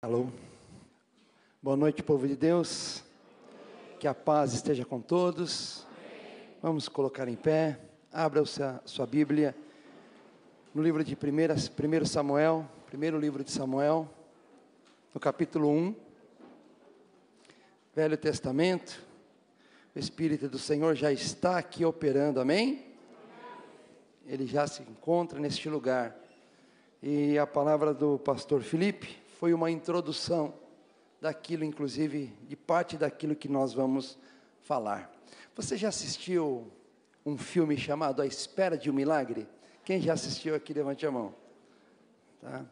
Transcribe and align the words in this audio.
Alô. 0.00 0.28
Boa 1.60 1.76
noite, 1.76 2.04
povo 2.04 2.28
de 2.28 2.36
Deus. 2.36 3.02
Que 3.98 4.06
a 4.06 4.14
paz 4.14 4.54
esteja 4.54 4.84
com 4.84 5.00
todos. 5.00 5.84
Vamos 6.62 6.88
colocar 6.88 7.26
em 7.26 7.34
pé. 7.34 7.80
Abra 8.12 8.44
sua, 8.44 8.80
sua 8.84 9.06
Bíblia 9.06 9.56
no 10.72 10.84
livro 10.84 11.02
de 11.02 11.16
1 11.16 12.06
Samuel, 12.06 12.64
primeiro 12.86 13.18
livro 13.18 13.42
de 13.42 13.50
Samuel, 13.50 14.08
no 15.12 15.18
capítulo 15.18 15.68
1. 15.68 15.96
Velho 17.92 18.16
Testamento. 18.16 19.04
O 19.96 19.98
Espírito 19.98 20.48
do 20.48 20.60
Senhor 20.60 20.94
já 20.94 21.10
está 21.10 21.58
aqui 21.58 21.84
operando, 21.84 22.40
amém? 22.40 22.86
Ele 24.24 24.46
já 24.46 24.64
se 24.68 24.80
encontra 24.80 25.40
neste 25.40 25.68
lugar. 25.68 26.16
E 27.02 27.36
a 27.36 27.48
palavra 27.48 27.92
do 27.92 28.16
pastor 28.16 28.62
Felipe 28.62 29.26
foi 29.38 29.54
uma 29.54 29.70
introdução 29.70 30.52
daquilo, 31.20 31.62
inclusive, 31.62 32.34
de 32.48 32.56
parte 32.56 32.96
daquilo 32.96 33.36
que 33.36 33.48
nós 33.48 33.72
vamos 33.72 34.18
falar. 34.62 35.12
Você 35.54 35.76
já 35.76 35.90
assistiu 35.90 36.66
um 37.24 37.38
filme 37.38 37.76
chamado 37.76 38.20
A 38.20 38.26
Espera 38.26 38.76
de 38.76 38.90
um 38.90 38.92
Milagre? 38.92 39.46
Quem 39.84 40.00
já 40.00 40.14
assistiu 40.14 40.56
aqui, 40.56 40.74
levante 40.74 41.06
a 41.06 41.12
mão. 41.12 41.32
Tá? 42.42 42.66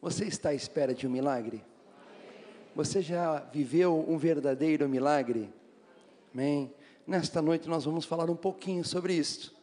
Você 0.00 0.24
está 0.24 0.48
à 0.48 0.54
espera 0.54 0.94
de 0.94 1.06
um 1.06 1.10
milagre? 1.10 1.62
Você 2.74 3.02
já 3.02 3.40
viveu 3.52 4.02
um 4.08 4.16
verdadeiro 4.16 4.88
milagre? 4.88 5.52
Amém? 6.32 6.72
Nesta 7.06 7.42
noite 7.42 7.68
nós 7.68 7.84
vamos 7.84 8.06
falar 8.06 8.30
um 8.30 8.36
pouquinho 8.36 8.84
sobre 8.84 9.12
isso. 9.12 9.54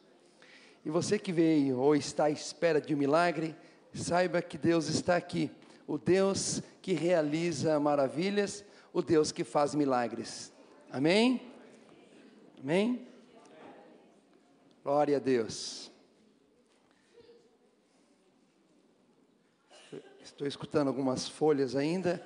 E 0.85 0.89
você 0.91 1.17
que 1.17 1.31
veio 1.31 1.80
ou 1.80 1.95
está 1.95 2.25
à 2.25 2.30
espera 2.30 2.80
de 2.80 2.94
um 2.94 2.97
milagre, 2.97 3.55
saiba 3.91 4.41
que 4.41 4.58
Deus 4.58 4.88
está 4.88 5.16
aqui 5.16 5.49
o 5.88 5.98
Deus 5.98 6.62
que 6.82 6.94
realiza 6.94 7.80
maravilhas, 7.80 8.64
o 8.92 9.02
Deus 9.02 9.32
que 9.32 9.44
faz 9.44 9.73
milagres. 9.76 10.52
Amém? 10.92 11.42
Amém? 12.62 13.08
Glória 14.84 15.17
a 15.17 15.20
Deus. 15.20 15.92
Estou 20.22 20.48
escutando 20.48 20.88
algumas 20.88 21.28
folhas 21.28 21.75
ainda. 21.75 22.22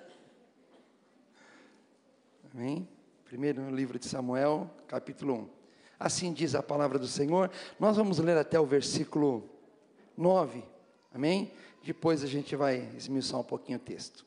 Amém? 2.54 2.88
Primeiro 3.26 3.62
no 3.62 3.76
livro 3.76 4.00
de 4.00 4.06
Samuel, 4.06 4.70
capítulo 4.88 5.34
1. 5.34 5.50
Assim 6.00 6.32
diz 6.32 6.56
a 6.56 6.64
palavra 6.64 6.98
do 6.98 7.08
Senhor. 7.08 7.52
Nós 7.80 7.98
vamos 7.98 8.20
ler 8.20 8.38
até 8.38 8.60
o 8.60 8.66
versículo 8.66 9.50
9. 10.16 10.64
Amém? 11.14 11.52
Depois 11.84 12.24
a 12.24 12.28
gente 12.28 12.56
vai 12.56 12.90
esmiuçar 12.98 13.40
um 13.40 13.44
pouquinho 13.44 13.78
o 13.78 13.82
texto. 13.82 14.26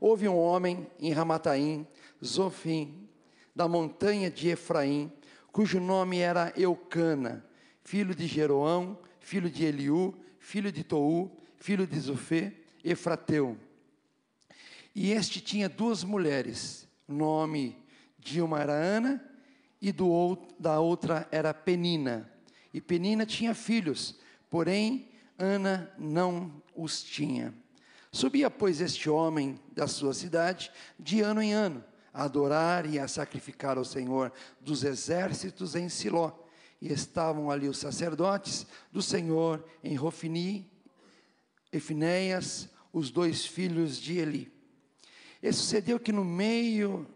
Houve 0.00 0.28
um 0.28 0.36
homem 0.36 0.86
em 0.98 1.12
Ramataim, 1.12 1.86
Zofim, 2.24 3.08
da 3.54 3.68
montanha 3.68 4.30
de 4.30 4.48
Efraim, 4.48 5.12
cujo 5.52 5.78
nome 5.78 6.18
era 6.18 6.52
Eucana, 6.56 7.44
filho 7.82 8.14
de 8.14 8.26
Jeroão, 8.26 8.98
filho 9.18 9.50
de 9.50 9.64
Eliú, 9.64 10.14
filho 10.38 10.72
de 10.72 10.82
Tou, 10.82 11.36
filho 11.58 11.86
de 11.86 11.98
Zufê, 12.00 12.52
Efrateu. 12.82 13.58
E 14.94 15.12
este 15.12 15.40
tinha 15.40 15.68
duas 15.68 16.02
mulheres, 16.02 16.88
nome 17.06 17.76
de 18.18 18.40
uma 18.40 18.60
era 18.60 18.72
Ana 18.72 19.22
e 19.80 19.92
do, 19.92 20.38
da 20.58 20.80
outra 20.80 21.28
era 21.30 21.52
Penina. 21.52 22.30
E 22.72 22.80
Penina 22.80 23.26
tinha 23.26 23.54
filhos, 23.54 24.18
porém 24.48 25.09
Ana 25.40 25.90
não 25.98 26.62
os 26.76 27.02
tinha. 27.02 27.54
Subia, 28.12 28.50
pois, 28.50 28.80
este 28.80 29.08
homem 29.08 29.58
da 29.72 29.86
sua 29.86 30.12
cidade 30.12 30.70
de 30.98 31.22
ano 31.22 31.40
em 31.40 31.54
ano, 31.54 31.82
a 32.12 32.24
adorar 32.24 32.84
e 32.84 32.98
a 32.98 33.08
sacrificar 33.08 33.78
ao 33.78 33.84
Senhor 33.84 34.32
dos 34.60 34.84
exércitos 34.84 35.74
em 35.74 35.88
Siló. 35.88 36.32
E 36.80 36.92
estavam 36.92 37.50
ali 37.50 37.68
os 37.68 37.78
sacerdotes 37.78 38.66
do 38.92 39.00
Senhor 39.00 39.64
em 39.82 39.94
Rofini 39.94 40.70
e 41.72 41.80
Finéias, 41.80 42.68
os 42.92 43.10
dois 43.10 43.46
filhos 43.46 43.98
de 43.98 44.18
Eli. 44.18 44.52
E 45.42 45.52
sucedeu 45.52 45.98
que 45.98 46.12
no 46.12 46.24
meio 46.24 47.06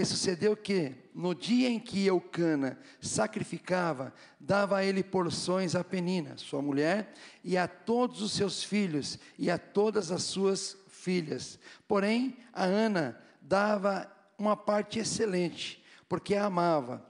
e 0.00 0.04
sucedeu 0.04 0.56
que, 0.56 0.94
no 1.14 1.34
dia 1.34 1.68
em 1.68 1.78
que 1.78 2.06
Eucana 2.06 2.78
sacrificava, 3.00 4.12
dava 4.38 4.78
a 4.78 4.84
ele 4.84 5.02
porções 5.02 5.74
a 5.74 5.84
Penina, 5.84 6.36
sua 6.36 6.62
mulher, 6.62 7.12
e 7.44 7.56
a 7.56 7.68
todos 7.68 8.22
os 8.22 8.32
seus 8.32 8.64
filhos, 8.64 9.18
e 9.38 9.50
a 9.50 9.58
todas 9.58 10.10
as 10.10 10.22
suas 10.22 10.76
filhas. 10.88 11.58
Porém, 11.86 12.36
a 12.52 12.64
Ana 12.64 13.20
dava 13.40 14.10
uma 14.38 14.56
parte 14.56 14.98
excelente, 14.98 15.82
porque 16.08 16.34
a 16.34 16.46
amava, 16.46 17.04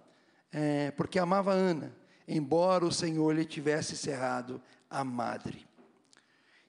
é, 0.52 0.90
porque 0.92 1.18
amava 1.18 1.52
Ana, 1.52 1.94
embora 2.26 2.84
o 2.84 2.92
Senhor 2.92 3.34
lhe 3.34 3.44
tivesse 3.44 3.96
cerrado 3.96 4.60
a 4.88 5.04
madre. 5.04 5.66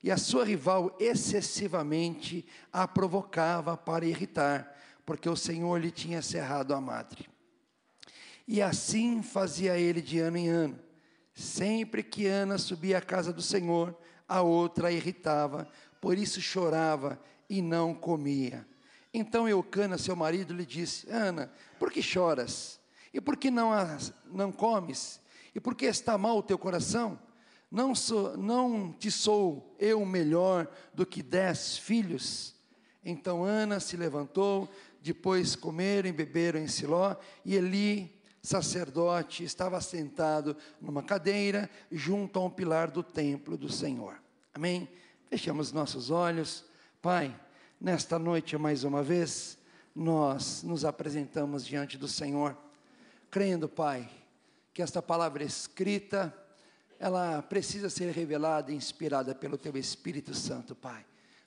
E 0.04 0.10
a 0.10 0.18
sua 0.18 0.44
rival 0.44 0.96
excessivamente 1.00 2.46
a 2.74 2.88
provocava 2.88 3.78
para 3.78 4.06
irritar, 4.06 4.76
porque 5.12 5.28
o 5.28 5.36
Senhor 5.36 5.78
lhe 5.78 5.92
tinha 5.92 6.22
cerrado 6.22 6.74
a 6.74 6.80
madre. 6.80 7.28
E 8.48 8.62
assim 8.62 9.22
fazia 9.22 9.78
ele 9.78 10.02
de 10.02 10.20
ano 10.20 10.38
em 10.38 10.48
ano. 10.48 10.80
Sempre 11.34 12.02
que 12.02 12.28
Ana 12.28 12.58
subia 12.58 13.00
à 13.00 13.02
casa 13.02 13.34
do 13.34 13.42
Senhor, 13.42 13.94
a 14.26 14.42
outra 14.42 14.88
a 14.88 14.92
irritava, 14.94 15.68
por 16.00 16.18
isso 16.18 16.40
chorava 16.40 17.22
e 17.50 17.62
não 17.62 17.94
comia. 17.94 18.66
Então 19.14 19.50
Eucana, 19.50 19.98
seu 19.98 20.16
marido, 20.16 20.54
lhe 20.54 20.66
disse: 20.66 21.10
Ana, 21.10 21.52
por 21.78 21.92
que 21.92 22.02
choras? 22.02 22.80
E 23.14 23.20
por 23.20 23.36
que 23.36 23.52
não, 23.52 23.72
não 24.28 24.50
comes? 24.50 25.20
E 25.54 25.60
por 25.60 25.76
que 25.76 25.88
está 25.88 26.18
mal 26.18 26.38
o 26.38 26.44
teu 26.44 26.58
coração? 26.58 27.20
Não, 27.70 27.94
sou, 27.94 28.38
não 28.38 28.94
te 28.94 29.12
sou 29.12 29.76
eu 29.78 30.06
melhor 30.06 30.72
do 30.94 31.06
que 31.06 31.22
dez 31.22 31.78
filhos? 31.78 32.56
Então 33.04 33.44
Ana 33.44 33.80
se 33.80 33.98
levantou, 33.98 34.70
depois 35.02 35.56
comeram 35.56 36.10
e 36.10 36.14
beberam 36.14 36.60
em 36.60 36.68
Siló, 36.68 37.16
e 37.44 37.56
Eli, 37.56 38.22
sacerdote, 38.42 39.44
estava 39.44 39.82
sentado 39.82 40.56
numa 40.80 41.02
cadeira 41.02 41.70
junto 41.92 42.40
a 42.40 42.46
um 42.46 42.50
pilar 42.50 42.92
do 42.92 43.02
templo 43.02 43.58
do 43.58 43.70
Senhor. 43.70 44.22
Amém? 44.54 44.88
Fechamos 45.28 45.72
nossos 45.72 46.12
olhos. 46.12 46.64
Pai, 47.02 47.36
nesta 47.80 48.20
noite 48.20 48.56
mais 48.58 48.84
uma 48.84 49.02
vez, 49.02 49.58
nós 49.96 50.62
nos 50.62 50.86
apresentamos 50.86 51.66
diante 51.66 51.98
do 51.98 52.08
Senhor, 52.08 52.56
crendo, 53.32 53.68
Pai, 53.68 54.10
que 54.72 54.84
esta 54.84 55.02
palavra 55.02 55.44
escrita, 55.44 56.34
ela 57.00 57.42
precisa 57.42 57.90
ser 57.90 58.12
revelada 58.12 58.72
e 58.72 58.76
inspirada 58.76 59.34
pelo 59.34 59.58
Teu 59.58 59.76
Espírito 59.78 60.36
Santo, 60.36 60.76
Pai. 60.76 61.04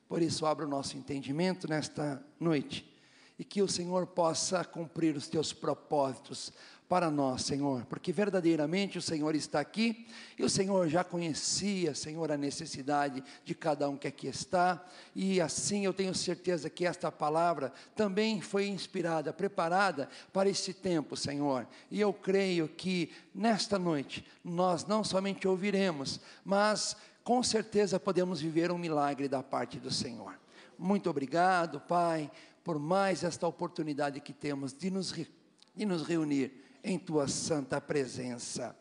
Por 0.08 0.20
isso, 0.20 0.44
abra 0.44 0.66
o 0.66 0.68
nosso 0.68 0.96
entendimento 0.96 1.68
nesta 1.68 2.22
noite 2.40 2.93
e 3.38 3.44
que 3.44 3.62
o 3.62 3.68
Senhor 3.68 4.06
possa 4.06 4.64
cumprir 4.64 5.16
os 5.16 5.28
teus 5.28 5.52
propósitos 5.52 6.52
para 6.88 7.10
nós, 7.10 7.42
Senhor, 7.42 7.84
porque 7.86 8.12
verdadeiramente 8.12 8.98
o 8.98 9.02
Senhor 9.02 9.34
está 9.34 9.58
aqui 9.58 10.06
e 10.38 10.44
o 10.44 10.50
Senhor 10.50 10.86
já 10.88 11.02
conhecia, 11.02 11.94
Senhor, 11.94 12.30
a 12.30 12.36
necessidade 12.36 13.24
de 13.42 13.54
cada 13.54 13.88
um 13.88 13.96
que 13.96 14.06
aqui 14.06 14.26
está, 14.26 14.84
e 15.14 15.40
assim 15.40 15.86
eu 15.86 15.94
tenho 15.94 16.14
certeza 16.14 16.68
que 16.68 16.84
esta 16.84 17.10
palavra 17.10 17.72
também 17.96 18.40
foi 18.40 18.68
inspirada, 18.68 19.32
preparada 19.32 20.08
para 20.32 20.48
esse 20.48 20.74
tempo, 20.74 21.16
Senhor, 21.16 21.66
e 21.90 22.00
eu 22.00 22.12
creio 22.12 22.68
que 22.68 23.10
nesta 23.34 23.78
noite 23.78 24.24
nós 24.44 24.84
não 24.84 25.02
somente 25.02 25.48
ouviremos, 25.48 26.20
mas 26.44 26.96
com 27.24 27.42
certeza 27.42 27.98
podemos 27.98 28.42
viver 28.42 28.70
um 28.70 28.78
milagre 28.78 29.26
da 29.26 29.42
parte 29.42 29.80
do 29.80 29.90
Senhor. 29.90 30.38
Muito 30.78 31.08
obrigado, 31.08 31.80
Pai 31.80 32.30
por 32.64 32.78
mais 32.78 33.22
esta 33.22 33.46
oportunidade 33.46 34.20
que 34.20 34.32
temos 34.32 34.72
de 34.72 34.90
nos, 34.90 35.12
de 35.12 35.84
nos 35.84 36.02
reunir 36.02 36.64
em 36.82 36.98
tua 36.98 37.28
santa 37.28 37.78
presença. 37.78 38.74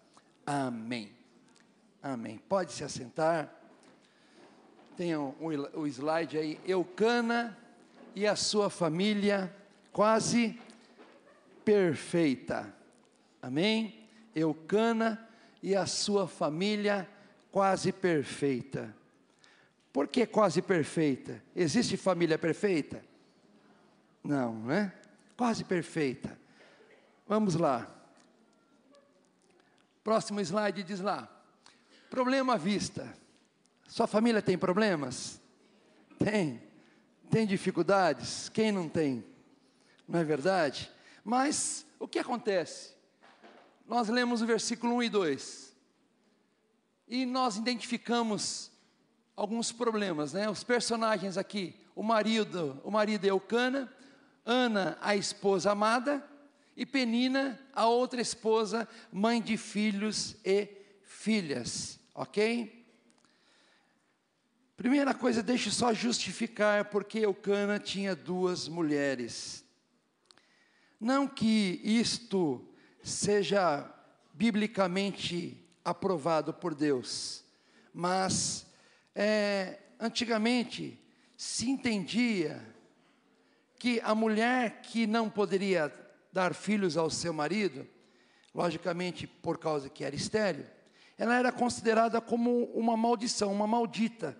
Amém. 0.46 1.12
Amém. 2.02 2.38
Pode 2.38 2.72
se 2.72 2.84
assentar. 2.84 3.54
Tem 4.96 5.14
o, 5.16 5.86
slide 5.86 6.38
aí. 6.38 6.60
Eucana 6.66 7.58
e 8.16 8.26
a 8.26 8.38
sua 8.38 8.70
família 8.70 9.54
quase 9.92 10.58
perfeita. 11.66 12.74
Amém? 13.42 14.08
Eucana 14.34 15.30
e 15.62 15.76
a 15.76 15.86
sua 15.86 16.26
família 16.26 17.08
quase 17.52 17.92
perfeita. 17.92 18.96
Por 19.92 20.08
que 20.08 20.26
quase 20.26 20.62
perfeita? 20.62 21.44
Existe 21.56 21.98
família 21.98 22.38
perfeita? 22.38 23.13
Não, 24.24 24.56
né? 24.64 24.94
Quase 25.36 25.64
perfeita. 25.64 26.40
Vamos 27.28 27.56
lá. 27.56 27.88
Próximo 30.04 30.40
slide 30.40 30.84
diz 30.84 31.00
lá. 31.00 31.28
Problema 32.10 32.54
à 32.54 32.58
vista. 32.58 33.14
Sua 33.88 34.08
família 34.08 34.42
tem 34.42 34.58
problemas? 34.58 35.42
Tem. 36.18 36.62
tem 37.30 37.46
dificuldades? 37.46 38.50
Quem 38.50 38.72
não 38.72 38.88
tem? 38.88 39.26
Não 40.08 40.20
é 40.20 40.24
verdade? 40.24 40.92
Mas 41.24 41.86
o 42.00 42.08
que 42.08 42.20
acontece? 42.20 42.94
Nós 43.88 44.10
lemos 44.10 44.42
o 44.42 44.46
versículo 44.46 44.96
1 44.96 45.04
e 45.04 45.10
2 45.10 45.74
e 47.08 47.26
nós 47.26 47.58
identificamos 47.58 48.72
alguns 49.36 49.72
problemas, 49.72 50.34
né? 50.34 50.50
Os 50.50 50.64
personagens 50.64 51.38
aqui, 51.38 51.76
o 51.96 52.04
marido, 52.04 52.80
o 52.84 52.92
marido 52.92 53.26
é 53.26 53.30
Eucana, 53.30 53.92
Ana, 54.46 54.98
a 55.02 55.16
esposa 55.16 55.72
amada, 55.72 56.24
e 56.76 56.86
Penina, 56.86 57.60
a 57.74 57.88
outra 57.88 58.20
esposa, 58.20 58.88
mãe 59.12 59.42
de 59.42 59.58
filhos 59.58 60.36
e 60.44 60.68
filhas, 61.04 62.00
ok? 62.16 62.84
Primeira 64.76 65.14
coisa, 65.14 65.44
deixe 65.44 65.70
só 65.70 65.94
justificar 65.94 66.86
porque 66.86 67.20
Eucana 67.20 67.80
tinha 67.80 68.16
duas 68.16 68.68
mulheres. 68.68 69.64
Não 71.00 71.28
que 71.28 71.80
isto 71.84 72.68
seja 73.04 73.90
biblicamente 74.34 75.64
aprovado 75.86 76.54
por 76.54 76.74
Deus, 76.74 77.44
mas 77.94 78.66
é, 79.14 79.80
antigamente 80.00 81.00
se 81.38 81.70
entendia 81.70 82.73
que 83.84 84.00
a 84.02 84.16
mulher 84.16 84.80
que 84.82 85.06
não 85.06 85.30
poderia 85.30 85.92
dar 86.32 86.54
filhos 86.54 86.96
ao 86.96 87.10
seu 87.10 87.34
marido, 87.34 87.86
logicamente 88.56 89.28
por 89.28 89.58
causa 89.58 89.90
que 89.90 90.06
era 90.06 90.16
estéril, 90.16 90.64
ela 91.18 91.36
era 91.36 91.52
considerada 91.52 92.22
como 92.22 92.64
uma 92.68 92.96
maldição, 92.96 93.52
uma 93.52 93.68
maldita. 93.68 94.38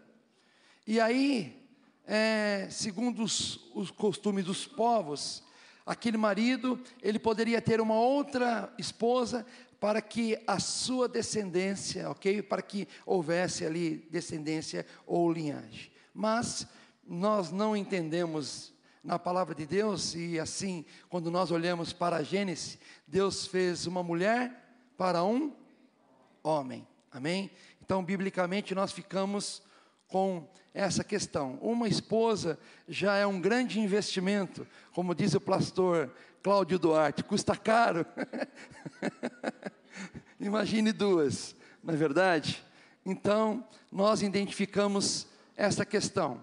E 0.88 0.98
aí, 0.98 1.62
é, 2.08 2.70
segundo 2.72 3.22
os, 3.22 3.70
os 3.76 3.92
costumes 3.92 4.46
dos 4.46 4.66
povos, 4.66 5.44
aquele 5.86 6.16
marido, 6.16 6.82
ele 7.02 7.20
poderia 7.20 7.62
ter 7.62 7.82
uma 7.82 8.00
outra 8.00 8.74
esposa 8.78 9.46
para 9.78 10.02
que 10.02 10.42
a 10.48 10.58
sua 10.58 11.10
descendência, 11.10 12.10
ok? 12.10 12.42
Para 12.42 12.62
que 12.62 12.88
houvesse 13.06 13.66
ali 13.66 14.08
descendência 14.10 14.86
ou 15.06 15.30
linhagem. 15.30 15.92
Mas 16.14 16.66
nós 17.06 17.52
não 17.52 17.76
entendemos 17.76 18.73
na 19.04 19.20
palavra 19.20 19.54
de 19.54 19.66
Deus, 19.66 20.16
e 20.16 20.40
assim, 20.40 20.86
quando 21.10 21.30
nós 21.30 21.52
olhamos 21.52 21.92
para 21.92 22.18
a 22.18 22.24
Gênesis, 22.24 22.78
Deus 23.06 23.46
fez 23.46 23.86
uma 23.86 24.02
mulher 24.02 24.80
para 24.98 25.24
um 25.24 25.54
homem, 26.42 26.88
amém? 27.12 27.52
Então, 27.82 28.02
biblicamente, 28.02 28.74
nós 28.74 28.94
ficamos 28.94 29.62
com 30.08 30.48
essa 30.74 31.04
questão. 31.04 31.60
Uma 31.62 31.88
esposa 31.88 32.58
já 32.88 33.18
é 33.18 33.28
um 33.28 33.42
grande 33.42 33.80
investimento, 33.80 34.66
como 34.94 35.14
diz 35.14 35.34
o 35.34 35.42
pastor 35.42 36.10
Cláudio 36.42 36.80
Duarte, 36.80 37.24
custa 37.24 37.58
caro. 37.58 38.06
Imagine 40.40 40.94
duas, 40.94 41.56
não 41.84 41.94
é 41.94 41.98
verdade? 41.98 42.64
Então, 43.06 43.68
nós 43.92 44.22
identificamos 44.22 45.28
essa 45.58 45.86
questão. 45.86 46.42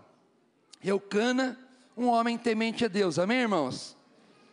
Eucana 0.83 1.59
um 2.01 2.09
homem 2.09 2.39
temente 2.39 2.87
a 2.87 2.89
Deus. 2.89 3.19
Amém, 3.19 3.41
irmãos? 3.41 3.95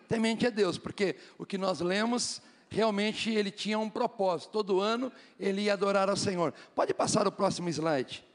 Temente 0.10 0.46
a 0.46 0.50
Deus, 0.50 0.78
porque 0.78 1.16
o 1.38 1.46
que 1.46 1.58
nós 1.58 1.80
lemos, 1.80 2.42
realmente 2.70 3.30
ele 3.30 3.50
tinha 3.50 3.80
um 3.80 3.90
propósito. 3.90 4.52
Todo 4.52 4.82
ano 4.82 5.10
ele 5.40 5.62
ia 5.62 5.74
adorar 5.74 6.10
ao 6.10 6.18
Senhor. 6.18 6.54
Pode 6.76 6.94
passar 6.94 7.26
o 7.26 7.32
próximo 7.32 7.70
slide. 7.70 8.26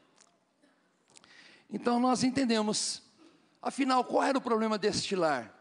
Então 1.70 2.00
nós 2.00 2.24
entendemos, 2.24 3.02
afinal, 3.60 4.02
qual 4.02 4.22
era 4.22 4.38
o 4.38 4.40
problema 4.40 4.78
deste 4.78 5.14
lar? 5.14 5.58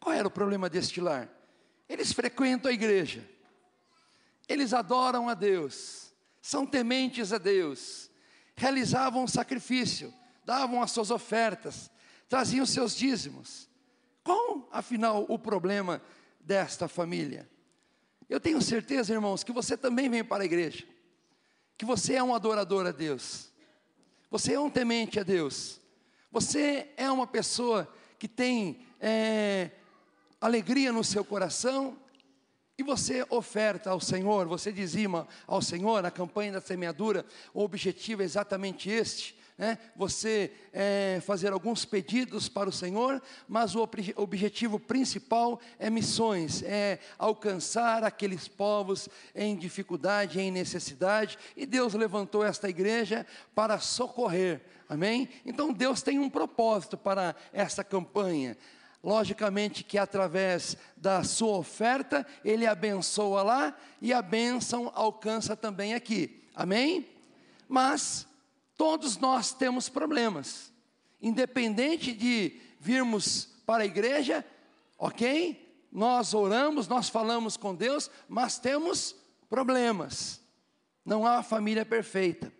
Qual 0.00 0.12
era 0.12 0.26
o 0.26 0.30
problema 0.30 0.68
deste 0.68 1.00
lar? 1.00 1.28
Eles 1.88 2.12
frequentam 2.12 2.70
a 2.70 2.74
igreja, 2.74 3.28
eles 4.48 4.72
adoram 4.72 5.28
a 5.28 5.34
Deus, 5.34 6.12
são 6.42 6.66
tementes 6.66 7.32
a 7.32 7.38
Deus, 7.38 8.07
realizavam 8.58 9.26
sacrifício, 9.28 10.12
davam 10.44 10.82
as 10.82 10.90
suas 10.90 11.12
ofertas, 11.12 11.88
traziam 12.28 12.66
seus 12.66 12.94
dízimos. 12.94 13.68
Qual, 14.24 14.68
afinal, 14.72 15.24
o 15.28 15.38
problema 15.38 16.02
desta 16.40 16.88
família? 16.88 17.48
Eu 18.28 18.40
tenho 18.40 18.60
certeza, 18.60 19.14
irmãos, 19.14 19.44
que 19.44 19.52
você 19.52 19.76
também 19.76 20.10
vem 20.10 20.24
para 20.24 20.42
a 20.42 20.46
igreja, 20.46 20.84
que 21.76 21.84
você 21.84 22.14
é 22.14 22.22
um 22.22 22.34
adorador 22.34 22.84
a 22.84 22.90
Deus, 22.90 23.52
você 24.28 24.54
é 24.54 24.60
um 24.60 24.68
temente 24.68 25.20
a 25.20 25.22
Deus, 25.22 25.80
você 26.30 26.92
é 26.96 27.08
uma 27.08 27.28
pessoa 27.28 27.88
que 28.18 28.26
tem 28.26 28.84
é, 29.00 29.70
alegria 30.40 30.92
no 30.92 31.04
seu 31.04 31.24
coração, 31.24 31.96
e 32.78 32.82
você 32.84 33.26
oferta 33.28 33.90
ao 33.90 34.00
Senhor, 34.00 34.46
você 34.46 34.70
dizima 34.70 35.26
ao 35.48 35.60
Senhor, 35.60 36.00
na 36.00 36.12
campanha 36.12 36.52
da 36.52 36.60
semeadura, 36.60 37.26
o 37.52 37.64
objetivo 37.64 38.22
é 38.22 38.24
exatamente 38.24 38.88
este, 38.88 39.36
né? 39.58 39.76
Você 39.96 40.52
é, 40.72 41.20
fazer 41.26 41.52
alguns 41.52 41.84
pedidos 41.84 42.48
para 42.48 42.68
o 42.68 42.72
Senhor, 42.72 43.20
mas 43.48 43.74
o 43.74 43.82
objetivo 44.14 44.78
principal 44.78 45.60
é 45.80 45.90
missões, 45.90 46.62
é 46.62 47.00
alcançar 47.18 48.04
aqueles 48.04 48.46
povos 48.46 49.08
em 49.34 49.56
dificuldade, 49.56 50.40
em 50.40 50.52
necessidade, 50.52 51.36
e 51.56 51.66
Deus 51.66 51.94
levantou 51.94 52.44
esta 52.44 52.68
igreja 52.68 53.26
para 53.52 53.80
socorrer, 53.80 54.60
amém? 54.88 55.28
Então 55.44 55.72
Deus 55.72 56.00
tem 56.00 56.20
um 56.20 56.30
propósito 56.30 56.96
para 56.96 57.34
essa 57.52 57.82
campanha. 57.82 58.56
Logicamente 59.02 59.84
que 59.84 59.96
através 59.96 60.76
da 60.96 61.22
sua 61.22 61.56
oferta, 61.56 62.26
ele 62.44 62.66
abençoa 62.66 63.42
lá 63.42 63.78
e 64.00 64.12
a 64.12 64.20
bênção 64.20 64.90
alcança 64.94 65.56
também 65.56 65.94
aqui. 65.94 66.44
Amém? 66.54 67.08
Mas 67.68 68.26
todos 68.76 69.16
nós 69.16 69.52
temos 69.52 69.88
problemas. 69.88 70.72
Independente 71.20 72.12
de 72.12 72.60
virmos 72.80 73.48
para 73.64 73.82
a 73.82 73.86
igreja, 73.86 74.44
ok? 74.98 75.86
Nós 75.90 76.34
oramos, 76.34 76.88
nós 76.88 77.08
falamos 77.08 77.56
com 77.56 77.74
Deus, 77.74 78.10
mas 78.28 78.58
temos 78.58 79.14
problemas. 79.48 80.40
Não 81.04 81.26
há 81.26 81.42
família 81.42 81.86
perfeita. 81.86 82.52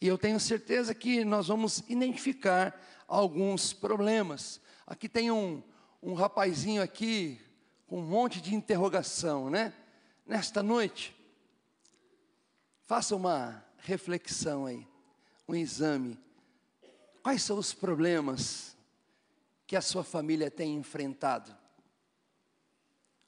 E 0.00 0.06
eu 0.06 0.18
tenho 0.18 0.38
certeza 0.38 0.94
que 0.94 1.24
nós 1.24 1.48
vamos 1.48 1.82
identificar 1.88 2.78
alguns 3.06 3.72
problemas. 3.72 4.60
Aqui 4.86 5.08
tem 5.08 5.30
um, 5.30 5.62
um 6.02 6.14
rapazinho 6.14 6.82
aqui 6.82 7.40
com 7.86 7.98
um 8.00 8.06
monte 8.06 8.40
de 8.40 8.54
interrogação, 8.54 9.50
né? 9.50 9.72
Nesta 10.26 10.62
noite, 10.62 11.14
faça 12.82 13.14
uma 13.14 13.64
reflexão 13.78 14.66
aí, 14.66 14.86
um 15.46 15.54
exame. 15.54 16.18
Quais 17.22 17.42
são 17.42 17.58
os 17.58 17.72
problemas 17.72 18.76
que 19.66 19.76
a 19.76 19.80
sua 19.80 20.02
família 20.02 20.50
tem 20.50 20.74
enfrentado? 20.74 21.56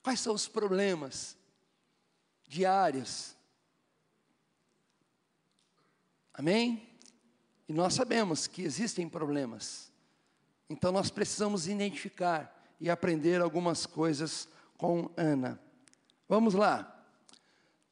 Quais 0.02 0.20
são 0.20 0.34
os 0.34 0.48
problemas 0.48 1.36
diários? 2.46 3.34
Amém? 6.32 6.88
E 7.68 7.72
nós 7.72 7.94
sabemos 7.94 8.46
que 8.46 8.62
existem 8.62 9.08
problemas. 9.08 9.93
Então 10.76 10.90
nós 10.90 11.08
precisamos 11.08 11.68
identificar 11.68 12.52
e 12.80 12.90
aprender 12.90 13.40
algumas 13.40 13.86
coisas 13.86 14.48
com 14.76 15.08
Ana. 15.16 15.60
Vamos 16.28 16.52
lá. 16.52 16.90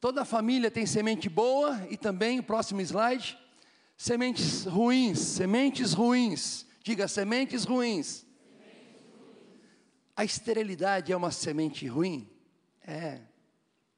Toda 0.01 0.25
família 0.25 0.69
tem 0.69 0.85
semente 0.85 1.29
boa 1.29 1.81
e 1.89 1.95
também, 1.95 2.41
próximo 2.41 2.81
slide, 2.81 3.39
sementes 3.95 4.65
ruins, 4.65 5.17
sementes 5.17 5.93
ruins. 5.93 6.65
Diga, 6.83 7.07
sementes 7.07 7.63
ruins. 7.63 8.25
A 10.13 10.25
esterilidade 10.25 11.13
é 11.13 11.15
uma 11.15 11.31
semente 11.31 11.87
ruim? 11.87 12.29
É, 12.85 13.21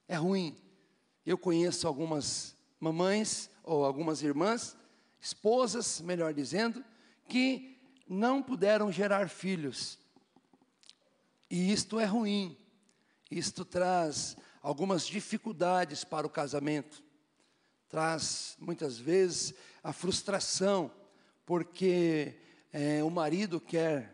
é 0.08 0.16
ruim. 0.16 0.56
Eu 1.26 1.40
conheço 1.40 1.88
algumas 1.88 2.56
mamães 2.80 3.50
ou 3.64 3.84
algumas 3.84 4.22
irmãs, 4.22 4.78
esposas, 5.20 6.02
melhor 6.02 6.36
dizendo, 6.36 6.86
que 7.28 7.75
não 8.08 8.42
puderam 8.42 8.92
gerar 8.92 9.30
filhos. 9.30 9.98
E 11.50 11.72
isto 11.72 12.00
é 12.00 12.06
ruim. 12.06 12.58
Isto 13.30 13.66
traz 13.66 14.38
algumas 14.62 15.06
dificuldades 15.06 16.04
para 16.04 16.28
o 16.28 16.30
casamento. 16.30 17.04
Traz 17.90 18.56
muitas 18.60 18.98
vezes 18.98 19.54
a 19.84 19.94
frustração, 19.94 20.92
porque 21.46 22.36
é, 22.74 23.04
o 23.04 23.10
marido 23.10 23.60
quer 23.60 24.12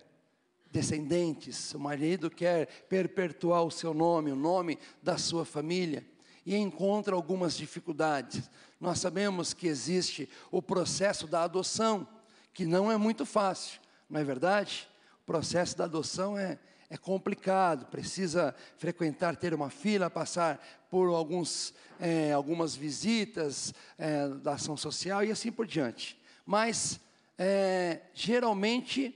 descendentes, 0.72 1.74
o 1.74 1.80
marido 1.80 2.30
quer 2.30 2.68
perpetuar 2.88 3.64
o 3.64 3.72
seu 3.72 3.94
nome, 3.94 4.32
o 4.32 4.36
nome 4.36 4.80
da 5.02 5.18
sua 5.18 5.46
família. 5.46 6.06
e 6.44 6.56
encontra 6.56 7.16
algumas 7.16 7.56
dificuldades. 7.56 8.50
Nós 8.80 9.00
sabemos 9.00 9.54
que 9.54 9.68
existe 9.68 10.28
o 10.50 10.60
processo 10.60 11.28
da 11.28 11.44
adoção, 11.44 12.08
que 12.54 12.66
não 12.66 12.92
é 12.92 12.98
muito 12.98 13.26
fácil, 13.26 13.80
não 14.10 14.20
é 14.20 14.24
verdade? 14.24 14.88
O 15.24 15.26
processo 15.26 15.78
da 15.78 15.86
adoção 15.86 16.38
é, 16.38 16.60
é 16.90 16.98
complicado, 16.98 17.86
precisa 17.86 18.54
frequentar, 18.78 19.36
ter 19.36 19.54
uma 19.54 19.70
fila, 19.70 20.10
passar 20.10 20.62
por 20.90 21.08
alguns, 21.08 21.74
é, 22.00 22.34
algumas 22.34 22.76
visitas 22.76 23.74
é, 23.98 24.28
da 24.28 24.54
ação 24.54 24.76
social 24.76 25.24
e 25.24 25.32
assim 25.32 25.52
por 25.52 25.66
diante. 25.66 26.20
Mas, 26.46 27.00
é, 27.38 28.02
geralmente, 28.14 29.16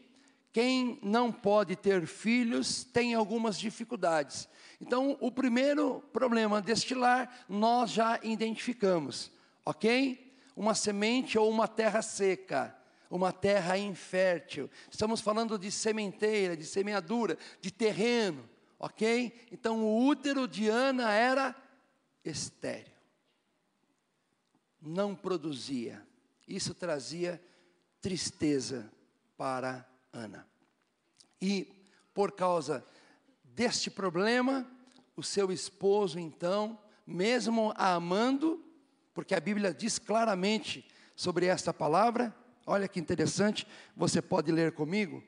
quem 0.54 0.98
não 1.04 1.34
pode 1.34 1.76
ter 1.76 2.08
filhos 2.08 2.86
tem 2.86 3.14
algumas 3.14 3.60
dificuldades. 3.60 4.48
Então, 4.80 5.18
o 5.20 5.30
primeiro 5.30 6.02
problema 6.14 6.62
deste 6.62 6.96
lar 6.96 7.46
nós 7.50 7.92
já 7.92 8.20
identificamos, 8.24 9.30
ok? 9.66 10.34
Uma 10.56 10.74
semente 10.74 11.38
ou 11.38 11.50
uma 11.50 11.68
terra 11.68 12.02
seca, 12.02 12.74
uma 13.10 13.32
terra 13.32 13.78
infértil. 13.78 14.70
Estamos 14.90 15.22
falando 15.22 15.58
de 15.58 15.72
sementeira, 15.72 16.56
de 16.56 16.66
semeadura, 16.66 17.38
de 17.62 17.72
terreno, 17.72 18.48
ok? 18.80 19.48
Então, 19.52 19.84
o 19.84 20.06
útero 20.06 20.48
de 20.48 20.68
Ana 20.68 21.12
era 21.12 21.56
estéril, 22.24 22.94
não 24.82 25.16
produzia. 25.16 26.06
Isso 26.48 26.74
trazia 26.74 27.42
tristeza 28.02 28.92
para 29.38 29.88
Ana. 30.12 30.48
E 31.42 31.68
por 32.14 32.32
causa 32.32 32.86
deste 33.44 33.90
problema, 33.90 34.66
o 35.16 35.24
seu 35.24 35.52
esposo, 35.52 36.20
então, 36.20 36.78
mesmo 37.06 37.74
a 37.76 37.94
amando, 37.94 38.64
porque 39.14 39.34
a 39.34 39.40
Bíblia 39.40 39.74
diz 39.74 39.98
claramente 39.98 40.88
sobre 41.16 41.46
esta 41.46 41.74
palavra, 41.74 42.36
olha 42.66 42.88
que 42.88 43.00
interessante, 43.00 43.68
você 43.96 44.22
pode 44.22 44.52
ler 44.52 44.72
comigo. 44.72 45.24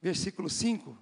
Versículo 0.00 0.50
5. 0.50 0.98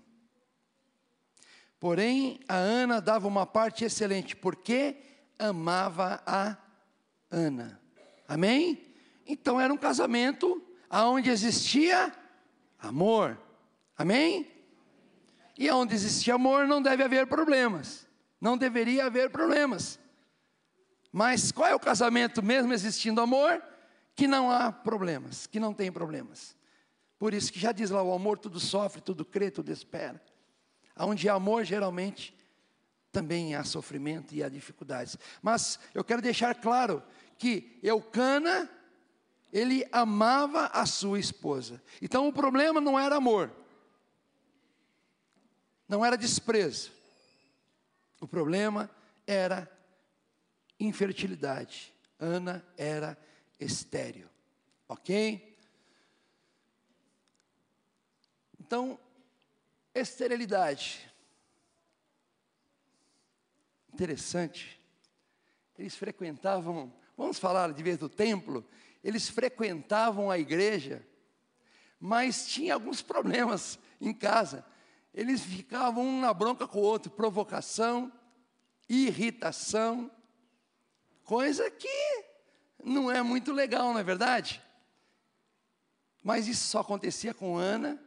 Porém, 1.81 2.39
a 2.49 2.55
Ana 2.55 3.01
dava 3.01 3.27
uma 3.27 3.45
parte 3.45 3.85
excelente, 3.85 4.37
porque 4.37 4.97
amava 5.39 6.23
a 6.25 6.57
Ana. 7.29 7.81
Amém? 8.29 8.95
Então 9.27 9.61
era 9.61 9.75
um 9.75 9.77
casamento 9.77 10.63
onde 10.89 11.31
existia 11.31 12.13
amor. 12.79 13.37
Amém? 13.99 14.51
E 15.59 15.69
onde 15.71 15.95
existia 15.95 16.35
amor 16.35 16.69
não 16.69 16.81
deve 16.81 17.03
haver 17.03 17.27
problemas. 17.27 18.07
Não 18.43 18.59
deveria 18.59 19.07
haver 19.07 19.31
problemas. 19.31 20.01
Mas 21.13 21.53
qual 21.53 21.69
é 21.69 21.75
o 21.77 21.79
casamento, 21.79 22.43
mesmo 22.43 22.73
existindo 22.73 23.21
amor, 23.21 23.63
que 24.17 24.27
não 24.27 24.51
há 24.51 24.73
problemas, 24.73 25.47
que 25.47 25.61
não 25.61 25.73
tem 25.73 25.93
problemas? 25.93 26.57
Por 27.21 27.33
isso 27.33 27.53
que 27.53 27.61
já 27.61 27.71
diz 27.71 27.89
lá: 27.89 28.03
o 28.03 28.13
amor 28.13 28.41
tudo 28.41 28.59
sofre, 28.59 29.01
tudo 29.01 29.25
crê, 29.25 29.49
tudo 29.49 29.71
espera. 29.71 30.21
Onde 30.99 31.29
há 31.29 31.35
amor, 31.35 31.63
geralmente, 31.63 32.37
também 33.13 33.55
há 33.55 33.63
sofrimento 33.63 34.35
e 34.35 34.43
há 34.43 34.49
dificuldades. 34.49 35.17
Mas 35.41 35.79
eu 35.95 36.03
quero 36.03 36.21
deixar 36.21 36.53
claro 36.57 37.01
que 37.39 37.79
Eucana, 37.81 38.69
ele 39.53 39.87
amava 39.93 40.67
a 40.67 40.85
sua 40.85 41.21
esposa. 41.21 41.81
Então 42.03 42.27
o 42.27 42.33
problema 42.33 42.81
não 42.81 42.99
era 42.99 43.15
amor, 43.15 43.53
não 45.89 46.05
era 46.05 46.17
desprezo. 46.17 47.02
O 48.23 48.29
problema 48.29 48.89
era 49.27 49.69
infertilidade. 50.79 51.93
Ana 52.21 52.65
era 52.77 53.19
estéril, 53.59 54.29
ok? 54.89 55.59
Então, 58.61 58.97
esterilidade. 59.93 61.13
Interessante. 63.93 64.81
Eles 65.77 65.97
frequentavam 65.97 66.95
Vamos 67.17 67.41
falar 67.41 67.73
de 67.73 67.83
vez 67.83 67.99
do 67.99 68.09
templo? 68.09 68.65
Eles 69.03 69.29
frequentavam 69.29 70.31
a 70.31 70.39
igreja, 70.39 71.05
mas 71.99 72.47
tinha 72.47 72.75
alguns 72.75 73.03
problemas 73.03 73.81
em 74.01 74.15
casa. 74.15 74.65
Eles 75.15 75.43
ficavam 75.43 76.05
um 76.05 76.21
na 76.21 76.33
bronca 76.33 76.67
com 76.67 76.79
o 76.79 76.83
outro, 76.83 77.11
provocação, 77.11 78.11
irritação, 78.89 80.11
coisa 81.25 81.71
que 81.71 82.25
não 82.83 83.11
é 83.11 83.23
muito 83.23 83.53
legal, 83.53 83.93
não 83.93 84.01
é 84.01 84.03
verdade? 84.03 84.63
Mas 86.23 86.47
isso 86.47 86.69
só 86.69 86.81
acontecia 86.81 87.35
com 87.35 87.57
Ana 87.57 88.01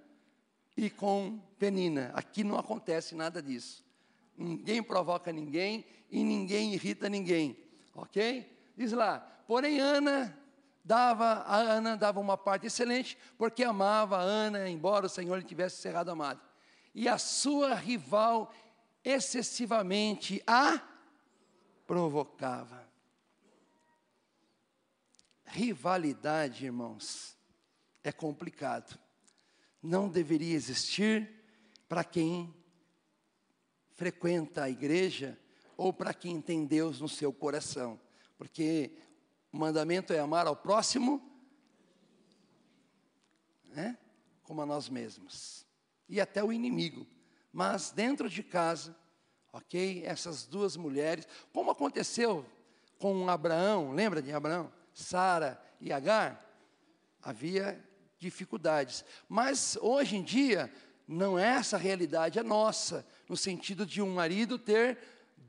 e 0.76 0.90
com 0.90 1.40
Penina. 1.60 2.12
Aqui 2.14 2.44
não 2.44 2.58
acontece 2.58 3.14
nada 3.14 3.42
disso. 3.42 3.84
Ninguém 4.38 4.82
provoca 4.82 5.32
ninguém 5.32 5.86
e 6.10 6.24
ninguém 6.24 6.74
irrita 6.74 7.08
ninguém, 7.08 7.58
ok? 7.94 8.72
Diz 8.76 8.92
lá, 8.92 9.20
porém 9.48 9.80
Ana 9.80 10.38
dava, 10.84 11.44
a 11.48 11.56
Ana 11.56 11.96
dava 11.96 12.20
uma 12.20 12.38
parte 12.38 12.68
excelente, 12.68 13.18
porque 13.38 13.64
amava 13.64 14.18
a 14.18 14.22
Ana, 14.22 14.70
embora 14.70 15.06
o 15.06 15.10
Senhor 15.10 15.38
lhe 15.38 15.44
tivesse 15.44 15.82
cerrado 15.82 16.10
amado. 16.12 16.42
E 16.96 17.08
a 17.08 17.20
sua 17.20 17.76
rival 17.76 18.52
excessivamente 19.04 20.42
a 20.48 20.82
provocava. 21.86 22.84
Rivalidade, 25.46 26.66
irmãos, 26.66 27.38
é 28.04 28.12
complicado. 28.12 28.98
Não 29.84 30.10
deveria 30.10 30.56
existir 30.56 31.30
para 31.88 32.04
quem 32.04 32.52
frequenta 33.92 34.64
a 34.64 34.70
igreja 34.72 35.40
ou 35.78 35.94
para 35.94 36.16
quem 36.16 36.42
tem 36.42 36.66
Deus 36.66 37.00
no 37.00 37.08
seu 37.08 37.32
coração 37.32 38.00
porque 38.38 38.98
o 39.52 39.58
mandamento 39.58 40.14
é 40.14 40.20
amar 40.20 40.48
ao 40.48 40.56
próximo, 40.56 41.22
né, 43.66 43.98
como 44.44 44.62
a 44.62 44.66
nós 44.66 44.90
mesmos, 44.90 45.65
e 46.08 46.22
até 46.22 46.44
o 46.44 46.52
inimigo. 46.52 47.06
Mas 47.52 47.92
dentro 47.92 48.30
de 48.30 48.44
casa, 48.44 48.96
ok, 49.52 50.04
essas 50.06 50.46
duas 50.46 50.76
mulheres, 50.76 51.28
como 51.54 51.72
aconteceu 51.72 52.46
com 53.00 53.30
Abraão, 53.30 53.94
lembra 53.94 54.22
de 54.22 54.32
Abraão? 54.32 54.72
Sara 54.94 55.62
e 55.80 55.92
Agar? 55.92 56.44
Havia 57.22 57.84
dificuldades. 58.18 59.04
Mas 59.28 59.78
hoje 59.82 60.16
em 60.16 60.24
dia, 60.24 60.72
não 61.08 61.38
é 61.38 61.48
essa 61.48 61.76
a 61.76 61.80
realidade, 61.80 62.40
é 62.40 62.44
nossa, 62.44 63.06
no 63.30 63.38
sentido 63.38 63.86
de 63.86 64.02
um 64.02 64.14
marido 64.14 64.58
ter 64.58 64.98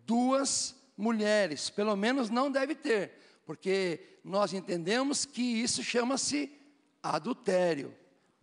duas 0.04 0.74
mulheres, 0.96 1.68
pelo 1.70 1.94
menos 1.96 2.30
não 2.30 2.50
deve 2.50 2.74
ter, 2.74 3.12
porque 3.44 4.18
nós 4.24 4.52
entendemos 4.52 5.24
que 5.24 5.42
isso 5.42 5.82
chama-se 5.82 6.50
adultério. 7.02 7.94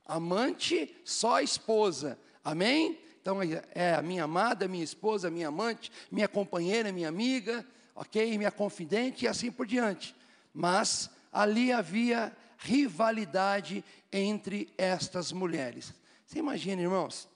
Amante, 0.06 0.96
só 1.06 1.40
esposa. 1.40 2.20
Amém? 2.44 3.00
Então 3.22 3.38
é 3.74 3.94
a 3.94 4.02
minha 4.02 4.26
amada, 4.26 4.68
minha 4.68 4.84
esposa, 4.84 5.32
minha 5.32 5.48
amante, 5.48 5.92
minha 6.12 6.28
companheira, 6.28 6.92
minha 6.92 7.08
amiga, 7.08 7.66
ok? 7.96 8.38
Minha 8.38 8.52
confidente 8.52 9.26
e 9.26 9.28
assim 9.28 9.52
por 9.52 9.66
diante. 9.66 10.16
Mas 10.54 11.10
ali 11.32 11.72
havia 11.72 12.36
rivalidade 12.58 13.84
entre 14.12 14.74
estas 14.78 15.32
mulheres. 15.32 15.94
Você 16.26 16.40
imagina, 16.40 16.82
irmãos, 16.82 17.30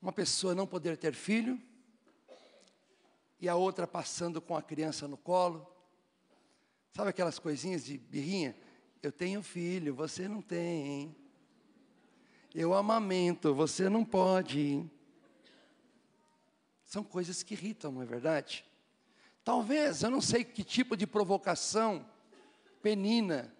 uma 0.00 0.12
pessoa 0.12 0.54
não 0.54 0.66
poder 0.66 0.96
ter 0.96 1.12
filho, 1.12 1.60
e 3.40 3.48
a 3.48 3.54
outra 3.54 3.86
passando 3.86 4.40
com 4.40 4.54
a 4.54 4.62
criança 4.62 5.08
no 5.08 5.16
colo. 5.16 5.66
Sabe 6.92 7.10
aquelas 7.10 7.38
coisinhas 7.38 7.84
de 7.84 7.96
birrinha? 7.96 8.54
Eu 9.02 9.10
tenho 9.10 9.42
filho, 9.42 9.94
você 9.94 10.28
não 10.28 10.42
tem. 10.42 11.14
Eu 12.54 12.74
amamento, 12.74 13.54
você 13.54 13.88
não 13.88 14.04
pode. 14.04 14.84
São 16.84 17.02
coisas 17.04 17.42
que 17.42 17.54
irritam, 17.54 17.92
não 17.92 18.02
é 18.02 18.04
verdade? 18.04 18.64
Talvez, 19.44 20.02
eu 20.02 20.10
não 20.10 20.20
sei 20.20 20.44
que 20.44 20.62
tipo 20.62 20.96
de 20.96 21.06
provocação, 21.06 22.06
penina, 22.82 23.54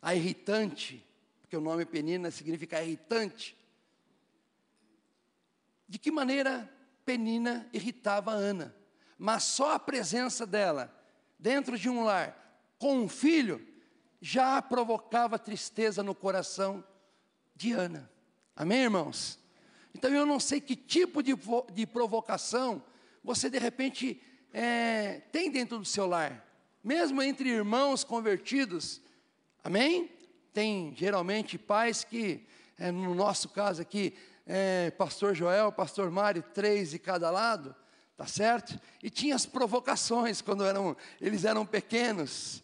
a 0.00 0.14
irritante, 0.14 1.04
porque 1.40 1.56
o 1.56 1.60
nome 1.60 1.84
penina 1.84 2.30
significa 2.30 2.82
irritante. 2.82 3.56
De 5.88 5.98
que 5.98 6.10
maneira 6.10 6.72
Penina 7.06 7.68
irritava 7.72 8.32
Ana, 8.32 8.74
mas 9.16 9.44
só 9.44 9.74
a 9.74 9.78
presença 9.78 10.44
dela 10.44 10.92
dentro 11.38 11.78
de 11.78 11.88
um 11.88 12.02
lar 12.02 12.36
com 12.80 12.98
um 12.98 13.08
filho 13.08 13.64
já 14.20 14.60
provocava 14.62 15.38
tristeza 15.38 16.02
no 16.02 16.14
coração 16.14 16.84
de 17.54 17.72
Ana. 17.72 18.10
Amém, 18.54 18.82
irmãos? 18.82 19.38
Então 19.94 20.10
eu 20.10 20.26
não 20.26 20.38
sei 20.38 20.60
que 20.60 20.76
tipo 20.76 21.22
de, 21.22 21.34
de 21.72 21.86
provocação 21.86 22.82
você 23.22 23.50
de 23.50 23.58
repente 23.58 24.20
é, 24.52 25.20
tem 25.32 25.50
dentro 25.50 25.78
do 25.78 25.84
seu 25.84 26.06
lar, 26.06 26.46
mesmo 26.82 27.20
entre 27.20 27.48
irmãos 27.48 28.04
convertidos. 28.04 29.00
Amém? 29.64 30.10
Tem 30.52 30.94
geralmente 30.96 31.58
pais 31.58 32.04
que, 32.04 32.46
é, 32.78 32.90
no 32.92 33.14
nosso 33.14 33.48
caso 33.48 33.82
aqui, 33.82 34.14
é, 34.46 34.90
pastor 34.92 35.34
Joel, 35.34 35.72
pastor 35.72 36.10
Mário, 36.10 36.42
três 36.54 36.90
de 36.90 36.98
cada 36.98 37.30
lado, 37.30 37.74
tá 38.16 38.26
certo? 38.26 38.80
E 39.02 39.10
tinha 39.10 39.34
as 39.34 39.44
provocações 39.44 40.40
quando 40.40 40.64
eram, 40.64 40.96
eles 41.20 41.44
eram 41.44 41.66
pequenos. 41.66 42.62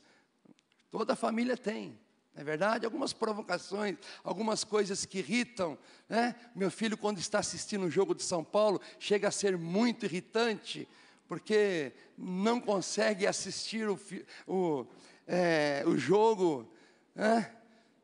Toda 0.92 1.16
família 1.16 1.56
tem, 1.56 1.98
não 2.34 2.42
é 2.42 2.44
verdade? 2.44 2.84
Algumas 2.84 3.14
provocações, 3.14 3.96
algumas 4.22 4.62
coisas 4.62 5.06
que 5.06 5.20
irritam. 5.20 5.78
Né? 6.06 6.34
Meu 6.54 6.70
filho, 6.70 6.98
quando 6.98 7.18
está 7.18 7.38
assistindo 7.38 7.86
o 7.86 7.90
jogo 7.90 8.14
de 8.14 8.22
São 8.22 8.44
Paulo, 8.44 8.78
chega 8.98 9.28
a 9.28 9.30
ser 9.30 9.56
muito 9.56 10.04
irritante, 10.04 10.86
porque 11.26 11.94
não 12.18 12.60
consegue 12.60 13.26
assistir 13.26 13.88
o, 13.88 13.98
o, 14.46 14.86
é, 15.26 15.82
o 15.86 15.96
jogo. 15.96 16.70
Né? 17.14 17.50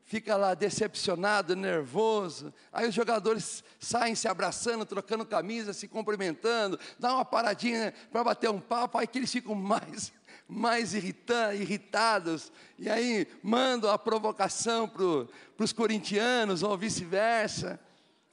fica 0.09 0.35
lá 0.35 0.55
decepcionado, 0.55 1.55
nervoso. 1.55 2.51
Aí 2.73 2.89
os 2.89 2.95
jogadores 2.95 3.63
saem 3.79 4.15
se 4.15 4.27
abraçando, 4.27 4.83
trocando 4.83 5.23
camisa, 5.23 5.71
se 5.71 5.87
cumprimentando, 5.87 6.79
dá 6.97 7.13
uma 7.13 7.23
paradinha 7.23 7.93
para 8.11 8.23
bater 8.23 8.49
um 8.49 8.59
papo, 8.59 8.97
aí 8.97 9.05
que 9.05 9.19
eles 9.19 9.31
ficam 9.31 9.53
mais, 9.53 10.11
mais 10.49 10.95
irritados. 10.95 12.51
E 12.79 12.89
aí 12.89 13.27
mandam 13.43 13.91
a 13.91 13.99
provocação 13.99 14.89
para 14.89 15.63
os 15.63 15.71
corintianos 15.71 16.63
ou 16.63 16.75
vice-versa. 16.75 17.79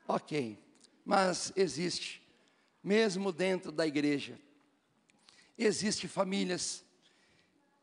Ok, 0.08 0.58
mas 1.04 1.52
existe, 1.54 2.26
mesmo 2.82 3.30
dentro 3.30 3.70
da 3.70 3.87
igreja, 3.87 4.38
existe 5.58 6.08
famílias 6.08 6.82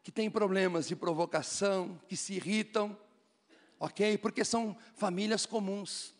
que 0.02 0.12
têm 0.12 0.32
problemas 0.32 0.88
de 0.88 0.96
provocação, 0.96 2.00
que 2.08 2.18
se 2.18 2.34
irritam, 2.34 2.98
ok? 3.80 4.18
Porque 4.18 4.44
são 4.44 4.76
famílias 4.96 5.46
comuns, 5.46 6.14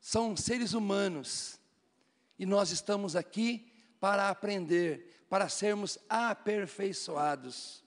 são 0.00 0.36
seres 0.36 0.72
humanos, 0.72 1.58
e 2.38 2.46
nós 2.46 2.70
estamos 2.70 3.16
aqui 3.16 3.70
para 4.00 4.28
aprender, 4.28 5.07
para 5.28 5.48
sermos 5.48 5.98
aperfeiçoados, 6.08 7.84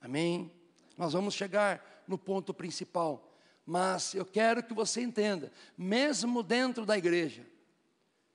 amém? 0.00 0.52
Nós 0.96 1.12
vamos 1.12 1.34
chegar 1.34 2.04
no 2.06 2.16
ponto 2.16 2.54
principal, 2.54 3.36
mas 3.64 4.14
eu 4.14 4.24
quero 4.24 4.62
que 4.62 4.72
você 4.72 5.00
entenda, 5.00 5.52
mesmo 5.76 6.42
dentro 6.42 6.86
da 6.86 6.96
igreja, 6.96 7.44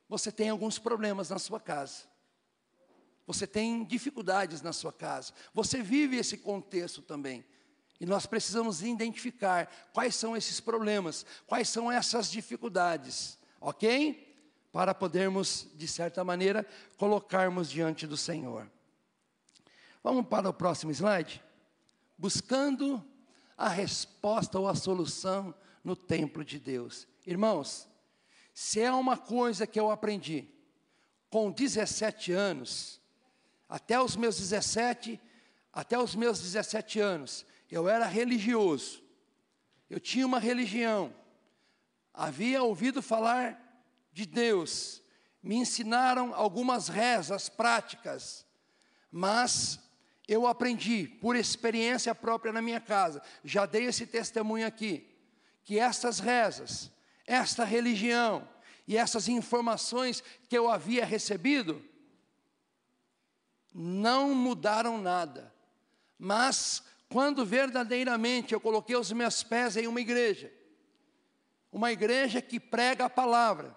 você 0.08 0.32
tem 0.32 0.50
alguns 0.50 0.78
problemas 0.78 1.30
na 1.30 1.40
sua 1.40 1.60
casa. 1.60 2.12
Você 3.26 3.48
tem 3.48 3.86
dificuldades 3.86 4.62
na 4.62 4.74
sua 4.74 4.92
casa. 4.92 5.32
Você 5.54 5.82
vive 5.82 6.18
esse 6.18 6.38
contexto 6.38 7.02
também. 7.02 7.46
E 7.98 8.06
nós 8.06 8.26
precisamos 8.26 8.82
identificar 8.82 9.72
quais 9.94 10.16
são 10.16 10.36
esses 10.36 10.60
problemas, 10.60 11.26
quais 11.48 11.70
são 11.70 11.90
essas 11.90 12.30
dificuldades, 12.30 13.38
ok? 13.62 14.31
Para 14.72 14.94
podermos, 14.94 15.68
de 15.76 15.88
certa 15.88 16.24
maneira, 16.24 16.66
colocarmos 16.98 17.70
diante 17.70 18.08
do 18.08 18.16
Senhor. 18.16 18.70
Vamos 20.04 20.26
para 20.28 20.50
o 20.50 20.54
próximo 20.54 20.92
slide? 20.92 21.44
Buscando 22.18 23.06
a 23.58 23.68
resposta 23.68 24.58
ou 24.58 24.68
a 24.68 24.76
solução 24.76 25.54
no 25.84 25.96
templo 25.96 26.44
de 26.44 26.60
Deus. 26.60 27.08
Irmãos, 27.26 27.88
se 28.54 28.82
é 28.82 28.92
uma 28.92 29.18
coisa 29.18 29.68
que 29.68 29.80
eu 29.80 29.92
aprendi 29.92 30.48
com 31.30 31.52
17 31.52 32.32
anos, 32.32 33.00
até 33.70 34.02
os 34.02 34.16
meus 34.16 34.38
17, 34.38 35.20
até 35.72 35.98
os 35.98 36.16
meus 36.16 36.42
17 36.42 37.00
anos, 37.00 37.46
eu 37.70 37.88
era 37.88 38.06
religioso, 38.06 39.02
eu 39.90 40.00
tinha 40.00 40.26
uma 40.26 40.40
religião, 40.40 41.14
havia 42.14 42.62
ouvido 42.64 43.02
falar 43.02 43.61
de 44.12 44.26
Deus, 44.26 45.02
me 45.42 45.56
ensinaram 45.56 46.34
algumas 46.34 46.88
rezas 46.88 47.50
práticas, 47.50 48.46
mas 49.12 49.80
eu 50.28 50.46
aprendi 50.46 51.08
por 51.08 51.36
experiência 51.36 52.14
própria 52.14 52.54
na 52.54 52.62
minha 52.62 52.80
casa, 52.80 53.22
já 53.44 53.66
dei 53.66 53.86
esse 53.86 54.06
testemunho 54.06 54.68
aqui, 54.68 55.08
que 55.64 55.80
essas 55.80 56.20
rezas, 56.20 56.92
esta 57.26 57.64
religião 57.64 58.48
e 58.88 58.98
essas 58.98 59.28
informações 59.28 60.24
que 60.48 60.58
eu 60.58 60.70
havia 60.70 61.06
recebido, 61.06 61.84
não 63.74 64.36
mudaram 64.36 65.02
nada, 65.02 65.54
mas 66.20 66.84
quando 67.10 67.46
verdadeiramente 67.46 68.54
eu 68.54 68.60
coloquei 68.60 68.96
os 68.96 69.12
meus 69.12 69.44
pés 69.44 69.76
em 69.76 69.88
uma 69.88 70.00
igreja, 70.00 70.52
uma 71.72 71.92
igreja 71.92 72.42
que 72.42 72.60
prega 72.60 73.06
a 73.06 73.10
palavra, 73.10 73.76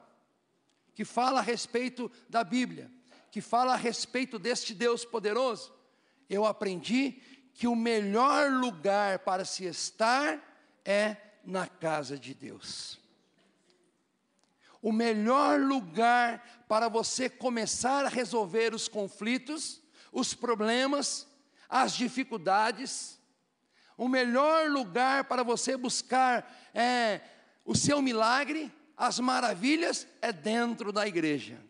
que 0.94 1.04
fala 1.04 1.40
a 1.40 1.42
respeito 1.42 2.10
da 2.28 2.44
Bíblia, 2.44 2.90
que 3.30 3.40
fala 3.40 3.74
a 3.74 3.76
respeito 3.76 4.38
deste 4.38 4.74
Deus 4.74 5.04
poderoso, 5.04 5.72
eu 6.28 6.44
aprendi 6.44 7.20
que 7.52 7.66
o 7.66 7.76
melhor 7.76 8.50
lugar 8.50 9.20
para 9.20 9.44
se 9.44 9.64
estar 9.64 10.40
é 10.84 11.16
na 11.44 11.66
casa 11.66 12.18
de 12.18 12.34
Deus. 12.34 12.98
O 14.80 14.92
melhor 14.92 15.60
lugar 15.60 16.64
para 16.68 16.88
você 16.88 17.28
começar 17.28 18.04
a 18.04 18.08
resolver 18.08 18.74
os 18.74 18.86
conflitos, 18.86 19.80
os 20.12 20.34
problemas, 20.34 21.26
as 21.68 21.94
dificuldades, 21.94 23.18
o 23.96 24.08
melhor 24.08 24.68
lugar 24.70 25.24
para 25.24 25.42
você 25.42 25.76
buscar 25.76 26.70
é, 26.74 27.20
o 27.64 27.74
seu 27.74 28.02
milagre, 28.02 28.72
as 28.96 29.18
maravilhas, 29.18 30.06
é 30.22 30.32
dentro 30.32 30.92
da 30.92 31.06
igreja. 31.06 31.60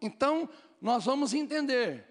Então, 0.00 0.48
nós 0.80 1.04
vamos 1.04 1.34
entender. 1.34 2.04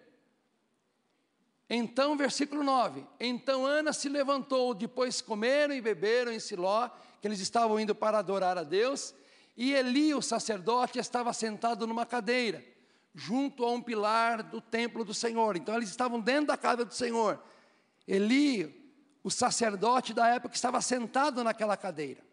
Então, 1.69 2.15
versículo 2.17 2.63
9: 2.63 3.06
Então 3.19 3.65
Ana 3.65 3.91
se 3.91 4.10
levantou, 4.10 4.73
depois 4.73 5.21
comeram 5.21 5.73
e 5.73 5.82
beberam 5.82 6.32
em 6.32 6.39
Siló, 6.39 6.89
que 7.21 7.28
eles 7.28 7.39
estavam 7.39 7.80
indo 7.80 7.93
para 7.95 8.19
adorar 8.19 8.58
a 8.58 8.63
Deus, 8.63 9.13
e 9.56 9.73
Eli, 9.73 10.13
o 10.13 10.21
sacerdote, 10.21 11.00
estava 11.00 11.34
sentado 11.34 11.88
numa 11.88 12.06
cadeira, 12.06 12.63
junto 13.13 13.65
a 13.65 13.71
um 13.71 13.82
pilar 13.82 14.43
do 14.43 14.62
templo 14.62 15.04
do 15.04 15.13
Senhor. 15.13 15.58
Então, 15.58 15.76
eles 15.76 15.89
estavam 15.89 16.19
dentro 16.19 16.47
da 16.47 16.58
casa 16.58 16.86
do 16.86 16.93
Senhor. 16.93 17.41
Eli, 18.08 18.95
o 19.23 19.32
sacerdote 19.32 20.13
da 20.13 20.28
época, 20.28 20.56
estava 20.56 20.80
sentado 20.80 21.43
naquela 21.43 21.76
cadeira. 21.76 22.27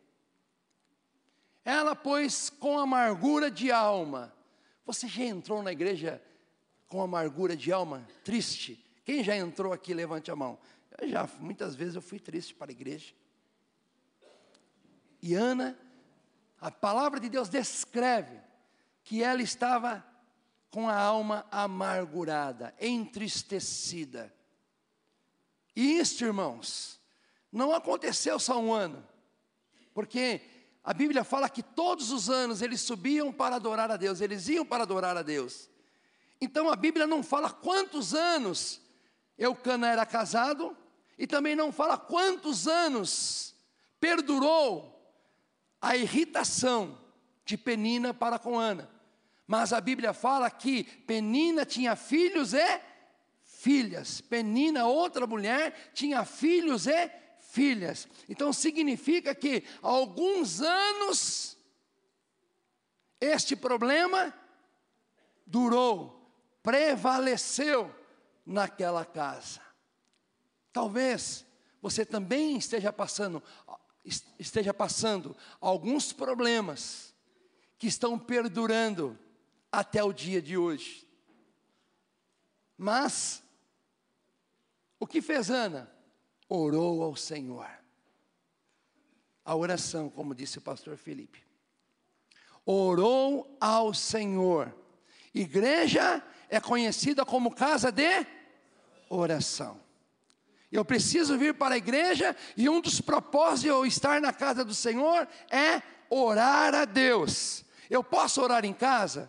Ela, 1.64 1.96
pois, 1.96 2.50
com 2.50 2.78
amargura 2.78 3.50
de 3.50 3.72
alma. 3.72 4.34
Você 4.84 5.08
já 5.08 5.24
entrou 5.24 5.62
na 5.62 5.72
igreja 5.72 6.22
com 6.86 7.00
amargura 7.00 7.56
de 7.56 7.72
alma, 7.72 8.06
triste? 8.22 8.78
Quem 9.04 9.24
já 9.24 9.34
entrou 9.34 9.72
aqui, 9.72 9.94
levante 9.94 10.30
a 10.30 10.36
mão. 10.36 10.58
Eu 10.98 11.08
já, 11.08 11.28
muitas 11.40 11.74
vezes 11.74 11.94
eu 11.94 12.02
fui 12.02 12.20
triste 12.20 12.54
para 12.54 12.70
a 12.70 12.72
igreja. 12.72 13.14
E 15.22 15.34
Ana, 15.34 15.78
a 16.60 16.70
palavra 16.70 17.18
de 17.18 17.28
Deus 17.28 17.48
descreve 17.48 18.38
que 19.02 19.22
ela 19.22 19.42
estava 19.42 20.04
com 20.70 20.88
a 20.88 20.96
alma 20.96 21.46
amargurada, 21.50 22.74
entristecida. 22.80 24.34
E 25.74 25.98
isso, 25.98 26.24
irmãos, 26.24 27.00
não 27.50 27.72
aconteceu 27.72 28.38
só 28.38 28.60
um 28.60 28.72
ano, 28.72 29.06
porque 29.92 30.40
a 30.84 30.92
Bíblia 30.92 31.24
fala 31.24 31.48
que 31.48 31.62
todos 31.62 32.12
os 32.12 32.28
anos 32.28 32.60
eles 32.60 32.82
subiam 32.82 33.32
para 33.32 33.56
adorar 33.56 33.90
a 33.90 33.96
Deus, 33.96 34.20
eles 34.20 34.48
iam 34.48 34.66
para 34.66 34.82
adorar 34.82 35.16
a 35.16 35.22
Deus. 35.22 35.70
Então 36.40 36.68
a 36.68 36.76
Bíblia 36.76 37.06
não 37.06 37.22
fala 37.22 37.50
quantos 37.50 38.14
anos 38.14 38.82
Eucana 39.38 39.88
era 39.88 40.04
casado, 40.04 40.76
e 41.18 41.26
também 41.26 41.56
não 41.56 41.72
fala 41.72 41.96
quantos 41.96 42.68
anos 42.68 43.54
perdurou 43.98 44.92
a 45.80 45.96
irritação 45.96 46.98
de 47.44 47.56
Penina 47.56 48.12
para 48.12 48.38
com 48.38 48.58
Ana. 48.58 48.90
Mas 49.46 49.72
a 49.72 49.80
Bíblia 49.80 50.12
fala 50.12 50.50
que 50.50 50.84
Penina 50.84 51.64
tinha 51.64 51.96
filhos 51.96 52.54
e 52.54 52.80
filhas. 53.42 54.20
Penina, 54.20 54.86
outra 54.86 55.26
mulher, 55.26 55.90
tinha 55.94 56.24
filhos 56.24 56.86
e 56.86 56.90
filhas. 56.90 57.23
Então 58.28 58.52
significa 58.52 59.34
que 59.34 59.62
há 59.82 59.88
alguns 59.88 60.60
anos 60.60 61.56
este 63.20 63.54
problema 63.54 64.34
durou, 65.46 66.30
prevaleceu 66.62 67.94
naquela 68.44 69.04
casa. 69.04 69.60
Talvez 70.72 71.46
você 71.80 72.04
também 72.04 72.56
esteja 72.56 72.92
passando 72.92 73.42
esteja 74.38 74.74
passando 74.74 75.34
alguns 75.60 76.12
problemas 76.12 77.14
que 77.78 77.86
estão 77.86 78.18
perdurando 78.18 79.18
até 79.72 80.02
o 80.04 80.12
dia 80.12 80.42
de 80.42 80.58
hoje. 80.58 81.08
Mas, 82.76 83.42
o 84.98 85.06
que 85.06 85.22
fez 85.22 85.50
Ana? 85.50 85.93
Orou 86.54 87.02
ao 87.02 87.16
Senhor. 87.16 87.68
A 89.44 89.56
oração, 89.56 90.08
como 90.08 90.34
disse 90.34 90.58
o 90.58 90.62
pastor 90.62 90.96
Felipe. 90.96 91.42
Orou 92.64 93.56
ao 93.60 93.92
Senhor. 93.92 94.72
Igreja 95.34 96.22
é 96.48 96.60
conhecida 96.60 97.24
como 97.24 97.54
casa 97.54 97.90
de 97.90 98.24
oração. 99.08 99.80
Eu 100.70 100.84
preciso 100.84 101.36
vir 101.36 101.54
para 101.54 101.74
a 101.74 101.78
igreja 101.78 102.36
e 102.56 102.68
um 102.68 102.80
dos 102.80 103.00
propósitos 103.00 103.62
de 103.62 103.68
eu 103.68 103.84
estar 103.84 104.20
na 104.20 104.32
casa 104.32 104.64
do 104.64 104.74
Senhor 104.74 105.28
é 105.50 105.82
orar 106.08 106.72
a 106.74 106.84
Deus. 106.84 107.64
Eu 107.90 108.02
posso 108.02 108.40
orar 108.40 108.64
em 108.64 108.72
casa? 108.72 109.28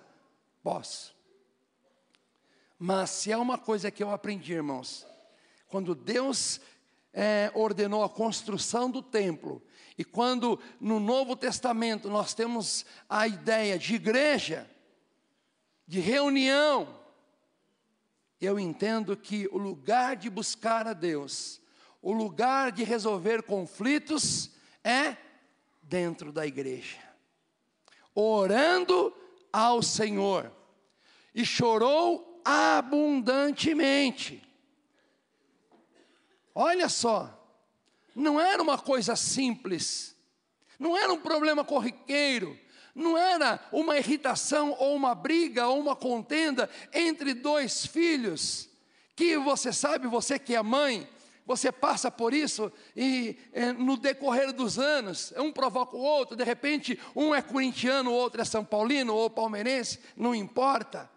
Posso. 0.64 1.16
Mas 2.78 3.10
se 3.10 3.32
é 3.32 3.38
uma 3.38 3.58
coisa 3.58 3.90
que 3.90 4.04
eu 4.04 4.12
aprendi, 4.12 4.54
irmãos, 4.54 5.06
quando 5.68 5.96
Deus 5.96 6.62
é, 7.16 7.50
ordenou 7.56 8.04
a 8.04 8.10
construção 8.10 8.92
do 8.92 9.02
templo, 9.02 9.64
e 9.98 10.04
quando 10.04 10.60
no 10.82 11.00
Novo 11.00 11.38
Testamento 11.38 12.10
nós 12.10 12.34
temos 12.34 12.86
a 13.10 13.26
ideia 13.26 13.80
de 13.80 13.96
igreja, 13.96 14.70
de 15.88 16.02
reunião, 16.02 17.00
eu 18.42 18.60
entendo 18.60 19.16
que 19.16 19.48
o 19.48 19.58
lugar 19.58 20.18
de 20.18 20.30
buscar 20.30 20.86
a 20.86 20.94
Deus, 20.94 21.62
o 22.02 22.12
lugar 22.12 22.74
de 22.74 22.84
resolver 22.84 23.44
conflitos 23.44 24.52
é 24.84 25.16
dentro 25.82 26.34
da 26.34 26.46
igreja, 26.46 27.00
orando 28.14 29.16
ao 29.54 29.82
Senhor, 29.82 30.52
e 31.34 31.46
chorou 31.46 32.42
abundantemente. 32.44 34.45
Olha 36.58 36.88
só, 36.88 37.38
não 38.16 38.40
era 38.40 38.64
uma 38.64 38.78
coisa 38.78 39.14
simples, 39.18 40.16
não 40.80 40.98
era 40.98 41.12
um 41.12 41.20
problema 41.20 41.66
corriqueiro, 41.66 42.58
não 42.96 43.18
era 43.18 43.60
uma 43.74 43.98
irritação 43.98 44.74
ou 44.80 44.96
uma 44.96 45.14
briga 45.14 45.68
ou 45.68 45.82
uma 45.82 45.98
contenda 45.98 46.70
entre 46.94 47.34
dois 47.34 47.86
filhos, 47.86 48.70
que 49.18 49.38
você 49.38 49.74
sabe, 49.74 50.08
você 50.08 50.40
que 50.40 50.56
é 50.56 50.64
mãe, 50.64 51.06
você 51.46 51.74
passa 51.74 52.10
por 52.10 52.34
isso 52.34 52.72
e 52.96 53.38
é, 53.52 53.74
no 53.74 53.98
decorrer 53.98 54.54
dos 54.54 54.80
anos, 54.80 55.34
um 55.38 55.52
provoca 55.52 55.98
o 55.98 56.02
outro, 56.02 56.38
de 56.38 56.44
repente 56.46 56.98
um 57.14 57.36
é 57.36 57.42
corintiano, 57.42 58.12
o 58.12 58.14
outro 58.14 58.42
é 58.42 58.46
são 58.46 58.64
paulino 58.64 59.14
ou 59.14 59.30
palmeirense, 59.30 60.00
não 60.16 60.34
importa. 60.34 61.14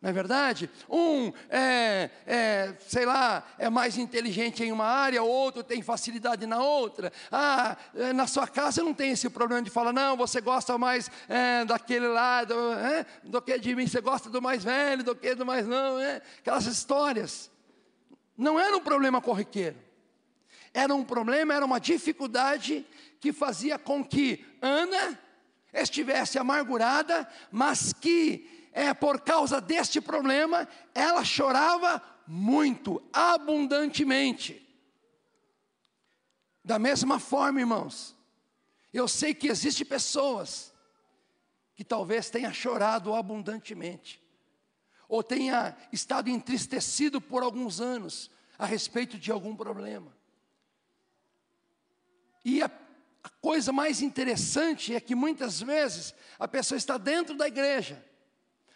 Não 0.00 0.08
é 0.08 0.12
verdade? 0.14 0.70
Um 0.88 1.30
é, 1.50 2.08
é, 2.26 2.74
sei 2.88 3.04
lá, 3.04 3.46
é 3.58 3.68
mais 3.68 3.98
inteligente 3.98 4.64
em 4.64 4.72
uma 4.72 4.86
área, 4.86 5.22
o 5.22 5.28
outro 5.28 5.62
tem 5.62 5.82
facilidade 5.82 6.46
na 6.46 6.62
outra. 6.62 7.12
Ah, 7.30 7.76
é, 7.94 8.10
na 8.14 8.26
sua 8.26 8.48
casa 8.48 8.82
não 8.82 8.94
tem 8.94 9.10
esse 9.10 9.28
problema 9.28 9.60
de 9.60 9.68
falar, 9.68 9.92
não, 9.92 10.16
você 10.16 10.40
gosta 10.40 10.78
mais 10.78 11.10
é, 11.28 11.66
daquele 11.66 12.08
lado, 12.08 12.54
é, 12.72 13.04
do 13.22 13.42
que 13.42 13.58
de 13.58 13.74
mim, 13.74 13.86
você 13.86 14.00
gosta 14.00 14.30
do 14.30 14.40
mais 14.40 14.64
velho, 14.64 15.04
do 15.04 15.14
que 15.14 15.34
do 15.34 15.44
mais 15.44 15.66
não, 15.66 15.98
é, 15.98 16.22
aquelas 16.38 16.64
histórias. 16.64 17.50
Não 18.38 18.58
era 18.58 18.74
um 18.74 18.80
problema 18.80 19.20
corriqueiro. 19.20 19.76
Era 20.72 20.94
um 20.94 21.04
problema, 21.04 21.52
era 21.52 21.64
uma 21.66 21.78
dificuldade 21.78 22.86
que 23.20 23.34
fazia 23.34 23.78
com 23.78 24.02
que 24.02 24.46
Ana 24.62 25.18
estivesse 25.74 26.38
amargurada, 26.38 27.28
mas 27.52 27.92
que 27.92 28.59
é, 28.72 28.94
por 28.94 29.20
causa 29.20 29.60
deste 29.60 30.00
problema, 30.00 30.68
ela 30.94 31.24
chorava 31.24 32.02
muito, 32.26 33.02
abundantemente. 33.12 34.66
Da 36.64 36.78
mesma 36.78 37.18
forma, 37.18 37.60
irmãos, 37.60 38.16
eu 38.92 39.08
sei 39.08 39.34
que 39.34 39.48
existem 39.48 39.86
pessoas 39.86 40.72
que 41.74 41.84
talvez 41.84 42.30
tenha 42.30 42.52
chorado 42.52 43.14
abundantemente, 43.14 44.22
ou 45.08 45.22
tenha 45.22 45.76
estado 45.90 46.28
entristecido 46.28 47.20
por 47.20 47.42
alguns 47.42 47.80
anos 47.80 48.30
a 48.58 48.66
respeito 48.66 49.18
de 49.18 49.32
algum 49.32 49.56
problema. 49.56 50.14
E 52.44 52.62
a, 52.62 52.70
a 53.22 53.28
coisa 53.40 53.72
mais 53.72 54.02
interessante 54.02 54.94
é 54.94 55.00
que 55.00 55.14
muitas 55.14 55.60
vezes 55.60 56.14
a 56.38 56.46
pessoa 56.46 56.76
está 56.76 56.96
dentro 56.98 57.34
da 57.34 57.48
igreja, 57.48 58.04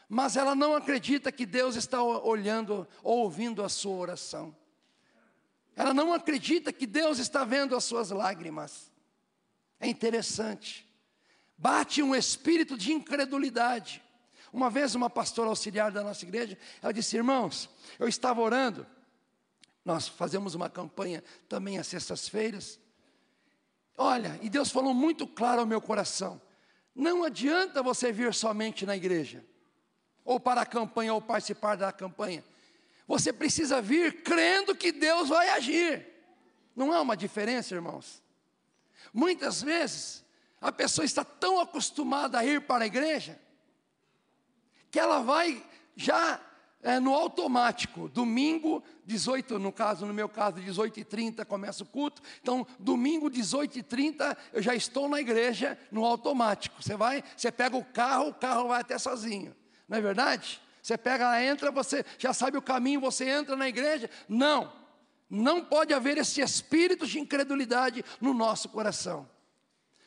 mas 0.09 0.37
ela 0.37 0.55
não 0.55 0.75
acredita 0.75 1.33
que 1.33 1.47
Deus 1.47 1.77
está 1.77 2.03
olhando 2.03 2.87
ou 3.03 3.21
ouvindo 3.21 3.63
a 3.63 3.69
sua 3.69 3.97
oração. 3.97 4.55
Ela 5.77 5.93
não 5.93 6.13
acredita 6.13 6.73
que 6.73 6.87
Deus 6.87 7.19
está 7.19 7.45
vendo 7.45 7.75
as 7.75 7.85
suas 7.85 8.11
lágrimas. 8.11 8.93
É 9.81 9.89
interessante. 9.89 10.87
Bate 11.57 12.03
um 12.03 12.15
espírito 12.15 12.77
de 12.77 12.93
incredulidade. 12.93 14.03
Uma 14.53 14.71
vez, 14.71 14.95
uma 14.95 15.11
pastora 15.11 15.49
auxiliar 15.49 15.91
da 15.91 16.03
nossa 16.05 16.25
igreja, 16.25 16.57
ela 16.81 16.93
disse: 16.93 17.17
Irmãos, 17.17 17.69
eu 17.99 18.07
estava 18.07 18.41
orando. 18.41 18.87
Nós 19.85 20.07
fazemos 20.07 20.55
uma 20.55 20.71
campanha 20.71 21.25
também 21.49 21.79
às 21.79 21.89
sextas-feiras. 21.89 22.79
Olha, 23.97 24.39
e 24.43 24.49
Deus 24.49 24.71
falou 24.71 24.95
muito 24.95 25.27
claro 25.27 25.61
ao 25.61 25.67
meu 25.67 25.81
coração: 25.81 26.41
não 26.95 27.25
adianta 27.25 27.83
você 27.83 28.13
vir 28.13 28.33
somente 28.33 28.87
na 28.87 28.97
igreja 28.97 29.45
ou 30.25 30.41
para 30.41 30.63
a 30.63 30.67
campanha, 30.67 31.13
ou 31.13 31.21
participar 31.21 31.77
da 31.77 31.93
campanha. 31.93 32.45
Você 33.07 33.33
precisa 33.33 33.83
vir 33.83 34.23
crendo 34.23 34.75
que 34.75 34.91
Deus 34.91 35.29
vai 35.29 35.51
agir. 35.51 36.07
Não 36.75 36.93
há 36.93 37.01
uma 37.01 37.17
diferença, 37.17 37.75
irmãos. 37.75 38.23
Muitas 39.13 39.63
vezes, 39.63 40.25
a 40.61 40.73
pessoa 40.73 41.05
está 41.05 41.25
tão 41.25 41.61
acostumada 41.61 42.39
a 42.39 42.45
ir 42.45 42.63
para 42.63 42.85
a 42.85 42.87
igreja, 42.87 43.39
que 44.91 44.99
ela 44.99 45.21
vai 45.21 45.63
já 45.95 46.41
é, 46.83 47.01
no 47.01 47.15
automático, 47.15 48.09
domingo, 48.09 48.83
18, 49.07 49.59
no 49.59 49.73
caso, 49.73 50.05
no 50.05 50.13
meu 50.13 50.29
caso, 50.29 50.61
18 50.61 51.01
e 51.01 51.05
30 51.05 51.45
começa 51.45 51.83
o 51.83 51.87
culto, 51.87 52.21
então, 52.43 52.67
domingo, 52.79 53.31
18 53.31 53.79
e 53.79 53.83
30, 53.83 54.37
eu 54.53 54.61
já 54.61 54.75
estou 54.75 55.09
na 55.09 55.21
igreja 55.21 55.79
no 55.91 56.05
automático, 56.05 56.83
você 56.83 56.97
vai, 56.97 57.25
você 57.37 57.51
pega 57.51 57.77
o 57.77 57.85
carro, 57.85 58.29
o 58.29 58.35
carro 58.35 58.69
vai 58.69 58.81
até 58.81 58.99
sozinho, 58.99 59.55
não 59.89 59.99
é 59.99 60.01
verdade? 60.01 60.61
Você 60.83 60.99
pega, 60.99 61.43
entra, 61.43 61.71
você 61.71 62.05
já 62.19 62.33
sabe 62.33 62.59
o 62.59 62.63
caminho, 62.63 63.01
você 63.01 63.29
entra 63.29 63.57
na 63.57 63.69
igreja. 63.69 64.11
Não, 64.29 64.73
não 65.31 65.65
pode 65.65 65.95
haver 65.95 66.19
esse 66.19 66.41
espírito 66.41 67.07
de 67.07 67.19
incredulidade 67.19 68.05
no 68.21 68.35
nosso 68.35 68.69
coração. 68.69 69.29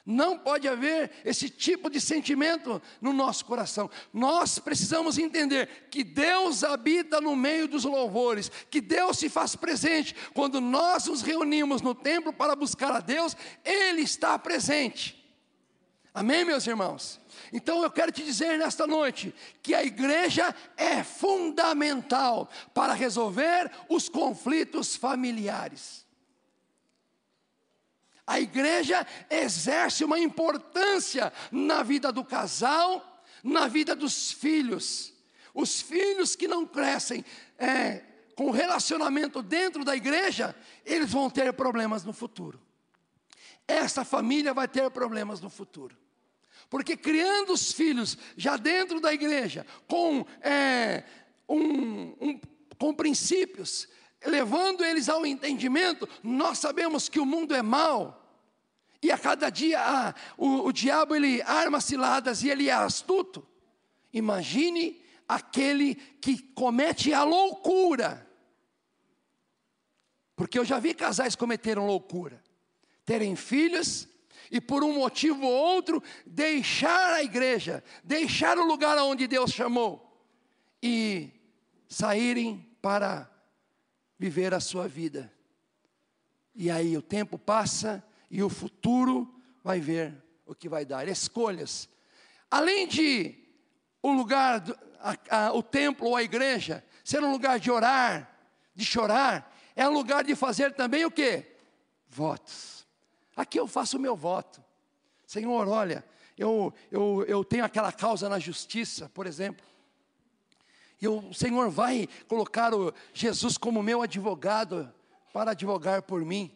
Não 0.10 0.40
pode 0.40 0.70
haver 0.70 1.12
esse 1.26 1.50
tipo 1.50 1.90
de 1.90 2.00
sentimento 2.00 2.82
no 3.02 3.12
nosso 3.12 3.44
coração. 3.44 3.90
Nós 4.14 4.58
precisamos 4.58 5.18
entender 5.18 5.90
que 5.92 6.02
Deus 6.02 6.64
habita 6.64 7.20
no 7.20 7.36
meio 7.36 7.68
dos 7.68 7.84
louvores, 7.84 8.50
que 8.70 8.80
Deus 8.80 9.18
se 9.18 9.28
faz 9.28 9.54
presente. 9.54 10.16
Quando 10.34 10.62
nós 10.62 11.08
nos 11.08 11.22
reunimos 11.22 11.82
no 11.82 11.94
templo 11.94 12.32
para 12.32 12.56
buscar 12.56 12.96
a 12.96 13.02
Deus, 13.02 13.36
Ele 13.66 14.02
está 14.02 14.40
presente. 14.40 15.18
Amém, 16.14 16.46
meus 16.46 16.66
irmãos? 16.66 17.20
Então 17.52 17.84
eu 17.84 17.92
quero 17.92 18.12
te 18.12 18.24
dizer 18.24 18.58
nesta 18.58 18.86
noite 18.86 19.34
que 19.62 19.74
a 19.74 19.84
igreja 19.84 20.54
é 20.76 21.04
fundamental 21.04 22.50
para 22.74 22.94
resolver 22.94 23.72
os 23.90 24.10
conflitos 24.10 24.96
familiares. 24.96 26.06
A 28.26 28.42
igreja 28.42 29.08
exerce 29.30 30.04
uma 30.04 30.20
importância 30.20 31.32
na 31.50 31.82
vida 31.82 32.12
do 32.12 32.26
casal, 32.26 33.24
na 33.42 33.68
vida 33.70 33.96
dos 33.96 34.34
filhos. 34.34 35.14
Os 35.54 35.82
filhos 35.82 36.36
que 36.36 36.48
não 36.48 36.66
crescem 36.66 37.24
é, 37.58 38.04
com 38.36 38.52
relacionamento 38.52 39.42
dentro 39.42 39.86
da 39.86 39.96
igreja, 39.96 40.54
eles 40.86 41.12
vão 41.12 41.30
ter 41.30 41.54
problemas 41.54 42.04
no 42.04 42.12
futuro. 42.12 42.62
Essa 43.66 44.04
família 44.04 44.54
vai 44.54 44.68
ter 44.68 44.90
problemas 44.92 45.40
no 45.40 45.50
futuro. 45.50 45.98
Porque 46.70 46.98
criando 46.98 47.54
os 47.54 47.72
filhos 47.72 48.18
já 48.36 48.58
dentro 48.58 49.00
da 49.00 49.14
igreja, 49.14 49.66
com, 49.88 50.26
é, 50.42 51.04
um, 51.48 52.14
um, 52.20 52.42
com 52.78 52.94
princípios, 52.94 53.88
levando 54.26 54.84
eles 54.84 55.08
ao 55.08 55.26
entendimento, 55.26 56.08
nós 56.22 56.60
sabemos 56.60 57.08
que 57.08 57.20
o 57.20 57.26
mundo 57.26 57.56
é 57.56 57.62
mau. 57.62 58.24
E 59.02 59.12
a 59.12 59.18
cada 59.18 59.50
dia 59.50 59.80
ah, 59.80 60.14
o, 60.38 60.68
o 60.68 60.72
diabo 60.74 61.16
ele 61.16 61.42
arma 61.44 61.80
ciladas 61.80 62.44
e 62.44 62.50
ele 62.50 62.68
é 62.68 62.74
astuto. 62.74 63.48
Imagine 64.12 65.02
aquele 65.28 65.96
que 65.96 66.40
comete 66.54 67.14
a 67.14 67.24
loucura. 67.24 68.28
Porque 70.36 70.58
eu 70.58 70.66
já 70.66 70.80
vi 70.80 70.94
casais 70.94 71.36
cometeram 71.36 71.88
loucura. 71.88 72.44
terem 73.06 73.36
filhos 73.36 74.08
e 74.52 74.62
por 74.62 74.84
um 74.84 74.94
motivo 74.94 75.46
ou 75.46 75.52
outro 75.52 76.02
deixar 76.26 77.14
a 77.14 77.24
igreja, 77.24 77.84
deixar 78.04 78.58
o 78.58 78.66
lugar 78.66 78.98
onde 79.00 79.28
Deus 79.28 79.52
chamou 79.52 80.26
e 80.82 81.30
saírem 81.88 82.68
para 82.82 83.30
viver 84.18 84.54
a 84.54 84.60
sua 84.60 84.88
vida. 84.88 85.32
E 86.56 86.72
aí 86.72 86.98
o 86.98 87.02
tempo 87.02 87.38
passa 87.38 88.04
e 88.30 88.42
o 88.42 88.50
futuro 88.50 89.34
vai 89.64 89.80
ver 89.80 90.24
o 90.46 90.56
que 90.56 90.68
vai 90.68 90.86
dar. 90.86 91.08
Escolhas. 91.08 91.88
Além 92.50 92.88
de 92.88 93.36
o 94.02 94.12
lugar, 94.12 94.64
a, 95.00 95.48
a, 95.48 95.54
o 95.54 95.62
templo 95.62 96.08
ou 96.08 96.16
a 96.16 96.24
igreja 96.24 96.84
ser 97.04 97.24
um 97.24 97.32
lugar 97.32 97.60
de 97.60 97.70
orar, 97.70 98.36
de 98.74 98.84
chorar, 98.86 99.56
é 99.76 99.88
um 99.88 99.94
lugar 99.94 100.24
de 100.24 100.36
fazer 100.36 100.74
também 100.74 101.06
o 101.06 101.12
que? 101.12 101.46
Votos. 102.10 102.77
Aqui 103.38 103.60
eu 103.60 103.68
faço 103.68 103.98
o 103.98 104.00
meu 104.00 104.16
voto. 104.16 104.64
Senhor, 105.28 105.68
olha, 105.68 106.04
eu, 106.36 106.74
eu, 106.92 107.24
eu 107.28 107.44
tenho 107.46 107.64
aquela 107.64 107.92
causa 107.92 108.28
na 108.28 108.40
justiça, 108.40 109.08
por 109.14 109.28
exemplo. 109.28 109.64
E 111.00 111.08
o 111.08 111.32
Senhor 111.32 111.70
vai 111.70 112.10
colocar 112.28 112.74
o 112.74 112.92
Jesus 113.14 113.56
como 113.56 113.84
meu 113.84 114.02
advogado 114.02 114.92
para 115.32 115.52
advogar 115.52 116.02
por 116.02 116.26
mim. 116.26 116.52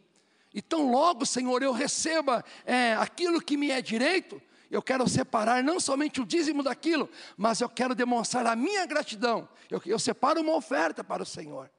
Então, 0.54 0.90
logo, 0.90 1.26
Senhor, 1.26 1.62
eu 1.62 1.72
receba 1.72 2.44
é, 2.66 2.94
aquilo 2.94 3.40
que 3.40 3.56
me 3.56 3.70
é 3.70 3.82
direito, 3.82 4.42
eu 4.72 4.82
quero 4.82 5.08
separar 5.08 5.64
não 5.64 5.80
somente 5.80 6.20
o 6.20 6.26
dízimo 6.26 6.64
daquilo, 6.64 7.10
mas 7.38 7.62
eu 7.62 7.70
quero 7.70 7.94
demonstrar 7.94 8.48
a 8.48 8.56
minha 8.56 8.86
gratidão. 8.86 9.48
Eu, 9.70 9.82
eu 9.86 10.00
separo 10.00 10.42
uma 10.42 10.56
oferta 10.56 11.04
para 11.04 11.22
o 11.22 11.26
Senhor. 11.26 11.70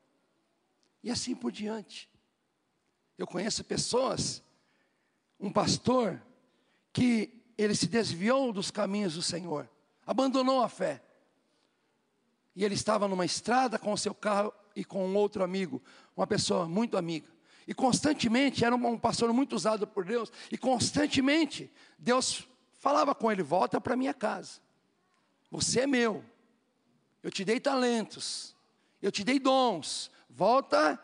E 1.03 1.11
assim 1.11 1.35
por 1.35 1.51
diante. 1.51 2.09
Eu 3.19 3.27
conheço 3.27 3.65
pessoas, 3.65 4.43
um 5.43 5.51
pastor, 5.53 6.23
que 6.93 7.43
ele 7.59 7.75
se 7.75 7.89
desviou 7.89 8.53
dos 8.53 8.71
caminhos 8.71 9.15
do 9.15 9.23
Senhor, 9.23 9.69
abandonou 10.07 10.63
a 10.63 10.69
fé. 10.69 11.03
E 12.55 12.65
ele 12.65 12.75
estava 12.75 13.09
numa 13.09 13.25
estrada 13.25 13.77
com 13.77 13.93
o 13.93 13.99
seu 13.99 14.15
carro 14.15 14.55
e 14.77 14.85
com 14.85 15.05
um 15.05 15.17
outro 15.17 15.43
amigo, 15.43 15.83
uma 16.17 16.29
pessoa 16.29 16.69
muito 16.69 16.97
amiga. 16.97 17.29
E 17.67 17.75
constantemente, 17.75 18.65
era 18.65 18.75
um 18.75 18.99
pastor 18.99 19.33
muito 19.33 19.57
usado 19.57 19.87
por 19.87 20.05
Deus, 20.05 20.31
e 20.51 20.57
constantemente 20.57 21.71
Deus 21.99 22.49
falava 22.79 23.15
com 23.15 23.31
ele: 23.31 23.43
volta 23.43 23.81
para 23.81 23.97
minha 23.97 24.15
casa, 24.15 24.61
você 25.51 25.81
é 25.81 25.87
meu, 25.87 26.25
eu 27.23 27.31
te 27.31 27.45
dei 27.45 27.59
talentos, 27.59 28.55
eu 29.01 29.11
te 29.11 29.25
dei 29.25 29.39
dons, 29.39 30.11
volta 30.29 31.01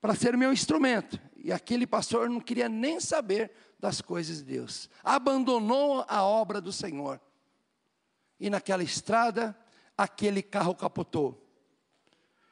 para 0.00 0.14
ser 0.14 0.36
meu 0.36 0.52
instrumento. 0.52 1.20
E 1.42 1.50
aquele 1.50 1.86
pastor 1.86 2.30
não 2.30 2.40
queria 2.40 2.68
nem 2.68 3.00
saber 3.00 3.50
das 3.78 4.00
coisas 4.00 4.38
de 4.38 4.44
Deus, 4.44 4.88
abandonou 5.02 6.04
a 6.06 6.22
obra 6.22 6.60
do 6.60 6.72
Senhor. 6.72 7.20
E 8.38 8.48
naquela 8.48 8.84
estrada, 8.84 9.56
aquele 9.98 10.40
carro 10.40 10.72
capotou. 10.72 11.44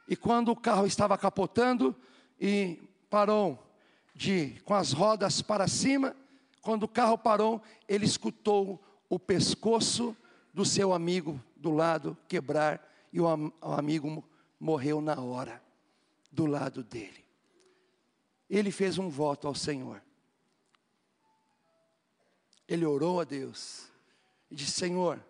E 0.08 0.16
quando 0.16 0.50
o 0.50 0.56
carro 0.56 0.86
estava 0.86 1.16
capotando 1.16 1.94
e 2.40 2.82
parou 3.08 3.64
de 4.12 4.60
com 4.64 4.74
as 4.74 4.92
rodas 4.92 5.40
para 5.40 5.68
cima, 5.68 6.16
quando 6.60 6.82
o 6.82 6.88
carro 6.88 7.16
parou, 7.16 7.62
ele 7.88 8.04
escutou 8.04 8.82
o 9.08 9.20
pescoço 9.20 10.16
do 10.52 10.64
seu 10.64 10.92
amigo 10.92 11.40
do 11.56 11.70
lado 11.70 12.18
quebrar 12.26 12.84
e 13.12 13.20
o, 13.20 13.24
o 13.26 13.72
amigo 13.72 14.24
morreu 14.58 15.00
na 15.00 15.20
hora 15.20 15.62
do 16.32 16.44
lado 16.44 16.82
dele. 16.82 17.19
Ele 18.50 18.72
fez 18.72 18.98
um 18.98 19.08
voto 19.08 19.46
ao 19.46 19.54
Senhor. 19.54 20.02
Ele 22.68 22.84
orou 22.84 23.20
a 23.20 23.24
Deus 23.24 23.88
e 24.50 24.56
disse: 24.56 24.72
Senhor, 24.72 25.24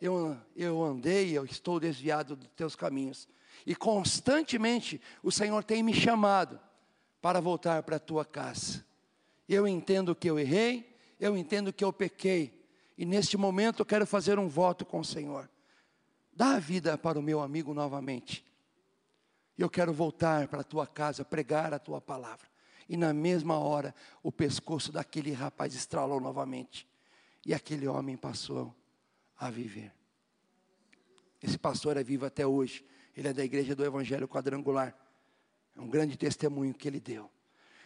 eu, 0.00 0.36
eu 0.54 0.84
andei, 0.84 1.36
eu 1.36 1.46
estou 1.46 1.80
desviado 1.80 2.36
dos 2.36 2.48
teus 2.50 2.76
caminhos. 2.76 3.26
E 3.64 3.74
constantemente 3.74 5.00
o 5.22 5.32
Senhor 5.32 5.64
tem 5.64 5.82
me 5.82 5.94
chamado 5.94 6.60
para 7.22 7.40
voltar 7.40 7.82
para 7.82 7.96
a 7.96 8.00
tua 8.00 8.24
casa. 8.24 8.84
Eu 9.48 9.66
entendo 9.66 10.14
que 10.14 10.28
eu 10.28 10.38
errei, 10.38 10.94
eu 11.18 11.36
entendo 11.36 11.72
que 11.72 11.82
eu 11.82 11.92
pequei. 11.92 12.66
E 12.98 13.06
neste 13.06 13.36
momento 13.36 13.80
eu 13.80 13.86
quero 13.86 14.06
fazer 14.06 14.38
um 14.38 14.48
voto 14.48 14.84
com 14.84 15.00
o 15.00 15.04
Senhor. 15.04 15.48
Dá 16.32 16.56
a 16.56 16.58
vida 16.58 16.98
para 16.98 17.18
o 17.18 17.22
meu 17.22 17.40
amigo 17.40 17.72
novamente. 17.72 18.44
Eu 19.56 19.70
quero 19.70 19.92
voltar 19.92 20.48
para 20.48 20.60
a 20.60 20.64
tua 20.64 20.86
casa, 20.86 21.24
pregar 21.24 21.72
a 21.72 21.78
tua 21.78 22.00
palavra. 22.00 22.55
E 22.88 22.96
na 22.96 23.12
mesma 23.12 23.58
hora, 23.58 23.94
o 24.22 24.30
pescoço 24.30 24.92
daquele 24.92 25.32
rapaz 25.32 25.74
estralou 25.74 26.20
novamente. 26.20 26.86
E 27.44 27.52
aquele 27.52 27.86
homem 27.88 28.16
passou 28.16 28.74
a 29.38 29.50
viver. 29.50 29.92
Esse 31.42 31.58
pastor 31.58 31.96
é 31.96 32.02
vivo 32.02 32.26
até 32.26 32.46
hoje. 32.46 32.84
Ele 33.16 33.28
é 33.28 33.32
da 33.32 33.44
igreja 33.44 33.74
do 33.74 33.84
Evangelho 33.84 34.28
Quadrangular. 34.28 34.94
É 35.76 35.80
um 35.80 35.88
grande 35.88 36.16
testemunho 36.16 36.74
que 36.74 36.88
ele 36.88 37.00
deu. 37.00 37.30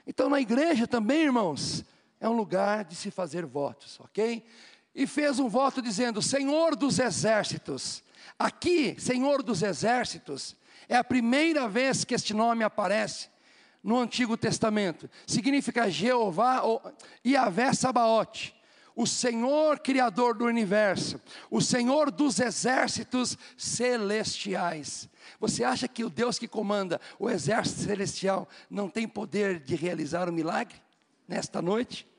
Então, 0.07 0.29
na 0.29 0.41
igreja 0.41 0.87
também, 0.87 1.23
irmãos, 1.23 1.85
é 2.19 2.29
um 2.29 2.33
lugar 2.33 2.85
de 2.85 2.95
se 2.95 3.11
fazer 3.11 3.45
votos, 3.47 3.99
ok? 4.01 4.45
E 4.95 5.07
fez 5.07 5.39
um 5.39 5.49
voto 5.49 5.81
dizendo: 5.81 6.21
Senhor 6.21 6.77
dos 6.77 6.99
exércitos. 6.99 8.03
Aqui, 8.39 8.99
Senhor 9.01 9.43
dos 9.43 9.63
exércitos, 9.63 10.57
é 10.89 10.97
a 10.97 11.05
primeira 11.05 11.69
vez 11.69 12.05
que 12.05 12.15
este 12.15 12.35
nome 12.35 12.65
aparece 12.65 13.29
no 13.83 13.99
Antigo 13.99 14.37
Testamento. 14.37 15.09
Significa 15.27 15.91
Jeová 15.91 16.63
ou 16.63 16.83
Yahvé 17.25 17.73
Sabaote 17.73 18.55
o 18.95 19.07
Senhor 19.07 19.79
Criador 19.79 20.37
do 20.37 20.45
universo, 20.45 21.19
o 21.51 21.61
Senhor 21.61 22.11
dos 22.11 22.39
exércitos 22.39 23.39
celestiais. 23.57 25.09
Você 25.39 25.65
acha 25.65 25.89
que 25.89 26.05
o 26.05 26.11
Deus 26.11 26.39
que 26.39 26.47
comanda 26.47 27.01
o 27.19 27.31
exército 27.31 27.81
celestial 27.81 28.47
não 28.69 28.91
tem 28.91 29.09
poder 29.09 29.61
de 29.61 29.75
realizar 29.75 30.29
o 30.29 30.31
um 30.31 30.35
milagre 30.35 30.77
nesta 31.27 31.63
noite? 31.63 32.10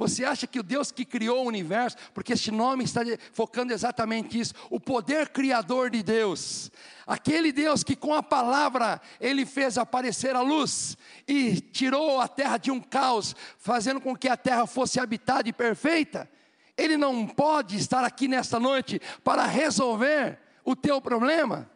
Você 0.00 0.24
acha 0.24 0.46
que 0.46 0.58
o 0.58 0.62
Deus 0.62 0.90
que 0.90 1.04
criou 1.04 1.44
o 1.44 1.46
universo, 1.46 1.94
porque 2.14 2.32
este 2.32 2.50
nome 2.50 2.84
está 2.84 3.02
focando 3.34 3.70
exatamente 3.70 4.40
isso, 4.40 4.54
o 4.70 4.80
poder 4.80 5.28
criador 5.28 5.90
de 5.90 6.02
Deus, 6.02 6.72
aquele 7.06 7.52
Deus 7.52 7.84
que 7.84 7.94
com 7.94 8.14
a 8.14 8.22
palavra 8.22 8.98
ele 9.20 9.44
fez 9.44 9.76
aparecer 9.76 10.34
a 10.34 10.40
luz 10.40 10.96
e 11.28 11.60
tirou 11.60 12.18
a 12.18 12.26
terra 12.26 12.56
de 12.56 12.70
um 12.70 12.80
caos, 12.80 13.36
fazendo 13.58 14.00
com 14.00 14.16
que 14.16 14.26
a 14.26 14.38
terra 14.38 14.66
fosse 14.66 14.98
habitada 14.98 15.50
e 15.50 15.52
perfeita, 15.52 16.26
ele 16.78 16.96
não 16.96 17.26
pode 17.26 17.76
estar 17.76 18.02
aqui 18.02 18.26
nesta 18.26 18.58
noite 18.58 18.98
para 19.22 19.44
resolver 19.44 20.38
o 20.64 20.74
teu 20.74 20.98
problema. 21.02 21.70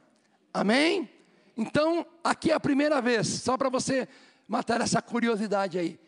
Amém? 0.51 1.11
Então, 1.55 2.07
aqui 2.25 2.51
é 2.51 2.55
a 2.55 2.61
primeira 2.61 3.03
vez, 3.03 3.29
só 3.29 3.59
para 3.59 3.69
você 3.69 4.09
matar 4.49 4.81
essa 4.81 5.03
curiosidade 5.03 5.79
aí 5.79 6.01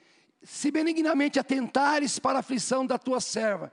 se 0.42 0.70
benignamente 0.70 1.38
atentares 1.38 2.18
para 2.18 2.38
a 2.38 2.40
aflição 2.40 2.86
da 2.86 2.98
tua 2.98 3.20
serva, 3.20 3.72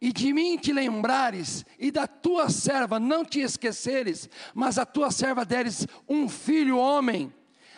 e 0.00 0.12
de 0.12 0.32
mim 0.32 0.56
te 0.58 0.72
lembrares, 0.72 1.64
e 1.78 1.90
da 1.90 2.06
tua 2.06 2.50
serva 2.50 2.98
não 2.98 3.24
te 3.24 3.40
esqueceres, 3.40 4.28
mas 4.52 4.76
a 4.78 4.84
tua 4.84 5.10
serva 5.10 5.44
deres 5.44 5.86
um 6.08 6.28
filho 6.28 6.76
homem, 6.76 7.32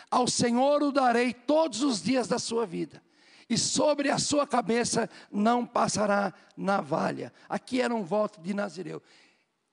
ao 0.09 0.27
Senhor 0.27 0.81
o 0.81 0.91
darei 0.91 1.33
todos 1.33 1.83
os 1.83 2.01
dias 2.01 2.27
da 2.27 2.39
sua 2.39 2.65
vida, 2.65 3.01
e 3.47 3.57
sobre 3.57 4.09
a 4.09 4.17
sua 4.17 4.47
cabeça 4.47 5.09
não 5.31 5.65
passará 5.65 6.33
navalha. 6.57 7.31
Aqui 7.47 7.79
era 7.79 7.93
um 7.93 8.03
voto 8.03 8.41
de 8.41 8.55
Nazireu. 8.55 9.03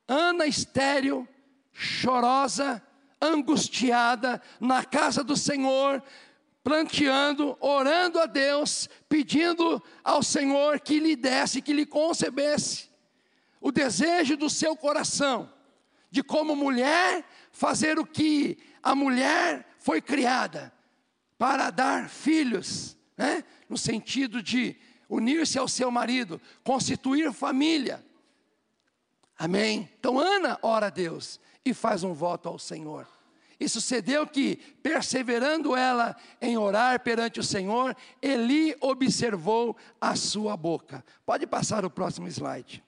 Ana 0.06 0.46
estéreo, 0.46 1.26
chorosa, 1.72 2.82
angustiada, 3.20 4.42
na 4.60 4.84
casa 4.84 5.24
do 5.24 5.36
Senhor, 5.36 6.02
planteando, 6.62 7.56
orando 7.60 8.20
a 8.20 8.26
Deus, 8.26 8.88
pedindo 9.08 9.82
ao 10.04 10.22
Senhor 10.22 10.80
que 10.80 10.98
lhe 11.00 11.16
desse, 11.16 11.60
que 11.60 11.72
lhe 11.72 11.84
concebesse 11.84 12.90
o 13.60 13.70
desejo 13.70 14.36
do 14.36 14.50
seu 14.50 14.76
coração, 14.76 15.52
de 16.10 16.22
como 16.22 16.54
mulher 16.54 17.24
fazer 17.50 17.98
o 17.98 18.06
que 18.06 18.58
a 18.82 18.94
mulher 18.94 19.66
foi 19.78 20.00
criada 20.00 20.72
para 21.38 21.70
dar 21.70 22.08
filhos, 22.08 22.96
né? 23.16 23.44
no 23.68 23.76
sentido 23.76 24.42
de 24.42 24.76
unir-se 25.08 25.58
ao 25.58 25.68
seu 25.68 25.90
marido, 25.90 26.40
constituir 26.64 27.32
família. 27.32 28.04
Amém? 29.38 29.88
Então 29.98 30.18
Ana 30.18 30.58
ora 30.62 30.86
a 30.86 30.90
Deus 30.90 31.40
e 31.64 31.74
faz 31.74 32.04
um 32.04 32.12
voto 32.12 32.48
ao 32.48 32.58
Senhor. 32.58 33.06
E 33.62 33.68
sucedeu 33.68 34.26
que, 34.26 34.56
perseverando 34.82 35.76
ela 35.76 36.16
em 36.40 36.58
orar 36.58 36.98
perante 36.98 37.38
o 37.38 37.44
Senhor, 37.44 37.96
Eli 38.20 38.76
observou 38.80 39.76
a 40.00 40.16
sua 40.16 40.56
boca. 40.56 41.04
Pode 41.24 41.46
passar 41.46 41.84
o 41.84 41.90
próximo 41.90 42.26
slide. 42.26 42.82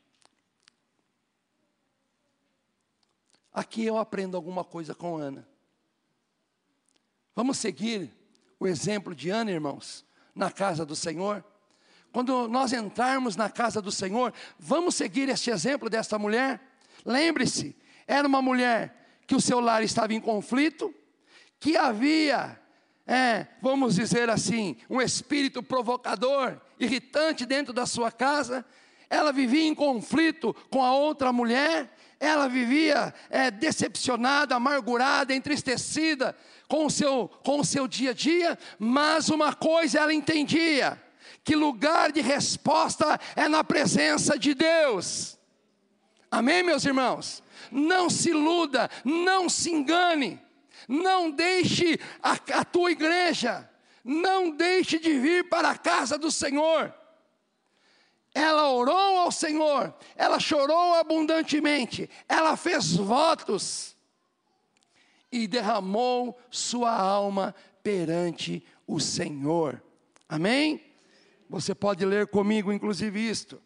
Aqui 3.52 3.84
eu 3.84 3.96
aprendo 3.96 4.37
alguma 4.37 4.64
coisa 4.64 4.96
com 4.96 5.16
Ana. 5.16 5.46
Vamos 7.37 7.58
seguir 7.58 8.12
o 8.58 8.66
exemplo 8.66 9.14
de 9.14 9.30
Ana, 9.30 9.52
irmãos? 9.52 10.04
na 10.34 10.50
casa 10.50 10.84
do 10.84 10.96
Senhor? 10.96 11.44
Quando 12.12 12.48
nós 12.48 12.72
entrarmos 12.72 13.37
na 13.37 13.48
casa 13.48 13.80
do 13.80 13.92
Senhor, 13.92 14.34
vamos 14.58 14.96
seguir 14.96 15.28
este 15.28 15.50
exemplo 15.50 15.88
desta 15.88 16.18
mulher? 16.18 16.60
Lembre-se, 17.04 17.76
era 18.08 18.26
uma 18.26 18.42
mulher 18.42 19.03
que 19.26 19.34
o 19.34 19.40
seu 19.40 19.60
lar 19.60 19.82
estava 19.82 20.14
em 20.14 20.20
conflito, 20.20 20.94
que 21.58 21.76
havia, 21.76 22.60
é, 23.06 23.46
vamos 23.62 23.94
dizer 23.94 24.28
assim, 24.28 24.76
um 24.88 25.00
espírito 25.00 25.62
provocador, 25.62 26.60
irritante 26.78 27.46
dentro 27.46 27.72
da 27.72 27.87
sua 27.87 28.10
casa, 28.10 28.64
ela 29.08 29.32
vivia 29.32 29.64
em 29.64 29.74
conflito 29.74 30.54
com 30.70 30.82
a 30.82 30.94
outra 30.94 31.32
mulher, 31.32 31.90
ela 32.18 32.48
vivia 32.48 33.14
é, 33.30 33.50
decepcionada, 33.50 34.56
amargurada, 34.56 35.34
entristecida 35.34 36.37
com 36.68 36.87
o, 36.87 36.90
seu, 36.90 37.28
com 37.44 37.60
o 37.60 37.64
seu 37.64 37.87
dia 37.87 38.10
a 38.10 38.14
dia, 38.14 38.58
mas 38.78 39.28
uma 39.28 39.52
coisa 39.52 40.00
ela 40.00 40.12
entendia: 40.12 41.00
que 41.42 41.54
lugar 41.54 42.12
de 42.12 42.20
resposta 42.20 43.20
é 43.37 43.48
na 43.48 43.62
presença 43.62 44.38
de 44.38 44.54
Deus. 44.54 45.38
Amém, 46.34 46.64
meus 46.64 46.84
irmãos? 46.84 47.44
Não 47.70 48.10
se 48.10 48.30
iluda, 48.30 48.90
não 49.04 49.48
se 49.48 49.70
engane, 49.70 50.42
não 50.88 51.30
deixe 51.30 51.96
a, 52.20 52.32
a 52.32 52.64
tua 52.64 52.90
igreja, 52.90 53.70
não 54.02 54.50
deixe 54.50 54.98
de 54.98 55.16
vir 55.16 55.48
para 55.48 55.70
a 55.70 55.78
casa 55.78 56.18
do 56.18 56.32
Senhor. 56.32 56.92
Ela 58.34 58.68
orou 58.68 59.18
ao 59.18 59.30
Senhor, 59.30 59.94
ela 60.16 60.40
chorou 60.40 60.94
abundantemente, 60.94 62.10
ela 62.28 62.56
fez 62.56 62.96
votos 62.96 63.96
e 65.30 65.46
derramou 65.46 66.36
sua 66.50 66.90
alma 66.90 67.54
perante 67.80 68.66
o 68.88 68.98
Senhor. 68.98 69.80
Amém? 70.28 70.84
Você 71.48 71.76
pode 71.76 72.04
ler 72.04 72.26
comigo, 72.26 72.72
inclusive, 72.72 73.20
isto. 73.20 73.62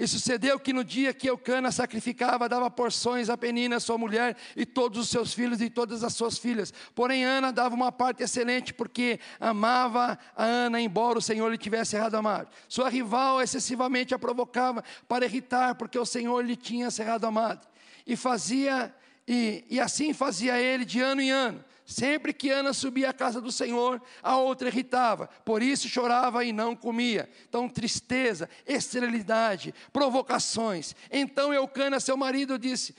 E 0.00 0.08
sucedeu 0.08 0.58
que 0.58 0.72
no 0.72 0.82
dia 0.82 1.12
que 1.12 1.28
Eucana 1.28 1.70
sacrificava, 1.70 2.48
dava 2.48 2.70
porções 2.70 3.28
a 3.28 3.36
Penina, 3.36 3.78
sua 3.78 3.98
mulher, 3.98 4.34
e 4.56 4.64
todos 4.64 4.98
os 4.98 5.10
seus 5.10 5.34
filhos 5.34 5.60
e 5.60 5.68
todas 5.68 6.02
as 6.02 6.14
suas 6.14 6.38
filhas. 6.38 6.72
Porém, 6.94 7.22
Ana 7.22 7.52
dava 7.52 7.74
uma 7.74 7.92
parte 7.92 8.22
excelente, 8.22 8.72
porque 8.72 9.20
amava 9.38 10.18
a 10.34 10.42
Ana, 10.42 10.80
embora 10.80 11.18
o 11.18 11.20
Senhor 11.22 11.50
lhe 11.50 11.58
tivesse 11.58 11.96
errado 11.96 12.14
amado. 12.14 12.48
Sua 12.66 12.88
rival 12.88 13.42
excessivamente 13.42 14.14
a 14.14 14.18
provocava 14.18 14.82
para 15.06 15.26
irritar, 15.26 15.74
porque 15.74 15.98
o 15.98 16.06
Senhor 16.06 16.42
lhe 16.42 16.56
tinha 16.56 16.90
cerrado 16.90 17.26
amado. 17.26 17.68
E 18.06 18.16
fazia, 18.16 18.94
e, 19.28 19.66
e 19.68 19.78
assim 19.78 20.14
fazia 20.14 20.58
ele 20.58 20.86
de 20.86 20.98
ano 21.02 21.20
em 21.20 21.30
ano. 21.30 21.62
Sempre 21.90 22.32
que 22.32 22.50
Ana 22.50 22.72
subia 22.72 23.10
à 23.10 23.12
casa 23.12 23.40
do 23.40 23.50
Senhor, 23.50 24.00
a 24.22 24.36
outra 24.36 24.68
irritava, 24.68 25.26
por 25.44 25.60
isso 25.60 25.88
chorava 25.88 26.44
e 26.44 26.52
não 26.52 26.76
comia. 26.76 27.28
Então, 27.48 27.68
tristeza, 27.68 28.48
esterilidade, 28.64 29.74
provocações. 29.92 30.94
Então, 31.10 31.52
Eucana, 31.52 31.98
seu 31.98 32.16
marido, 32.16 32.56
disse: 32.56 32.94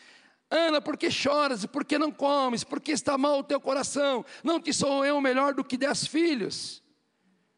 Ana, 0.49 0.81
por 0.81 0.97
que 0.97 1.09
choras? 1.09 1.65
Por 1.65 1.85
que 1.85 1.97
não 1.97 2.11
comes? 2.11 2.65
Por 2.65 2.81
que 2.81 2.91
está 2.91 3.17
mal 3.17 3.39
o 3.39 3.43
teu 3.45 3.61
coração? 3.61 4.25
Não 4.43 4.59
te 4.59 4.73
sou 4.73 5.05
eu 5.05 5.21
melhor 5.21 5.53
do 5.53 5.63
que 5.63 5.77
dez 5.77 6.05
filhos? 6.05 6.83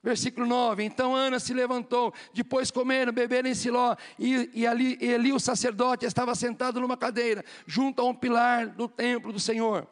Versículo 0.03 0.45
9: 0.45 0.83
Então 0.83 1.15
Ana 1.15 1.39
se 1.39 1.51
levantou, 1.51 2.13
depois 2.31 2.69
comeram, 2.69 3.11
beberam 3.11 3.49
em 3.49 3.55
Siló, 3.55 3.95
e, 4.19 4.51
e 4.53 4.67
ali 4.67 4.99
Eli, 5.01 5.33
o 5.33 5.39
sacerdote, 5.39 6.05
estava 6.05 6.35
sentado 6.35 6.79
numa 6.79 6.95
cadeira, 6.95 7.43
junto 7.65 8.03
a 8.03 8.05
um 8.05 8.13
pilar 8.13 8.67
do 8.67 8.87
templo 8.87 9.33
do 9.33 9.39
Senhor. 9.39 9.87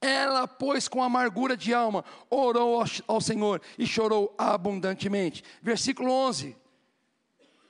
Ela, 0.00 0.46
pois, 0.46 0.88
com 0.88 1.02
amargura 1.02 1.56
de 1.56 1.72
alma, 1.72 2.04
orou 2.28 2.84
ao 3.06 3.20
Senhor 3.20 3.62
e 3.78 3.86
chorou 3.86 4.34
abundantemente. 4.36 5.42
Versículo 5.62 6.10
11. 6.10 6.56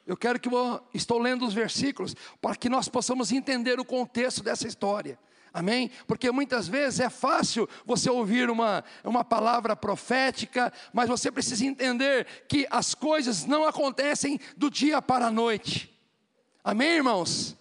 Eu 0.07 0.17
quero 0.17 0.39
que 0.39 0.49
eu 0.49 0.81
estou 0.95 1.19
lendo 1.19 1.45
os 1.45 1.53
versículos 1.53 2.15
para 2.41 2.55
que 2.55 2.69
nós 2.69 2.89
possamos 2.89 3.33
entender 3.33 3.81
o 3.81 3.85
contexto 3.85 4.43
dessa 4.43 4.67
história. 4.67 5.19
Amém? 5.53 5.91
Porque 6.07 6.31
muitas 6.31 6.69
vezes 6.69 7.01
é 7.01 7.09
fácil 7.09 7.69
você 7.85 8.11
ouvir 8.11 8.51
uma, 8.51 8.85
uma 9.03 9.25
palavra 9.25 9.75
profética, 9.75 10.73
mas 10.93 11.09
você 11.09 11.33
precisa 11.33 11.65
entender 11.65 12.27
que 12.47 12.67
as 12.71 12.95
coisas 12.95 13.47
não 13.47 13.67
acontecem 13.67 14.39
do 14.57 14.71
dia 14.71 15.01
para 15.01 15.29
a 15.29 15.31
noite. 15.31 15.93
Amém, 16.63 16.97
irmãos? 16.97 17.57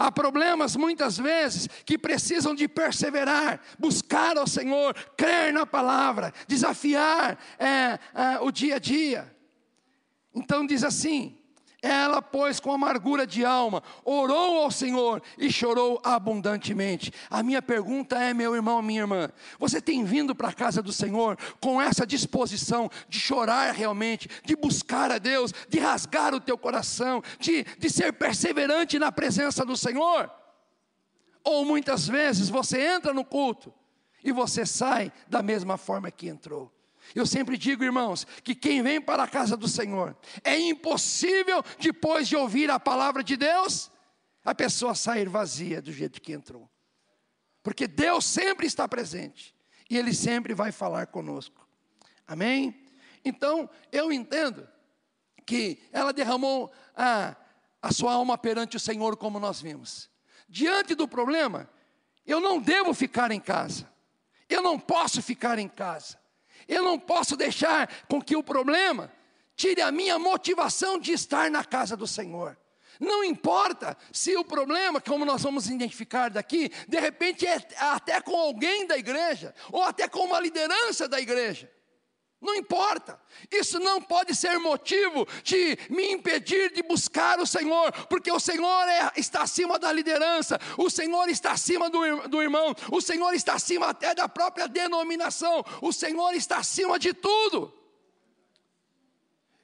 Há 0.00 0.10
problemas 0.10 0.76
muitas 0.76 1.18
vezes 1.18 1.68
que 1.84 1.98
precisam 1.98 2.54
de 2.54 2.66
perseverar, 2.66 3.60
buscar 3.78 4.38
ao 4.38 4.46
Senhor, 4.46 4.94
crer 5.14 5.52
na 5.52 5.66
palavra, 5.66 6.32
desafiar 6.48 7.38
é, 7.58 7.98
é, 8.14 8.38
o 8.40 8.50
dia 8.50 8.76
a 8.76 8.78
dia. 8.78 9.36
Então 10.34 10.66
diz 10.66 10.84
assim: 10.84 11.38
ela, 11.82 12.20
pois, 12.20 12.60
com 12.60 12.72
amargura 12.72 13.26
de 13.26 13.44
alma, 13.44 13.82
orou 14.04 14.62
ao 14.62 14.70
Senhor 14.70 15.22
e 15.38 15.50
chorou 15.50 16.00
abundantemente. 16.04 17.12
A 17.30 17.42
minha 17.42 17.62
pergunta 17.62 18.18
é, 18.18 18.34
meu 18.34 18.54
irmão, 18.54 18.82
minha 18.82 19.00
irmã, 19.00 19.30
você 19.58 19.80
tem 19.80 20.04
vindo 20.04 20.34
para 20.34 20.48
a 20.48 20.52
casa 20.52 20.82
do 20.82 20.92
Senhor 20.92 21.38
com 21.58 21.80
essa 21.80 22.06
disposição 22.06 22.90
de 23.08 23.18
chorar 23.18 23.72
realmente, 23.72 24.28
de 24.44 24.54
buscar 24.54 25.10
a 25.10 25.18
Deus, 25.18 25.54
de 25.68 25.78
rasgar 25.78 26.34
o 26.34 26.40
teu 26.40 26.58
coração, 26.58 27.22
de, 27.38 27.64
de 27.78 27.88
ser 27.88 28.12
perseverante 28.12 28.98
na 28.98 29.10
presença 29.10 29.64
do 29.64 29.76
Senhor? 29.76 30.30
Ou 31.42 31.64
muitas 31.64 32.06
vezes 32.06 32.50
você 32.50 32.78
entra 32.80 33.14
no 33.14 33.24
culto 33.24 33.72
e 34.22 34.32
você 34.32 34.66
sai 34.66 35.10
da 35.26 35.42
mesma 35.42 35.78
forma 35.78 36.10
que 36.10 36.28
entrou. 36.28 36.70
Eu 37.14 37.26
sempre 37.26 37.56
digo, 37.56 37.82
irmãos, 37.82 38.26
que 38.44 38.54
quem 38.54 38.82
vem 38.82 39.00
para 39.00 39.24
a 39.24 39.28
casa 39.28 39.56
do 39.56 39.68
Senhor, 39.68 40.16
é 40.44 40.58
impossível, 40.58 41.62
depois 41.78 42.28
de 42.28 42.36
ouvir 42.36 42.70
a 42.70 42.78
palavra 42.78 43.22
de 43.22 43.36
Deus, 43.36 43.90
a 44.44 44.54
pessoa 44.54 44.94
sair 44.94 45.28
vazia 45.28 45.82
do 45.82 45.92
jeito 45.92 46.20
que 46.20 46.32
entrou. 46.32 46.70
Porque 47.62 47.86
Deus 47.86 48.24
sempre 48.24 48.66
está 48.66 48.88
presente 48.88 49.54
e 49.88 49.96
Ele 49.96 50.14
sempre 50.14 50.54
vai 50.54 50.72
falar 50.72 51.08
conosco. 51.08 51.66
Amém? 52.26 52.86
Então, 53.24 53.68
eu 53.90 54.12
entendo 54.12 54.68
que 55.44 55.82
ela 55.92 56.12
derramou 56.12 56.72
a, 56.96 57.34
a 57.82 57.92
sua 57.92 58.12
alma 58.12 58.38
perante 58.38 58.76
o 58.76 58.80
Senhor, 58.80 59.16
como 59.16 59.40
nós 59.40 59.60
vimos. 59.60 60.08
Diante 60.48 60.94
do 60.94 61.08
problema, 61.08 61.68
eu 62.24 62.40
não 62.40 62.60
devo 62.60 62.94
ficar 62.94 63.32
em 63.32 63.40
casa, 63.40 63.90
eu 64.48 64.62
não 64.62 64.78
posso 64.78 65.20
ficar 65.20 65.58
em 65.58 65.68
casa. 65.68 66.19
Eu 66.70 66.84
não 66.84 66.98
posso 66.98 67.36
deixar 67.36 67.88
com 68.08 68.22
que 68.22 68.36
o 68.36 68.44
problema 68.44 69.12
tire 69.56 69.82
a 69.82 69.90
minha 69.90 70.18
motivação 70.18 70.98
de 70.98 71.12
estar 71.12 71.50
na 71.50 71.64
casa 71.64 71.96
do 71.96 72.06
Senhor. 72.06 72.56
Não 73.00 73.24
importa 73.24 73.96
se 74.12 74.36
o 74.36 74.44
problema, 74.44 75.00
como 75.00 75.24
nós 75.24 75.42
vamos 75.42 75.68
identificar 75.68 76.30
daqui, 76.30 76.70
de 76.86 77.00
repente 77.00 77.46
é 77.46 77.58
até 77.78 78.20
com 78.20 78.36
alguém 78.36 78.86
da 78.86 78.96
igreja, 78.96 79.54
ou 79.72 79.82
até 79.82 80.06
com 80.06 80.20
uma 80.20 80.38
liderança 80.38 81.08
da 81.08 81.20
igreja. 81.20 81.70
Não 82.40 82.54
importa, 82.54 83.20
isso 83.52 83.78
não 83.78 84.00
pode 84.00 84.34
ser 84.34 84.58
motivo 84.58 85.28
de 85.42 85.76
me 85.90 86.10
impedir 86.10 86.72
de 86.72 86.82
buscar 86.82 87.38
o 87.38 87.46
Senhor, 87.46 87.92
porque 88.06 88.32
o 88.32 88.40
Senhor 88.40 88.88
é, 88.88 89.12
está 89.16 89.42
acima 89.42 89.78
da 89.78 89.92
liderança, 89.92 90.58
o 90.78 90.88
Senhor 90.88 91.28
está 91.28 91.52
acima 91.52 91.90
do, 91.90 92.28
do 92.28 92.40
irmão, 92.40 92.74
o 92.90 93.00
Senhor 93.02 93.34
está 93.34 93.54
acima 93.54 93.88
até 93.88 94.14
da 94.14 94.26
própria 94.26 94.66
denominação, 94.66 95.62
o 95.82 95.92
Senhor 95.92 96.32
está 96.32 96.56
acima 96.56 96.98
de 96.98 97.12
tudo. 97.12 97.74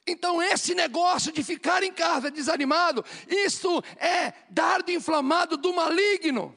Então, 0.07 0.43
esse 0.43 0.75
negócio 0.75 1.33
de 1.33 1.43
ficar 1.43 1.83
em 1.83 1.93
casa 1.93 2.31
desanimado, 2.31 3.03
isso 3.27 3.83
é 3.97 4.35
dardo 4.51 4.91
inflamado 4.93 5.57
do 5.57 5.73
maligno. 5.73 6.55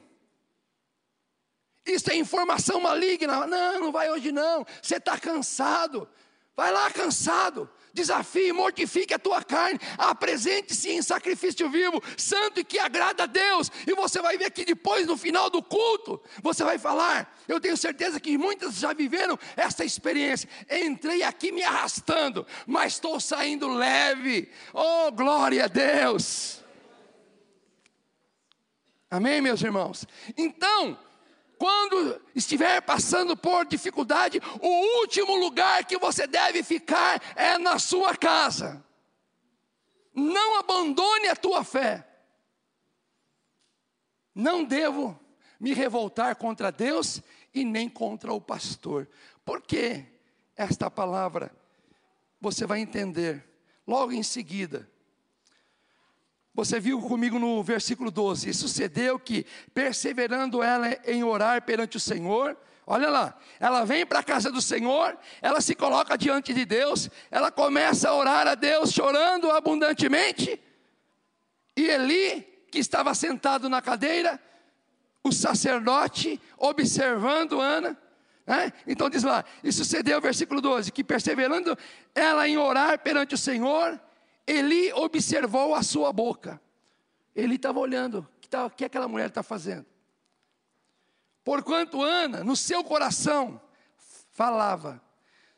Isso 1.90 2.10
é 2.10 2.16
informação 2.16 2.80
maligna. 2.80 3.46
Não, 3.46 3.80
não 3.80 3.92
vai 3.92 4.10
hoje 4.10 4.30
não. 4.30 4.66
Você 4.80 4.96
está 4.96 5.18
cansado. 5.18 6.08
Vai 6.56 6.70
lá 6.72 6.90
cansado. 6.90 7.70
Desafie, 7.92 8.52
mortifique 8.52 9.12
a 9.14 9.18
tua 9.18 9.42
carne. 9.42 9.80
Apresente-se 9.98 10.90
em 10.90 11.02
sacrifício 11.02 11.68
vivo, 11.68 12.02
santo 12.16 12.60
e 12.60 12.64
que 12.64 12.78
agrada 12.78 13.24
a 13.24 13.26
Deus. 13.26 13.70
E 13.86 13.94
você 13.94 14.20
vai 14.22 14.38
ver 14.38 14.50
que 14.50 14.64
depois, 14.64 15.06
no 15.06 15.16
final 15.16 15.50
do 15.50 15.62
culto, 15.62 16.20
você 16.42 16.62
vai 16.62 16.78
falar. 16.78 17.34
Eu 17.48 17.60
tenho 17.60 17.76
certeza 17.76 18.20
que 18.20 18.38
muitas 18.38 18.76
já 18.76 18.92
viveram 18.92 19.38
essa 19.56 19.84
experiência. 19.84 20.48
Entrei 20.70 21.22
aqui 21.22 21.50
me 21.50 21.62
arrastando, 21.62 22.46
mas 22.66 22.92
estou 22.92 23.18
saindo 23.18 23.68
leve. 23.68 24.48
Oh, 24.72 25.10
glória 25.10 25.64
a 25.64 25.68
Deus. 25.68 26.62
Amém, 29.10 29.40
meus 29.40 29.60
irmãos? 29.62 30.06
Então, 30.36 30.96
quando 31.60 32.20
estiver 32.34 32.80
passando 32.80 33.36
por 33.36 33.66
dificuldade, 33.66 34.40
o 34.60 35.00
último 35.00 35.36
lugar 35.36 35.84
que 35.84 35.98
você 35.98 36.26
deve 36.26 36.64
ficar 36.64 37.22
é 37.36 37.58
na 37.58 37.78
sua 37.78 38.16
casa. 38.16 38.84
Não 40.14 40.58
abandone 40.58 41.28
a 41.28 41.36
tua 41.36 41.62
fé. 41.62 42.04
Não 44.34 44.64
devo 44.64 45.20
me 45.60 45.72
revoltar 45.74 46.34
contra 46.34 46.72
Deus 46.72 47.22
e 47.54 47.62
nem 47.62 47.88
contra 47.88 48.32
o 48.32 48.40
pastor. 48.40 49.06
Por 49.44 49.60
quê? 49.60 50.06
esta 50.60 50.90
palavra, 50.90 51.50
você 52.38 52.66
vai 52.66 52.80
entender. 52.80 53.48
Logo 53.86 54.12
em 54.12 54.22
seguida, 54.22 54.88
você 56.54 56.80
viu 56.80 57.00
comigo 57.00 57.38
no 57.38 57.62
versículo 57.62 58.10
12: 58.10 58.50
e 58.50 58.54
sucedeu 58.54 59.18
que, 59.18 59.46
perseverando 59.72 60.62
ela 60.62 60.98
em 61.06 61.22
orar 61.22 61.62
perante 61.62 61.96
o 61.96 62.00
Senhor, 62.00 62.56
olha 62.86 63.08
lá, 63.08 63.38
ela 63.58 63.84
vem 63.84 64.04
para 64.04 64.18
a 64.18 64.22
casa 64.22 64.50
do 64.50 64.60
Senhor, 64.60 65.16
ela 65.40 65.60
se 65.60 65.74
coloca 65.74 66.18
diante 66.18 66.52
de 66.52 66.64
Deus, 66.64 67.08
ela 67.30 67.50
começa 67.50 68.08
a 68.08 68.14
orar 68.14 68.48
a 68.48 68.54
Deus, 68.54 68.92
chorando 68.92 69.50
abundantemente, 69.50 70.60
e 71.76 71.86
Eli, 71.86 72.42
que 72.70 72.78
estava 72.78 73.14
sentado 73.14 73.68
na 73.68 73.80
cadeira, 73.80 74.40
o 75.22 75.32
sacerdote 75.32 76.40
observando 76.58 77.60
Ana, 77.60 77.96
né? 78.46 78.72
então 78.86 79.08
diz 79.08 79.22
lá, 79.22 79.44
e 79.62 79.70
sucedeu, 79.70 80.20
versículo 80.20 80.60
12: 80.60 80.90
que 80.90 81.04
perseverando 81.04 81.78
ela 82.14 82.48
em 82.48 82.58
orar 82.58 82.98
perante 82.98 83.34
o 83.34 83.38
Senhor, 83.38 84.00
Eli 84.50 84.92
observou 84.92 85.76
a 85.76 85.82
sua 85.82 86.12
boca. 86.12 86.60
Ele 87.36 87.54
estava 87.54 87.78
olhando, 87.78 88.18
o 88.18 88.40
que, 88.40 88.48
tá, 88.48 88.68
que 88.68 88.84
aquela 88.84 89.06
mulher 89.06 89.28
está 89.28 89.44
fazendo? 89.44 89.86
Porquanto 91.44 92.02
Ana, 92.02 92.42
no 92.42 92.56
seu 92.56 92.82
coração, 92.82 93.60
falava, 94.32 95.00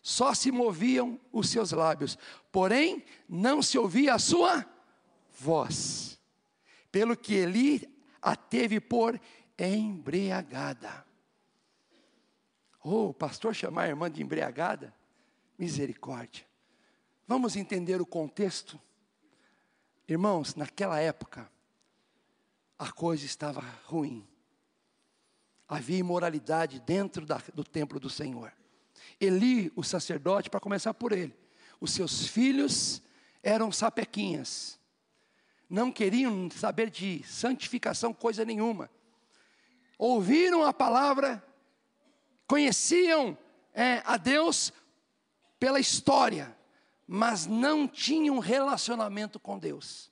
só 0.03 0.35
se 0.35 0.53
moviam 0.53 1.19
os 1.33 1.49
seus 1.49 1.73
lábios, 1.73 2.19
porém 2.51 3.03
não 3.27 3.63
se 3.63 3.79
ouvia 3.79 4.15
a 4.15 4.19
sua 4.19 4.67
voz. 5.39 6.21
Pelo 6.91 7.17
que 7.17 7.35
Eli 7.35 7.91
a 8.21 8.37
teve 8.37 8.79
por 8.79 9.19
embriagada. 9.59 11.07
Oh, 12.85 13.09
o 13.09 13.15
pastor 13.15 13.55
chamar 13.55 13.85
a 13.85 13.89
irmã 13.89 14.11
de 14.11 14.23
embriagada? 14.23 14.95
Misericórdia. 15.59 16.52
Vamos 17.27 17.57
entender 17.57 18.01
o 18.01 18.07
contexto? 18.07 18.81
Irmãos, 20.09 20.55
naquela 20.55 20.99
época, 21.01 21.51
a 22.79 22.91
coisa 22.91 23.25
estava 23.25 23.61
ruim. 23.85 24.27
Havia 25.69 25.99
imoralidade 25.99 26.81
dentro 26.81 27.25
da, 27.25 27.41
do 27.55 27.65
templo 27.65 28.01
do 28.01 28.11
Senhor. 28.11 28.53
Eli, 29.21 29.73
o 29.77 29.83
sacerdote, 29.83 30.51
para 30.51 30.61
começar 30.61 30.93
por 30.93 31.13
ele, 31.13 31.35
os 31.81 31.93
seus 31.93 32.27
filhos 32.27 33.01
eram 33.43 33.73
sapequinhas, 33.73 34.79
não 35.69 35.91
queriam 35.91 36.51
saber 36.51 36.91
de 36.91 37.23
santificação 37.25 38.13
coisa 38.13 38.45
nenhuma. 38.45 38.91
Ouviram 39.97 40.65
a 40.65 40.73
palavra, 40.73 41.43
conheciam 42.47 43.39
é, 43.73 44.03
a 44.05 44.17
Deus 44.17 44.73
pela 45.59 45.81
história, 45.81 46.55
mas 47.15 47.47
não 47.47 47.87
tinham 47.87 48.39
relacionamento 48.39 49.39
com 49.39 49.59
Deus. 49.59 50.11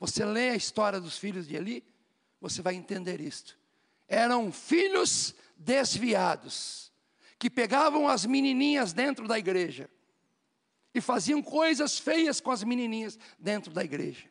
Você 0.00 0.24
lê 0.24 0.50
a 0.50 0.56
história 0.56 1.00
dos 1.00 1.16
filhos 1.16 1.46
de 1.46 1.54
Eli, 1.54 1.84
você 2.40 2.60
vai 2.60 2.74
entender 2.74 3.20
isto. 3.20 3.56
Eram 4.08 4.50
filhos 4.50 5.32
desviados, 5.56 6.92
que 7.38 7.48
pegavam 7.48 8.08
as 8.08 8.26
menininhas 8.26 8.92
dentro 8.92 9.28
da 9.28 9.38
igreja 9.38 9.88
e 10.92 11.00
faziam 11.00 11.40
coisas 11.40 12.00
feias 12.00 12.40
com 12.40 12.50
as 12.50 12.64
menininhas 12.64 13.16
dentro 13.38 13.72
da 13.72 13.84
igreja. 13.84 14.28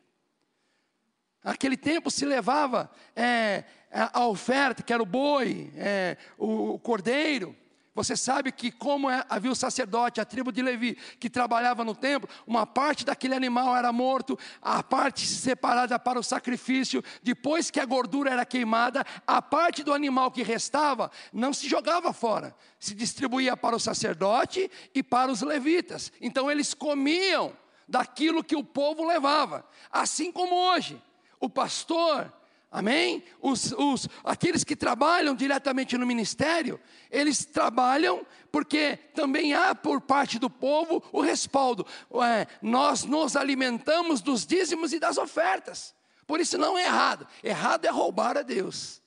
Naquele 1.42 1.78
tempo 1.78 2.10
se 2.10 2.26
levava 2.26 2.90
é, 3.16 3.64
a 3.90 4.26
oferta, 4.26 4.82
que 4.82 4.92
era 4.92 5.02
o 5.02 5.06
boi, 5.06 5.72
é, 5.74 6.18
o, 6.36 6.74
o 6.74 6.78
cordeiro, 6.78 7.56
você 7.94 8.16
sabe 8.16 8.50
que, 8.50 8.70
como 8.70 9.10
é, 9.10 9.24
havia 9.28 9.50
o 9.50 9.56
sacerdote, 9.56 10.20
a 10.20 10.24
tribo 10.24 10.50
de 10.50 10.62
Levi, 10.62 10.94
que 11.20 11.28
trabalhava 11.28 11.84
no 11.84 11.94
templo, 11.94 12.28
uma 12.46 12.66
parte 12.66 13.04
daquele 13.04 13.34
animal 13.34 13.76
era 13.76 13.92
morto, 13.92 14.38
a 14.62 14.82
parte 14.82 15.26
separada 15.26 15.98
para 15.98 16.18
o 16.18 16.22
sacrifício, 16.22 17.04
depois 17.22 17.70
que 17.70 17.78
a 17.78 17.84
gordura 17.84 18.30
era 18.30 18.46
queimada, 18.46 19.04
a 19.26 19.42
parte 19.42 19.82
do 19.82 19.92
animal 19.92 20.30
que 20.30 20.42
restava 20.42 21.10
não 21.32 21.52
se 21.52 21.68
jogava 21.68 22.14
fora, 22.14 22.56
se 22.78 22.94
distribuía 22.94 23.56
para 23.56 23.76
o 23.76 23.80
sacerdote 23.80 24.70
e 24.94 25.02
para 25.02 25.30
os 25.30 25.42
levitas. 25.42 26.10
Então 26.20 26.50
eles 26.50 26.72
comiam 26.72 27.52
daquilo 27.86 28.42
que 28.42 28.56
o 28.56 28.64
povo 28.64 29.06
levava, 29.06 29.66
assim 29.90 30.32
como 30.32 30.54
hoje. 30.54 31.00
O 31.38 31.50
pastor 31.50 32.32
Amém? 32.72 33.22
Os, 33.38 33.70
os, 33.72 34.08
aqueles 34.24 34.64
que 34.64 34.74
trabalham 34.74 35.34
diretamente 35.34 35.98
no 35.98 36.06
ministério, 36.06 36.80
eles 37.10 37.44
trabalham 37.44 38.26
porque 38.50 38.96
também 39.14 39.52
há 39.52 39.74
por 39.74 40.00
parte 40.00 40.38
do 40.38 40.48
povo 40.48 41.04
o 41.12 41.20
respaldo. 41.20 41.86
É, 42.24 42.46
nós 42.62 43.04
nos 43.04 43.36
alimentamos 43.36 44.22
dos 44.22 44.46
dízimos 44.46 44.94
e 44.94 44.98
das 44.98 45.18
ofertas. 45.18 45.94
Por 46.26 46.40
isso 46.40 46.56
não 46.56 46.78
é 46.78 46.84
errado. 46.84 47.28
Errado 47.44 47.84
é 47.84 47.90
roubar 47.90 48.38
a 48.38 48.42
Deus. 48.42 49.02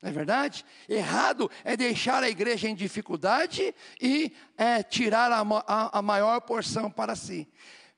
Não 0.00 0.08
é 0.08 0.12
verdade? 0.12 0.64
Errado 0.88 1.50
é 1.64 1.76
deixar 1.76 2.22
a 2.22 2.30
igreja 2.30 2.66
em 2.66 2.74
dificuldade 2.74 3.74
e 4.00 4.32
é, 4.56 4.82
tirar 4.82 5.30
a, 5.30 5.42
a, 5.66 5.98
a 5.98 6.00
maior 6.00 6.40
porção 6.40 6.90
para 6.90 7.14
si 7.14 7.46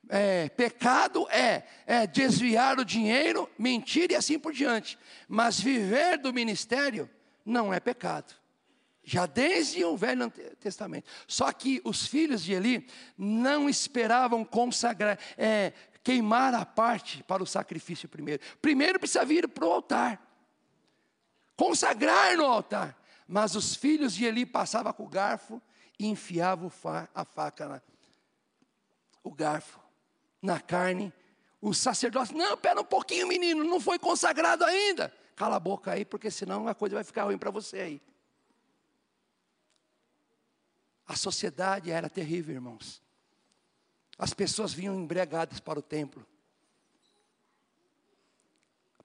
é, 0.09 0.49
pecado 0.49 1.29
é, 1.31 1.65
é 1.87 2.07
desviar 2.07 2.79
o 2.79 2.85
dinheiro, 2.85 3.49
mentir 3.59 4.11
e 4.11 4.17
assim 4.17 4.39
por 4.39 4.53
diante. 4.53 4.99
Mas 5.29 5.61
viver 5.61 6.19
do 6.19 6.33
ministério 6.33 7.09
não 7.45 7.73
é 7.73 7.79
pecado. 7.79 8.35
Já 9.05 9.25
desde 9.25 9.85
o 9.85 9.97
Velho 9.97 10.31
Testamento. 10.61 11.09
Só 11.27 11.51
que 11.53 11.81
os 11.85 12.07
filhos 12.07 12.43
de 12.43 12.53
Eli 12.53 12.87
não 13.17 13.69
esperavam 13.69 14.45
consagrar, 14.45 15.19
é, 15.37 15.73
queimar 16.03 16.53
a 16.55 16.67
parte 16.67 17.23
para 17.25 17.43
o 17.43 17.47
sacrifício 17.47 18.09
primeiro. 18.09 18.43
Primeiro 18.61 18.99
precisa 18.99 19.25
vir 19.25 19.49
para 19.49 19.65
o 19.65 19.73
altar, 19.73 20.23
consagrar 21.57 22.37
no 22.37 22.45
altar. 22.45 22.97
Mas 23.27 23.55
os 23.55 23.75
filhos 23.75 24.15
de 24.15 24.25
Eli 24.25 24.47
passavam 24.47 24.93
com 24.93 25.05
o 25.05 25.09
garfo 25.09 25.61
e 25.99 26.07
enfiavam 26.07 26.71
a 27.15 27.25
faca 27.25 27.69
na, 27.69 27.83
o 29.23 29.31
garfo 29.31 29.88
na 30.41 30.61
carne. 30.61 31.13
O 31.61 31.75
sacerdote, 31.75 32.35
não, 32.35 32.57
pera 32.57 32.81
um 32.81 32.85
pouquinho, 32.85 33.27
menino, 33.27 33.65
não 33.65 33.81
foi 33.81 33.99
consagrado 33.99 34.65
ainda. 34.65 35.13
Cala 35.35 35.57
a 35.57 35.61
boca 35.61 35.93
aí, 35.93 36.05
porque 36.05 36.31
senão 36.31 36.69
a 36.69 36.75
coisa 36.75 36.97
vai 36.97 37.05
ficar 37.05 37.25
ruim 37.25 37.39
para 37.39 37.51
você 37.51 37.79
aí. 37.81 38.03
A 41.07 41.17
sociedade 41.17 41.91
era 41.91 42.09
terrível, 42.09 42.55
irmãos. 42.55 43.03
As 44.19 44.35
pessoas 44.35 44.73
vinham 44.73 44.95
embriagadas 44.95 45.61
para 45.61 45.79
o 45.79 45.83
templo. 45.83 46.27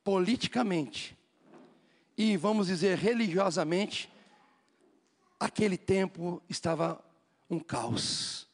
Politicamente 0.04 1.18
e, 2.18 2.38
vamos 2.38 2.68
dizer, 2.68 2.98
religiosamente, 2.98 4.12
aquele 5.40 5.78
tempo 5.78 6.42
estava 6.50 7.04
um 7.50 7.60
caos 7.60 8.48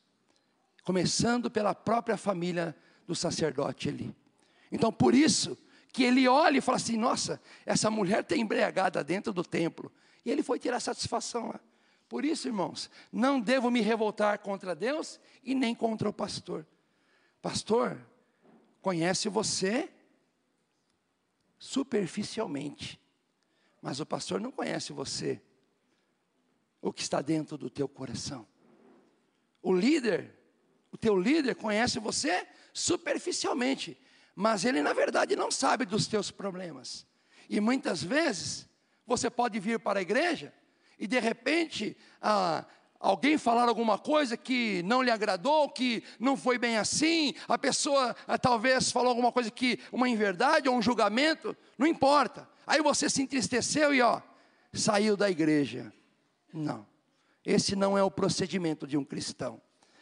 começando 0.90 1.52
pela 1.52 1.76
própria 1.76 2.18
família 2.18 2.76
do 3.06 3.14
sacerdote 3.14 3.90
ali. 3.90 4.12
Então, 4.72 4.92
por 4.92 5.14
isso 5.14 5.56
que 5.94 6.04
ele 6.04 6.28
olha 6.28 6.58
e 6.58 6.62
fala 6.62 6.78
assim: 6.78 6.98
nossa, 6.98 7.40
essa 7.64 7.92
mulher 7.92 8.22
está 8.22 8.36
embriagada 8.36 9.04
dentro 9.04 9.32
do 9.32 9.44
templo. 9.44 9.92
E 10.26 10.32
ele 10.32 10.42
foi 10.42 10.58
tirar 10.58 10.80
satisfação 10.80 11.50
lá. 11.50 11.60
Por 12.08 12.26
isso, 12.26 12.48
irmãos, 12.48 12.90
não 13.12 13.40
devo 13.40 13.70
me 13.70 13.82
revoltar 13.82 14.40
contra 14.40 14.74
Deus 14.74 15.20
e 15.44 15.54
nem 15.54 15.76
contra 15.76 16.10
o 16.10 16.14
pastor. 16.14 16.66
Pastor, 17.40 17.96
conhece 18.82 19.30
você 19.30 19.92
superficialmente, 21.60 23.00
mas 23.80 24.00
o 24.00 24.08
pastor 24.08 24.42
não 24.42 24.52
conhece 24.52 24.92
você, 24.92 25.40
o 26.82 26.92
que 26.92 27.04
está 27.04 27.22
dentro 27.22 27.60
do 27.60 27.70
teu 27.70 27.88
coração. 27.88 28.48
O 29.62 29.72
líder 29.72 30.39
o 30.92 30.98
teu 30.98 31.16
líder 31.18 31.56
conhece 31.56 32.00
você 32.00 32.48
superficialmente, 32.74 34.00
mas 34.36 34.66
ele 34.66 34.82
na 34.82 34.94
verdade 34.94 35.36
não 35.36 35.52
sabe 35.52 35.86
dos 35.86 36.08
teus 36.08 36.32
problemas. 36.32 37.06
E 37.50 37.60
muitas 37.60 38.04
vezes 38.04 38.68
você 39.06 39.30
pode 39.30 39.60
vir 39.60 39.80
para 39.80 40.00
a 40.00 40.02
igreja 40.02 40.54
e 40.98 41.08
de 41.08 41.20
repente 41.20 41.98
ah, 42.22 42.66
alguém 43.00 43.38
falar 43.38 43.68
alguma 43.68 43.98
coisa 43.98 44.36
que 44.36 44.84
não 44.84 45.02
lhe 45.02 45.10
agradou, 45.10 45.70
que 45.70 46.04
não 46.20 46.36
foi 46.36 46.58
bem 46.58 46.78
assim, 46.78 47.34
a 47.48 47.58
pessoa 47.58 48.16
ah, 48.28 48.38
talvez 48.38 48.92
falou 48.92 49.10
alguma 49.10 49.32
coisa 49.32 49.50
que 49.50 49.80
uma 49.92 50.10
inverdade 50.10 50.68
ou 50.68 50.76
um 50.76 50.82
julgamento, 50.82 51.56
não 51.78 51.88
importa. 51.88 52.48
Aí 52.68 52.82
você 52.82 53.10
se 53.10 53.22
entristeceu 53.22 53.94
e 53.94 54.02
ó, 54.02 54.22
saiu 54.74 55.18
da 55.18 55.30
igreja. 55.30 55.92
Não. 56.54 56.86
Esse 57.46 57.76
não 57.76 57.98
é 57.98 58.04
o 58.04 58.12
procedimento 58.12 58.86
de 58.86 58.98
um 58.98 59.04
cristão. 59.04 59.62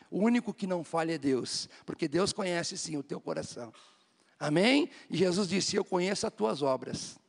O 0.09 0.19
único 0.19 0.53
que 0.53 0.67
não 0.67 0.83
falha 0.83 1.13
é 1.13 1.17
Deus, 1.17 1.69
porque 1.85 2.07
Deus 2.07 2.31
conhece 2.31 2.77
sim 2.77 2.97
o 2.97 3.03
teu 3.03 3.19
coração. 3.19 3.73
Amém? 4.39 4.89
E 5.09 5.17
Jesus 5.17 5.47
disse: 5.47 5.75
Eu 5.75 5.83
conheço 5.83 6.27
as 6.27 6.33
tuas 6.33 6.61
obras. 6.61 7.19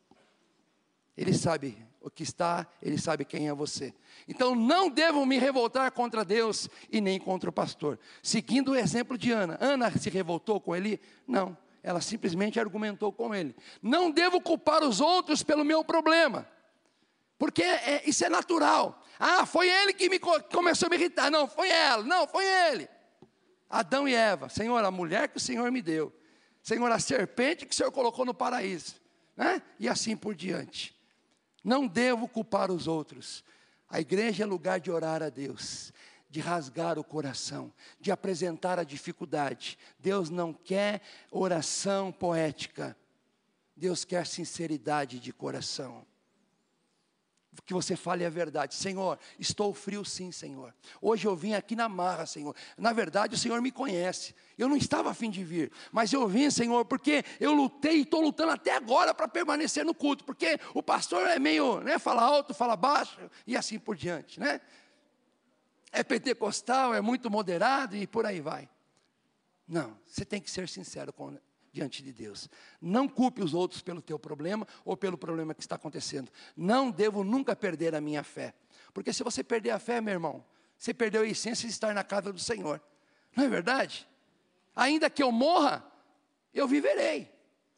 Ele 1.16 1.34
sabe 1.34 1.76
o 2.00 2.08
que 2.08 2.22
está, 2.22 2.66
Ele 2.80 2.96
sabe 2.96 3.24
quem 3.24 3.48
é 3.48 3.52
você. 3.52 3.92
Então 4.28 4.54
não 4.54 4.88
devo 4.88 5.26
me 5.26 5.38
revoltar 5.38 5.90
contra 5.92 6.24
Deus 6.24 6.68
e 6.90 7.00
nem 7.00 7.18
contra 7.18 7.50
o 7.50 7.52
pastor. 7.52 7.98
Seguindo 8.22 8.72
o 8.72 8.76
exemplo 8.76 9.18
de 9.18 9.32
Ana. 9.32 9.58
Ana 9.60 9.90
se 9.98 10.08
revoltou 10.10 10.60
com 10.60 10.76
ele? 10.76 11.00
Não. 11.26 11.56
Ela 11.82 12.00
simplesmente 12.00 12.60
argumentou 12.60 13.12
com 13.12 13.34
ele. 13.34 13.54
Não 13.80 14.10
devo 14.10 14.40
culpar 14.40 14.82
os 14.82 15.00
outros 15.00 15.42
pelo 15.42 15.64
meu 15.64 15.82
problema. 15.84 16.46
Porque 17.38 17.62
é, 17.62 18.02
isso 18.04 18.24
é 18.24 18.28
natural. 18.28 19.00
Ah, 19.18 19.46
foi 19.46 19.68
ele 19.68 19.94
que 19.94 20.08
me 20.08 20.18
começou 20.18 20.86
a 20.86 20.90
me 20.90 20.96
irritar. 20.96 21.30
Não, 21.30 21.46
foi 21.46 21.68
ela. 21.68 22.02
Não, 22.02 22.26
foi 22.26 22.44
ele. 22.44 22.88
Adão 23.70 24.08
e 24.08 24.14
Eva. 24.14 24.48
Senhor, 24.48 24.84
a 24.84 24.90
mulher 24.90 25.28
que 25.28 25.36
o 25.36 25.40
Senhor 25.40 25.70
me 25.70 25.80
deu. 25.80 26.12
Senhor, 26.62 26.90
a 26.90 26.98
serpente 26.98 27.64
que 27.64 27.72
o 27.72 27.76
Senhor 27.76 27.92
colocou 27.92 28.24
no 28.24 28.34
paraíso. 28.34 28.96
Né? 29.36 29.62
E 29.78 29.88
assim 29.88 30.16
por 30.16 30.34
diante. 30.34 30.98
Não 31.62 31.86
devo 31.86 32.26
culpar 32.26 32.72
os 32.72 32.88
outros. 32.88 33.44
A 33.88 34.00
igreja 34.00 34.42
é 34.42 34.46
lugar 34.46 34.80
de 34.80 34.90
orar 34.90 35.22
a 35.22 35.28
Deus, 35.28 35.92
de 36.28 36.40
rasgar 36.40 36.98
o 36.98 37.04
coração, 37.04 37.72
de 38.00 38.10
apresentar 38.10 38.78
a 38.78 38.84
dificuldade. 38.84 39.78
Deus 39.98 40.28
não 40.28 40.52
quer 40.52 41.00
oração 41.30 42.10
poética. 42.10 42.96
Deus 43.76 44.04
quer 44.04 44.26
sinceridade 44.26 45.20
de 45.20 45.32
coração 45.32 46.07
que 47.64 47.74
você 47.74 47.96
fale 47.96 48.24
a 48.24 48.30
verdade. 48.30 48.74
Senhor, 48.74 49.18
estou 49.38 49.72
frio 49.74 50.04
sim, 50.04 50.32
Senhor. 50.32 50.74
Hoje 51.00 51.26
eu 51.26 51.34
vim 51.34 51.54
aqui 51.54 51.74
na 51.74 51.88
marra, 51.88 52.26
Senhor. 52.26 52.54
Na 52.76 52.92
verdade, 52.92 53.34
o 53.34 53.38
Senhor 53.38 53.60
me 53.60 53.70
conhece. 53.70 54.34
Eu 54.56 54.68
não 54.68 54.76
estava 54.76 55.10
afim 55.10 55.30
de 55.30 55.44
vir, 55.44 55.70
mas 55.92 56.12
eu 56.12 56.26
vim, 56.26 56.50
Senhor, 56.50 56.84
porque 56.84 57.24
eu 57.38 57.52
lutei 57.52 57.98
e 57.98 58.02
estou 58.02 58.20
lutando 58.20 58.52
até 58.52 58.74
agora 58.74 59.14
para 59.14 59.28
permanecer 59.28 59.84
no 59.84 59.94
culto, 59.94 60.24
porque 60.24 60.58
o 60.74 60.82
pastor 60.82 61.26
é 61.28 61.38
meio, 61.38 61.80
né, 61.80 61.98
fala 61.98 62.22
alto, 62.22 62.52
fala 62.52 62.76
baixo 62.76 63.18
e 63.46 63.56
assim 63.56 63.78
por 63.78 63.96
diante, 63.96 64.40
né? 64.40 64.60
É 65.92 66.02
pentecostal, 66.02 66.94
é 66.94 67.00
muito 67.00 67.30
moderado 67.30 67.96
e 67.96 68.06
por 68.06 68.26
aí 68.26 68.40
vai. 68.40 68.68
Não, 69.66 69.98
você 70.06 70.24
tem 70.24 70.40
que 70.40 70.50
ser 70.50 70.68
sincero 70.68 71.12
com, 71.12 71.38
diante 71.72 72.02
de 72.02 72.12
Deus. 72.12 72.48
Não 72.80 73.08
culpe 73.08 73.42
os 73.42 73.54
outros 73.54 73.80
pelo 73.80 74.00
teu 74.00 74.18
problema 74.18 74.66
ou 74.84 74.96
pelo 74.96 75.18
problema 75.18 75.54
que 75.54 75.60
está 75.60 75.76
acontecendo. 75.76 76.30
Não 76.56 76.90
devo 76.90 77.24
nunca 77.24 77.54
perder 77.54 77.94
a 77.94 78.00
minha 78.00 78.22
fé. 78.22 78.54
Porque 78.92 79.12
se 79.12 79.22
você 79.22 79.44
perder 79.44 79.70
a 79.70 79.78
fé, 79.78 80.00
meu 80.00 80.14
irmão, 80.14 80.44
você 80.76 80.94
perdeu 80.94 81.22
a 81.22 81.26
essência 81.26 81.66
de 81.66 81.72
estar 81.72 81.94
na 81.94 82.04
casa 82.04 82.32
do 82.32 82.38
Senhor. 82.38 82.80
Não 83.36 83.44
é 83.44 83.48
verdade? 83.48 84.08
Ainda 84.74 85.10
que 85.10 85.22
eu 85.22 85.32
morra, 85.32 85.84
eu 86.54 86.66
viverei. 86.66 87.30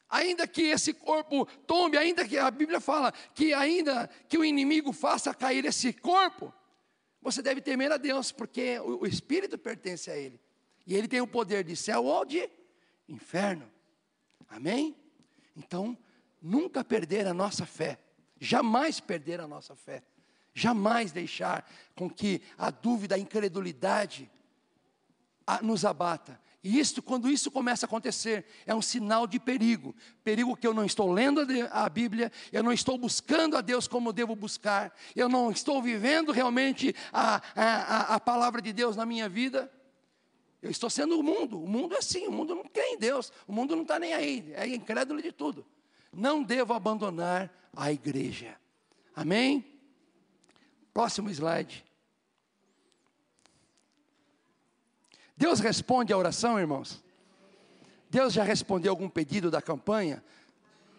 Ainda 0.09 0.47
que 0.47 0.62
esse 0.62 0.93
corpo 0.93 1.47
tombe, 1.66 1.97
ainda 1.97 2.26
que 2.26 2.36
a 2.36 2.51
Bíblia 2.51 2.80
fala 2.80 3.12
que 3.34 3.55
ainda 3.55 4.09
que 4.28 4.36
o 4.36 4.45
inimigo 4.45 4.93
faça 4.93 5.32
cair 5.32 5.64
esse 5.64 5.93
corpo, 5.93 6.53
você 7.22 7.41
deve 7.43 7.61
temer 7.61 7.93
a 7.93 7.97
Deus, 7.97 8.32
porque 8.32 8.78
o, 8.80 9.03
o 9.03 9.07
espírito 9.07 9.57
pertence 9.57 10.11
a 10.11 10.16
ele. 10.16 10.41
E 10.86 10.95
ele 10.95 11.07
tem 11.07 11.20
o 11.20 11.26
poder 11.26 11.62
de 11.62 11.76
céu 11.76 12.05
ou 12.05 12.24
de 12.24 12.51
inferno. 13.09 13.70
Amém? 14.51 14.97
Então, 15.57 15.97
nunca 16.43 16.85
perder 16.85 17.27
a 17.27 17.33
nossa 17.33 17.65
fé, 17.65 17.99
jamais 18.41 18.99
perder 18.99 19.41
a 19.41 19.47
nossa 19.47 19.77
fé, 19.77 20.03
jamais 20.53 21.13
deixar 21.13 21.65
com 21.95 22.11
que 22.11 22.43
a 22.59 22.71
dúvida, 22.71 23.15
a 23.15 23.19
incredulidade 23.19 24.31
nos 25.63 25.85
abata. 25.85 26.39
E 26.63 26.79
isso, 26.79 27.01
quando 27.01 27.31
isso 27.31 27.51
começa 27.51 27.87
a 27.87 27.89
acontecer, 27.89 28.45
é 28.67 28.75
um 28.75 28.83
sinal 28.83 29.27
de 29.27 29.41
perigo. 29.41 29.95
Perigo 30.23 30.57
que 30.57 30.67
eu 30.67 30.75
não 30.75 30.85
estou 30.85 31.11
lendo 31.11 31.41
a 31.71 31.89
Bíblia, 31.89 32.31
eu 32.53 32.63
não 32.63 32.73
estou 32.73 32.99
buscando 32.99 33.57
a 33.57 33.63
Deus 33.63 33.89
como 33.89 34.13
devo 34.13 34.37
buscar, 34.37 34.95
eu 35.17 35.29
não 35.29 35.51
estou 35.51 35.81
vivendo 35.81 36.33
realmente 36.33 36.95
a, 37.13 37.41
a, 37.57 38.15
a 38.17 38.21
palavra 38.21 38.61
de 38.61 38.73
Deus 38.73 38.95
na 38.95 39.07
minha 39.07 39.29
vida. 39.29 39.73
Eu 40.63 40.71
estou 40.71 40.91
sendo 40.91 41.19
o 41.19 41.23
mundo. 41.23 41.63
O 41.63 41.67
mundo 41.67 41.95
é 41.95 41.99
assim, 41.99 42.27
o 42.27 42.33
mundo 42.33 42.55
não 42.55 42.65
crê 42.65 42.85
em 42.95 42.99
Deus, 42.99 43.33
o 43.47 43.53
mundo 43.53 43.75
não 43.75 43.83
está 43.83 43.99
nem 43.99 44.13
aí, 44.13 44.53
é 44.55 44.67
incrédulo 44.67 45.23
de 45.23 45.33
tudo. 45.33 45.67
Não 46.13 46.43
devo 46.43 46.75
abandonar 46.75 47.51
a 47.75 47.93
igreja. 47.93 48.57
Amém? 49.15 49.65
Próximo 50.93 51.31
slide. 51.31 51.85
Deus 55.37 55.61
responde 55.61 56.13
a 56.13 56.19
oração, 56.19 56.59
irmãos? 56.59 57.03
Deus 58.11 58.33
já 58.33 58.43
respondeu 58.43 58.93
algum 58.93 59.09
pedido 59.09 59.51
da 59.51 59.63
campanha? 59.63 60.23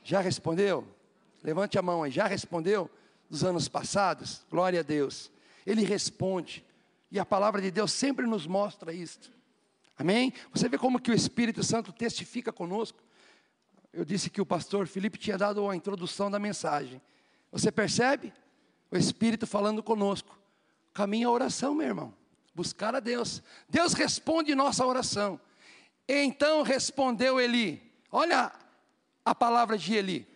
Já 0.03 0.21
respondeu? 0.21 0.87
Levante 1.43 1.77
a 1.77 1.81
mão 1.81 2.03
aí, 2.03 2.09
já 2.11 2.25
respondeu 2.25 2.89
dos 3.29 3.43
anos 3.43 3.67
passados? 3.67 4.43
Glória 4.49 4.79
a 4.79 4.83
Deus. 4.83 5.29
Ele 5.65 5.83
responde. 5.83 6.65
E 7.11 7.19
a 7.19 7.25
palavra 7.25 7.61
de 7.61 7.69
Deus 7.69 7.91
sempre 7.91 8.25
nos 8.25 8.47
mostra 8.47 8.93
isso. 8.93 9.31
Amém? 10.01 10.33
Você 10.51 10.67
vê 10.67 10.79
como 10.79 10.99
que 10.99 11.11
o 11.11 11.13
Espírito 11.13 11.63
Santo 11.63 11.93
testifica 11.93 12.51
conosco. 12.51 12.97
Eu 13.93 14.03
disse 14.03 14.31
que 14.31 14.41
o 14.41 14.45
pastor 14.45 14.87
Felipe 14.87 15.15
tinha 15.19 15.37
dado 15.37 15.69
a 15.69 15.75
introdução 15.75 16.31
da 16.31 16.39
mensagem. 16.39 16.99
Você 17.51 17.71
percebe? 17.71 18.33
O 18.89 18.97
Espírito 18.97 19.45
falando 19.45 19.83
conosco. 19.83 20.35
Caminha 20.91 21.27
a 21.27 21.29
oração, 21.31 21.75
meu 21.75 21.85
irmão. 21.85 22.13
Buscar 22.55 22.95
a 22.95 22.99
Deus. 22.99 23.43
Deus 23.69 23.93
responde 23.93 24.55
nossa 24.55 24.83
oração. 24.83 25.39
Então 26.07 26.63
respondeu 26.63 27.39
Eli. 27.39 27.79
Olha 28.11 28.51
a 29.23 29.35
palavra 29.35 29.77
de 29.77 29.93
Eli. 29.93 30.27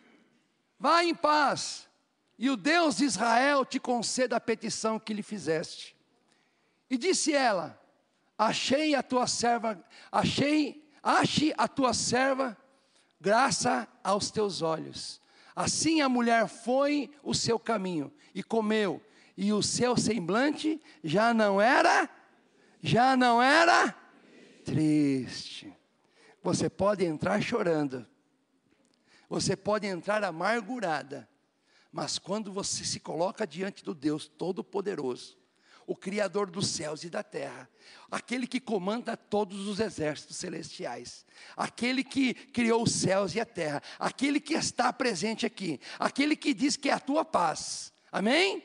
Vá 0.77 1.03
em 1.03 1.15
paz, 1.15 1.89
e 2.37 2.51
o 2.51 2.55
Deus 2.55 2.97
de 2.97 3.05
Israel 3.05 3.65
te 3.65 3.79
conceda 3.79 4.35
a 4.35 4.39
petição 4.39 4.99
que 4.99 5.13
lhe 5.13 5.23
fizeste. 5.23 5.95
E 6.87 6.97
disse 6.97 7.33
ela: 7.33 7.81
achei 8.37 8.95
a 8.95 9.03
tua 9.03 9.27
serva, 9.27 9.83
achei, 10.11 10.87
ache 11.01 11.53
a 11.57 11.67
tua 11.67 11.93
serva 11.93 12.57
graça 13.19 13.87
aos 14.03 14.29
teus 14.29 14.61
olhos. 14.61 15.21
Assim 15.55 16.01
a 16.01 16.09
mulher 16.09 16.47
foi 16.47 17.09
o 17.23 17.33
seu 17.33 17.57
caminho 17.57 18.13
e 18.33 18.43
comeu, 18.43 19.01
e 19.37 19.53
o 19.53 19.63
seu 19.63 19.95
semblante 19.95 20.81
já 21.03 21.33
não 21.33 21.61
era, 21.61 22.09
já 22.81 23.15
não 23.15 23.41
era 23.41 23.95
triste. 24.65 25.73
Você 26.43 26.69
pode 26.69 27.05
entrar 27.05 27.41
chorando, 27.41 28.05
você 29.29 29.55
pode 29.55 29.87
entrar 29.87 30.23
amargurada, 30.23 31.27
mas 31.91 32.19
quando 32.19 32.51
você 32.51 32.83
se 32.83 32.99
coloca 32.99 33.47
diante 33.47 33.83
do 33.83 33.95
Deus 33.95 34.27
Todo-Poderoso, 34.27 35.37
o 35.87 35.95
Criador 35.95 36.49
dos 36.49 36.67
céus 36.67 37.03
e 37.03 37.09
da 37.09 37.21
terra, 37.21 37.69
aquele 38.09 38.47
que 38.47 38.59
comanda 38.59 39.15
todos 39.15 39.67
os 39.67 39.79
exércitos 39.79 40.37
celestiais, 40.37 41.25
aquele 41.55 42.03
que 42.03 42.33
criou 42.33 42.83
os 42.83 42.91
céus 42.91 43.35
e 43.35 43.39
a 43.39 43.45
terra, 43.45 43.81
aquele 43.99 44.39
que 44.39 44.53
está 44.53 44.91
presente 44.91 45.45
aqui, 45.45 45.79
aquele 45.99 46.35
que 46.35 46.53
diz 46.53 46.75
que 46.75 46.89
é 46.89 46.93
a 46.93 46.99
tua 46.99 47.23
paz, 47.23 47.93
amém? 48.11 48.63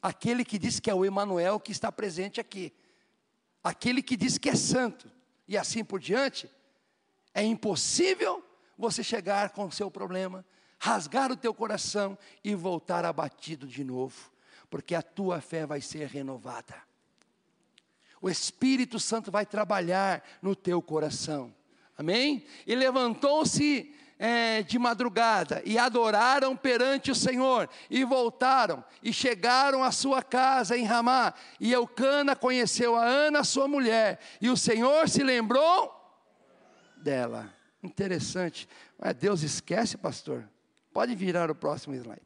Aquele 0.00 0.44
que 0.44 0.58
diz 0.58 0.78
que 0.78 0.90
é 0.90 0.94
o 0.94 1.04
Emanuel 1.04 1.58
que 1.58 1.72
está 1.72 1.90
presente 1.90 2.40
aqui, 2.40 2.72
aquele 3.62 4.02
que 4.02 4.16
diz 4.16 4.38
que 4.38 4.48
é 4.48 4.54
santo, 4.54 5.10
e 5.48 5.56
assim 5.56 5.84
por 5.84 5.98
diante, 5.98 6.48
é 7.34 7.42
impossível 7.42 8.44
você 8.78 9.02
chegar 9.02 9.50
com 9.50 9.66
o 9.66 9.72
seu 9.72 9.90
problema, 9.90 10.44
rasgar 10.78 11.32
o 11.32 11.36
teu 11.36 11.52
coração 11.52 12.16
e 12.44 12.54
voltar 12.54 13.04
abatido 13.04 13.66
de 13.66 13.82
novo 13.82 14.35
porque 14.70 14.94
a 14.94 15.02
tua 15.02 15.40
fé 15.40 15.66
vai 15.66 15.80
ser 15.80 16.06
renovada. 16.08 16.74
O 18.20 18.28
Espírito 18.28 18.98
Santo 18.98 19.30
vai 19.30 19.44
trabalhar 19.46 20.22
no 20.42 20.56
teu 20.56 20.80
coração. 20.82 21.54
Amém? 21.96 22.44
E 22.66 22.74
levantou-se 22.74 23.94
é, 24.18 24.62
de 24.62 24.78
madrugada 24.78 25.62
e 25.64 25.78
adoraram 25.78 26.56
perante 26.56 27.10
o 27.10 27.14
Senhor 27.14 27.68
e 27.90 28.04
voltaram 28.04 28.82
e 29.02 29.12
chegaram 29.12 29.82
à 29.82 29.92
sua 29.92 30.22
casa 30.22 30.76
em 30.76 30.84
Ramá. 30.84 31.34
E 31.60 31.72
Eucana 31.72 32.34
conheceu 32.34 32.96
a 32.96 33.04
Ana, 33.04 33.44
sua 33.44 33.68
mulher, 33.68 34.18
e 34.40 34.48
o 34.48 34.56
Senhor 34.56 35.08
se 35.08 35.22
lembrou 35.22 35.94
dela. 36.96 37.52
Interessante. 37.82 38.68
Mas 38.98 39.14
Deus 39.14 39.42
esquece, 39.42 39.96
pastor? 39.96 40.48
Pode 40.92 41.14
virar 41.14 41.50
o 41.50 41.54
próximo 41.54 41.94
slide. 41.94 42.22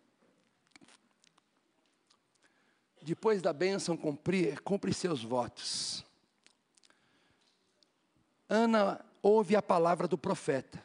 Depois 3.11 3.43
da 3.43 3.53
bênção, 3.53 3.97
cumpre, 3.97 4.57
cumpre 4.59 4.95
seus 4.95 5.21
votos. 5.21 6.05
Ana 8.49 9.05
ouve 9.21 9.57
a 9.57 9.63
palavra 9.63 10.07
do 10.07 10.17
profeta, 10.17 10.81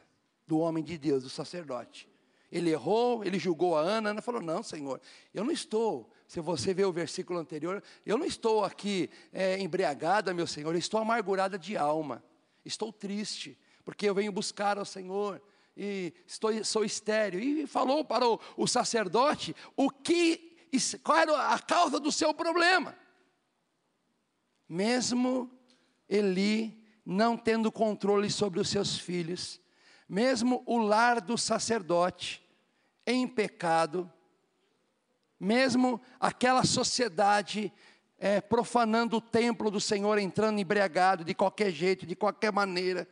do 0.47 0.57
homem 0.57 0.83
de 0.83 0.97
Deus, 0.97 1.21
do 1.21 1.29
sacerdote. 1.29 2.09
Ele 2.51 2.71
errou, 2.71 3.23
ele 3.23 3.37
julgou 3.37 3.77
a 3.77 3.81
Ana. 3.81 4.09
Ana 4.09 4.23
falou: 4.23 4.41
Não, 4.41 4.63
Senhor, 4.63 4.99
eu 5.35 5.43
não 5.43 5.51
estou. 5.51 6.09
Se 6.27 6.41
você 6.41 6.73
ver 6.73 6.85
o 6.85 6.91
versículo 6.91 7.37
anterior, 7.37 7.83
eu 8.03 8.17
não 8.17 8.25
estou 8.25 8.65
aqui 8.65 9.07
é, 9.31 9.59
embriagada, 9.59 10.33
meu 10.33 10.47
Senhor, 10.47 10.73
eu 10.73 10.79
estou 10.79 10.99
amargurada 10.99 11.59
de 11.59 11.77
alma. 11.77 12.23
Estou 12.65 12.91
triste, 12.91 13.55
porque 13.83 14.09
eu 14.09 14.15
venho 14.15 14.31
buscar 14.31 14.79
ao 14.79 14.85
Senhor. 14.85 15.39
e 15.77 16.11
estou, 16.25 16.51
sou 16.63 16.83
estéreo. 16.83 17.39
E 17.39 17.67
falou 17.67 18.03
para 18.03 18.27
o, 18.27 18.39
o 18.57 18.65
sacerdote 18.65 19.55
o 19.75 19.91
que, 19.91 20.44
qual 21.03 21.17
era 21.17 21.47
a 21.49 21.59
causa 21.59 21.99
do 21.99 22.11
seu 22.11 22.33
problema. 22.33 22.95
Mesmo 24.67 25.51
Eli 26.09 26.83
não 27.05 27.37
tendo 27.37 27.71
controle 27.71 28.29
sobre 28.29 28.59
os 28.59 28.69
seus 28.69 28.97
filhos, 28.97 29.61
mesmo 30.09 30.63
o 30.65 30.77
lar 30.77 31.21
do 31.21 31.37
sacerdote 31.37 32.43
em 33.05 33.27
pecado, 33.27 34.11
mesmo 35.39 36.01
aquela 36.19 36.63
sociedade 36.63 37.71
é, 38.17 38.41
profanando 38.41 39.17
o 39.17 39.21
templo 39.21 39.69
do 39.69 39.79
Senhor, 39.79 40.17
entrando 40.17 40.59
embriagado 40.59 41.23
de 41.23 41.33
qualquer 41.35 41.71
jeito, 41.71 42.05
de 42.05 42.15
qualquer 42.15 42.51
maneira, 42.51 43.07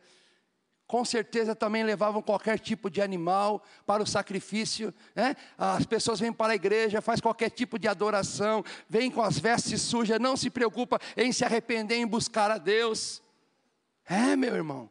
com 0.86 1.04
certeza 1.04 1.54
também 1.54 1.82
levavam 1.82 2.20
qualquer 2.20 2.58
tipo 2.58 2.90
de 2.90 3.00
animal 3.00 3.62
para 3.86 4.02
o 4.02 4.06
sacrifício. 4.06 4.92
Né? 5.14 5.34
As 5.56 5.86
pessoas 5.86 6.20
vêm 6.20 6.32
para 6.32 6.52
a 6.52 6.56
igreja, 6.56 7.00
faz 7.00 7.20
qualquer 7.20 7.50
tipo 7.50 7.78
de 7.78 7.88
adoração, 7.88 8.62
vêm 8.88 9.10
com 9.10 9.22
as 9.22 9.38
vestes 9.38 9.80
sujas, 9.80 10.20
não 10.20 10.36
se 10.36 10.50
preocupa 10.50 11.00
em 11.16 11.32
se 11.32 11.44
arrepender, 11.44 11.96
em 11.96 12.06
buscar 12.06 12.50
a 12.50 12.58
Deus. 12.58 13.22
É, 14.06 14.36
meu 14.36 14.54
irmão. 14.54 14.90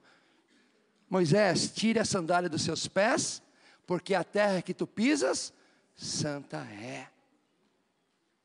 Moisés, 1.09 1.71
tire 1.71 1.99
a 1.99 2.05
sandália 2.05 2.49
dos 2.49 2.63
seus 2.63 2.87
pés, 2.87 3.41
porque 3.85 4.15
a 4.15 4.23
terra 4.23 4.63
que 4.63 4.73
tu 4.73 4.87
pisas, 4.87 5.53
santa 5.95 6.57
é. 6.57 7.07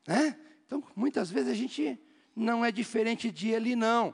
Né? 0.05 0.37
Então, 0.67 0.83
muitas 0.95 1.31
vezes 1.31 1.51
a 1.51 1.55
gente 1.55 1.99
não 2.35 2.63
é 2.63 2.71
diferente 2.71 3.31
de 3.31 3.49
ele, 3.49 3.75
não. 3.75 4.13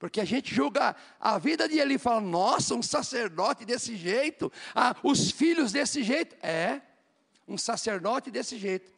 Porque 0.00 0.18
a 0.18 0.24
gente 0.24 0.54
julga 0.54 0.96
a 1.20 1.38
vida 1.38 1.68
de 1.68 1.78
ele 1.78 1.94
e 1.94 1.98
fala, 1.98 2.22
nossa, 2.22 2.74
um 2.74 2.82
sacerdote 2.82 3.66
desse 3.66 3.94
jeito, 3.94 4.50
ah, 4.74 4.96
os 5.02 5.30
filhos 5.30 5.72
desse 5.72 6.02
jeito. 6.02 6.34
É, 6.42 6.80
um 7.46 7.58
sacerdote 7.58 8.30
desse 8.30 8.58
jeito. 8.58 8.90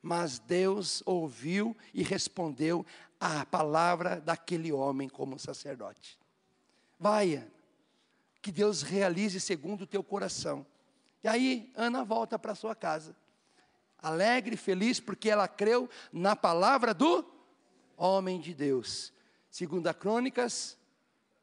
Mas 0.00 0.38
Deus 0.38 1.02
ouviu 1.04 1.76
e 1.92 2.02
respondeu 2.02 2.84
a 3.20 3.44
palavra 3.44 4.18
daquele 4.18 4.72
homem 4.72 5.06
como 5.06 5.38
sacerdote. 5.38 6.18
Vai, 6.98 7.46
que 8.40 8.50
Deus 8.50 8.80
realize 8.80 9.38
segundo 9.38 9.82
o 9.82 9.86
teu 9.86 10.02
coração. 10.02 10.64
E 11.22 11.28
aí, 11.28 11.70
Ana 11.76 12.02
volta 12.04 12.38
para 12.38 12.54
sua 12.54 12.74
casa, 12.74 13.14
alegre 13.98 14.56
feliz, 14.56 14.98
porque 14.98 15.28
ela 15.28 15.46
creu 15.46 15.90
na 16.10 16.34
palavra 16.34 16.94
do 16.94 17.22
homem 17.98 18.40
de 18.40 18.54
Deus. 18.54 19.12
Segunda 19.56 19.94
Crônicas 19.94 20.76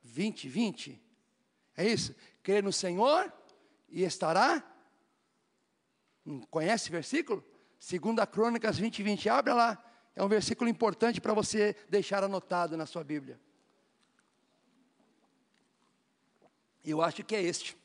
20, 0.04 0.48
20. 0.48 1.02
É 1.76 1.84
isso? 1.84 2.16
Crê 2.44 2.62
no 2.62 2.72
Senhor 2.72 3.34
e 3.90 4.04
estará. 4.04 4.64
Conhece 6.52 6.90
o 6.90 6.92
versículo? 6.92 7.44
Segunda 7.80 8.28
Crônicas 8.28 8.78
20, 8.78 9.02
20. 9.02 9.30
Abra 9.30 9.56
lá. 9.56 9.86
É 10.16 10.22
um 10.22 10.28
versículo 10.28 10.70
importante 10.70 11.20
para 11.20 11.34
você 11.34 11.76
deixar 11.90 12.24
anotado 12.24 12.78
na 12.78 12.86
sua 12.86 13.04
Bíblia. 13.04 13.42
Eu 16.86 17.02
acho 17.02 17.24
que 17.24 17.36
é 17.36 17.42
este. 17.42 17.76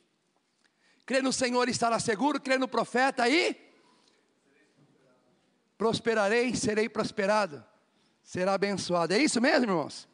Crê 1.07 1.23
no 1.23 1.33
Senhor 1.33 1.67
e 1.69 1.71
estará 1.71 1.99
seguro, 1.99 2.39
crê 2.39 2.59
no 2.59 2.69
profeta 2.69 3.27
e 3.31 3.57
prosperarei, 5.79 6.55
serei 6.55 6.87
prosperado, 6.87 7.65
será 8.23 8.53
abençoado. 8.53 9.15
É 9.15 9.19
isso 9.19 9.41
mesmo, 9.41 9.65
irmãos? 9.65 10.07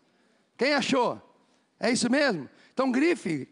Quem 0.56 0.72
achou? 0.74 1.20
É 1.78 1.90
isso 1.90 2.10
mesmo? 2.10 2.48
Então 2.72 2.90
grife. 2.90 3.48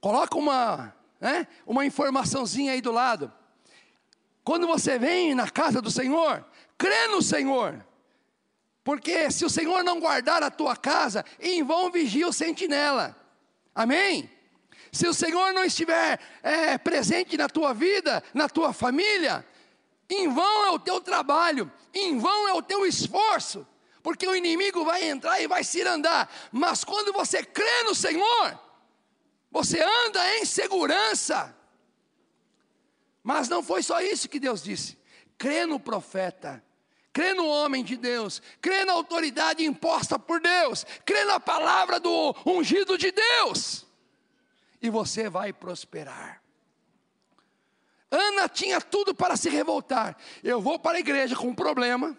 Coloca 0.00 0.36
uma, 0.36 0.94
né, 1.20 1.46
uma 1.66 1.84
informaçãozinha 1.84 2.72
aí 2.72 2.80
do 2.80 2.92
lado. 2.92 3.32
Quando 4.44 4.66
você 4.66 4.98
vem 4.98 5.34
na 5.34 5.50
casa 5.50 5.82
do 5.82 5.90
Senhor, 5.90 6.44
crê 6.78 7.08
no 7.08 7.20
Senhor. 7.20 7.84
Porque 8.84 9.30
se 9.32 9.44
o 9.44 9.50
Senhor 9.50 9.82
não 9.82 9.98
guardar 9.98 10.42
a 10.44 10.50
tua 10.50 10.76
casa, 10.76 11.24
em 11.40 11.64
vão 11.64 11.90
vigia 11.90 12.28
o 12.28 12.32
sentinela. 12.32 13.16
Amém? 13.74 14.30
Se 14.92 15.08
o 15.08 15.14
Senhor 15.14 15.52
não 15.52 15.64
estiver 15.64 16.20
é, 16.42 16.78
presente 16.78 17.36
na 17.36 17.48
tua 17.48 17.74
vida, 17.74 18.22
na 18.32 18.48
tua 18.48 18.72
família, 18.72 19.44
em 20.08 20.28
vão 20.28 20.66
é 20.66 20.70
o 20.70 20.78
teu 20.78 21.00
trabalho, 21.00 21.70
em 21.92 22.16
vão 22.16 22.48
é 22.48 22.52
o 22.52 22.62
teu 22.62 22.86
esforço 22.86 23.66
porque 24.06 24.24
o 24.24 24.36
inimigo 24.36 24.84
vai 24.84 25.02
entrar 25.02 25.40
e 25.40 25.48
vai 25.48 25.64
se 25.64 25.82
andar. 25.82 26.32
Mas 26.52 26.84
quando 26.84 27.12
você 27.12 27.42
crê 27.42 27.82
no 27.82 27.92
Senhor, 27.92 28.56
você 29.50 29.82
anda 29.82 30.36
em 30.36 30.44
segurança. 30.44 31.52
Mas 33.20 33.48
não 33.48 33.64
foi 33.64 33.82
só 33.82 34.00
isso 34.00 34.28
que 34.28 34.38
Deus 34.38 34.62
disse. 34.62 34.96
Crê 35.36 35.66
no 35.66 35.80
profeta, 35.80 36.62
crê 37.12 37.34
no 37.34 37.48
homem 37.48 37.82
de 37.82 37.96
Deus, 37.96 38.40
crê 38.62 38.84
na 38.84 38.92
autoridade 38.92 39.64
imposta 39.64 40.16
por 40.16 40.40
Deus, 40.40 40.86
crê 41.04 41.24
na 41.24 41.40
palavra 41.40 41.98
do 41.98 42.32
ungido 42.46 42.96
de 42.96 43.10
Deus, 43.10 43.84
e 44.80 44.88
você 44.88 45.28
vai 45.28 45.52
prosperar. 45.52 46.40
Ana 48.08 48.48
tinha 48.48 48.80
tudo 48.80 49.12
para 49.12 49.36
se 49.36 49.48
revoltar. 49.48 50.16
Eu 50.44 50.60
vou 50.60 50.78
para 50.78 50.96
a 50.96 51.00
igreja 51.00 51.34
com 51.34 51.48
um 51.48 51.54
problema 51.56 52.16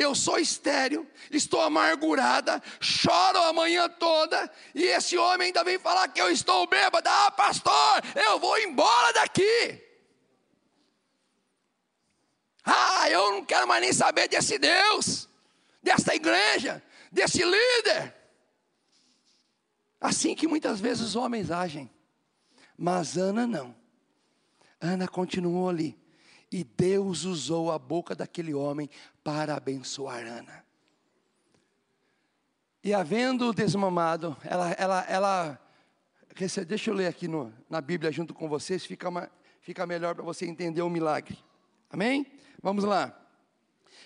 eu 0.00 0.14
sou 0.14 0.38
estéreo, 0.38 1.06
estou 1.30 1.60
amargurada, 1.60 2.62
choro 2.80 3.38
a 3.42 3.52
manhã 3.52 3.88
toda, 3.88 4.50
e 4.74 4.84
esse 4.84 5.18
homem 5.18 5.48
ainda 5.48 5.62
vem 5.62 5.78
falar 5.78 6.08
que 6.08 6.20
eu 6.20 6.30
estou 6.30 6.66
bêbada. 6.66 7.10
Ah, 7.10 7.30
pastor, 7.30 8.02
eu 8.26 8.38
vou 8.38 8.58
embora 8.58 9.12
daqui. 9.12 9.84
Ah, 12.64 13.10
eu 13.10 13.32
não 13.32 13.44
quero 13.44 13.68
mais 13.68 13.82
nem 13.82 13.92
saber 13.92 14.26
desse 14.28 14.58
Deus, 14.58 15.28
dessa 15.82 16.14
igreja, 16.14 16.82
desse 17.12 17.42
líder. 17.44 18.14
Assim 20.00 20.34
que 20.34 20.48
muitas 20.48 20.80
vezes 20.80 21.08
os 21.08 21.16
homens 21.16 21.50
agem, 21.50 21.90
mas 22.76 23.18
Ana 23.18 23.46
não. 23.46 23.76
Ana 24.80 25.06
continuou 25.06 25.68
ali. 25.68 25.99
E 26.50 26.64
Deus 26.64 27.24
usou 27.24 27.70
a 27.70 27.78
boca 27.78 28.14
daquele 28.14 28.52
homem 28.52 28.90
para 29.22 29.54
abençoar 29.54 30.26
Ana. 30.26 30.64
E 32.82 32.94
havendo 32.94 33.52
desmamado, 33.52 34.36
ela, 34.42 34.70
ela, 34.72 35.06
ela 35.08 35.60
deixa 36.66 36.90
eu 36.90 36.94
ler 36.94 37.06
aqui 37.06 37.28
no, 37.28 37.52
na 37.68 37.80
Bíblia 37.80 38.10
junto 38.10 38.32
com 38.32 38.48
vocês, 38.48 38.84
fica, 38.86 39.08
uma, 39.08 39.30
fica 39.60 39.86
melhor 39.86 40.14
para 40.14 40.24
você 40.24 40.46
entender 40.46 40.80
o 40.80 40.88
milagre. 40.88 41.38
Amém? 41.90 42.26
Vamos 42.62 42.84
lá. 42.84 43.14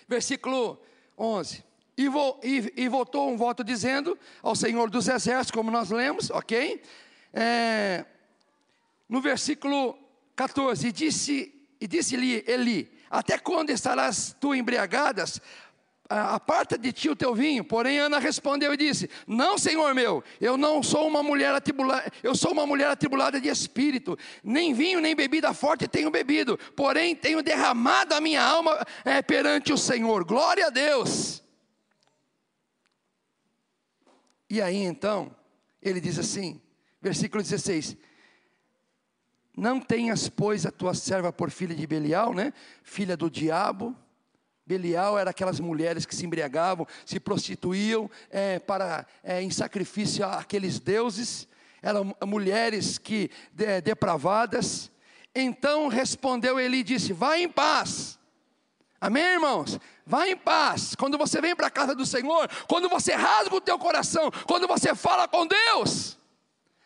Versículo 0.07 0.79
11. 1.17 1.63
E, 1.97 2.09
vo, 2.09 2.37
e, 2.43 2.73
e 2.75 2.89
um 2.89 3.37
voto 3.37 3.63
dizendo 3.63 4.19
ao 4.43 4.55
Senhor 4.55 4.89
dos 4.89 5.07
Exércitos, 5.07 5.51
como 5.51 5.71
nós 5.71 5.89
lemos, 5.89 6.29
ok? 6.29 6.81
É, 7.33 8.05
no 9.07 9.21
versículo 9.21 9.97
14, 10.35 10.87
e 10.87 10.91
disse 10.91 11.54
e 11.85 11.87
disse-lhe 11.87 12.43
Eli: 12.47 12.91
Até 13.09 13.37
quando 13.37 13.69
estarás 13.69 14.35
tu 14.39 14.53
embriagadas? 14.53 15.39
aparta 16.07 16.77
de 16.77 16.93
ti 16.93 17.09
o 17.09 17.15
teu 17.15 17.33
vinho. 17.33 17.63
Porém, 17.63 17.97
Ana 17.97 18.19
respondeu 18.19 18.73
e 18.73 18.77
disse: 18.77 19.09
Não, 19.25 19.57
Senhor 19.57 19.93
meu, 19.95 20.23
eu 20.39 20.57
não 20.57 20.83
sou 20.83 21.07
uma 21.07 21.23
mulher 21.23 21.53
atribulada, 21.53 22.11
eu 22.21 22.35
sou 22.35 22.51
uma 22.51 22.65
mulher 22.65 22.89
atribulada 22.89 23.39
de 23.39 23.49
espírito, 23.49 24.17
nem 24.43 24.73
vinho 24.73 24.99
nem 24.99 25.15
bebida 25.15 25.53
forte 25.53 25.87
tenho 25.87 26.11
bebido, 26.11 26.57
porém 26.75 27.15
tenho 27.15 27.41
derramado 27.41 28.13
a 28.13 28.21
minha 28.21 28.43
alma 28.43 28.85
é, 29.03 29.21
perante 29.21 29.73
o 29.73 29.77
Senhor. 29.77 30.23
Glória 30.23 30.67
a 30.67 30.69
Deus. 30.69 31.43
E 34.47 34.61
aí 34.61 34.77
então, 34.77 35.35
ele 35.81 35.99
diz 35.99 36.19
assim, 36.19 36.61
versículo 37.01 37.41
16: 37.41 37.97
não 39.55 39.79
tenhas, 39.79 40.27
pois, 40.27 40.65
a 40.65 40.71
tua 40.71 40.93
serva 40.93 41.31
por 41.31 41.49
filha 41.49 41.73
de 41.73 41.87
Belial, 41.87 42.33
né? 42.33 42.51
Filha 42.83 43.15
do 43.15 43.29
diabo. 43.29 43.95
Belial 44.65 45.17
era 45.17 45.29
aquelas 45.29 45.59
mulheres 45.59 46.05
que 46.05 46.15
se 46.15 46.25
embriagavam, 46.25 46.87
se 47.05 47.19
prostituíam 47.19 48.09
é, 48.29 48.59
para 48.59 49.05
é, 49.23 49.41
em 49.41 49.49
sacrifício 49.49 50.25
àqueles 50.25 50.79
deuses. 50.79 51.47
Eram 51.81 52.15
mulheres 52.25 52.97
que 52.97 53.29
de, 53.53 53.79
depravadas. 53.79 54.91
Então 55.33 55.87
respondeu 55.87 56.59
ele 56.59 56.77
e 56.77 56.83
disse: 56.83 57.13
Vá 57.13 57.37
em 57.37 57.47
paz. 57.47 58.19
Amém, 58.99 59.23
irmãos? 59.23 59.79
Vá 60.05 60.27
em 60.27 60.35
paz. 60.35 60.95
Quando 60.95 61.17
você 61.17 61.39
vem 61.39 61.55
para 61.55 61.67
a 61.67 61.71
casa 61.71 61.93
do 61.93 62.05
Senhor, 62.05 62.49
quando 62.67 62.89
você 62.89 63.13
rasga 63.13 63.55
o 63.55 63.61
teu 63.61 63.77
coração, 63.77 64.31
quando 64.47 64.67
você 64.67 64.95
fala 64.95 65.27
com 65.27 65.45
Deus, 65.45 66.17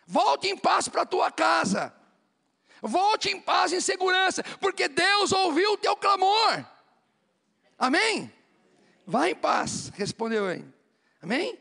volte 0.05 0.47
em 0.47 0.57
paz 0.57 0.87
para 0.87 1.03
a 1.03 1.05
tua 1.05 1.31
casa. 1.31 1.93
Volte 2.81 3.29
em 3.29 3.41
paz 3.41 3.71
e 3.71 3.81
segurança, 3.81 4.43
porque 4.59 4.87
Deus 4.87 5.31
ouviu 5.31 5.73
o 5.73 5.77
teu 5.77 5.95
clamor. 5.95 6.65
Amém? 7.77 8.31
Vá 9.05 9.29
em 9.29 9.35
paz, 9.35 9.89
respondeu 9.95 10.49
ele. 10.49 10.71
Amém? 11.21 11.57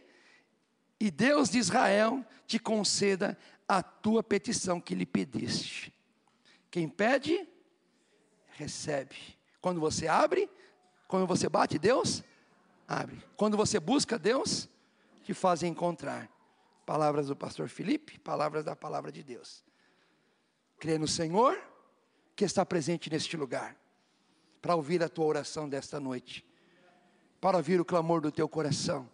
E 1.00 1.10
Deus 1.10 1.48
de 1.48 1.58
Israel 1.58 2.24
te 2.46 2.58
conceda 2.58 3.38
a 3.68 3.82
tua 3.82 4.22
petição 4.22 4.80
que 4.80 4.94
lhe 4.94 5.06
pediste. 5.06 5.92
Quem 6.70 6.88
pede, 6.88 7.48
recebe. 8.48 9.16
Quando 9.60 9.80
você 9.80 10.08
abre, 10.08 10.50
quando 11.06 11.26
você 11.26 11.48
bate, 11.48 11.78
Deus 11.78 12.22
abre. 12.86 13.22
Quando 13.36 13.56
você 13.56 13.78
busca 13.78 14.18
Deus, 14.18 14.68
te 15.22 15.34
faz 15.34 15.62
encontrar. 15.62 16.28
Palavras 16.84 17.28
do 17.28 17.36
pastor 17.36 17.68
Felipe, 17.68 18.18
palavras 18.18 18.64
da 18.64 18.74
palavra 18.74 19.12
de 19.12 19.22
Deus. 19.22 19.62
Crê 20.78 20.98
no 20.98 21.08
Senhor, 21.08 21.60
que 22.36 22.44
está 22.44 22.64
presente 22.64 23.10
neste 23.10 23.36
lugar, 23.36 23.76
para 24.62 24.74
ouvir 24.74 25.02
a 25.02 25.08
tua 25.08 25.26
oração 25.26 25.68
desta 25.68 25.98
noite, 25.98 26.46
para 27.40 27.56
ouvir 27.56 27.80
o 27.80 27.84
clamor 27.84 28.20
do 28.20 28.30
teu 28.30 28.48
coração, 28.48 29.08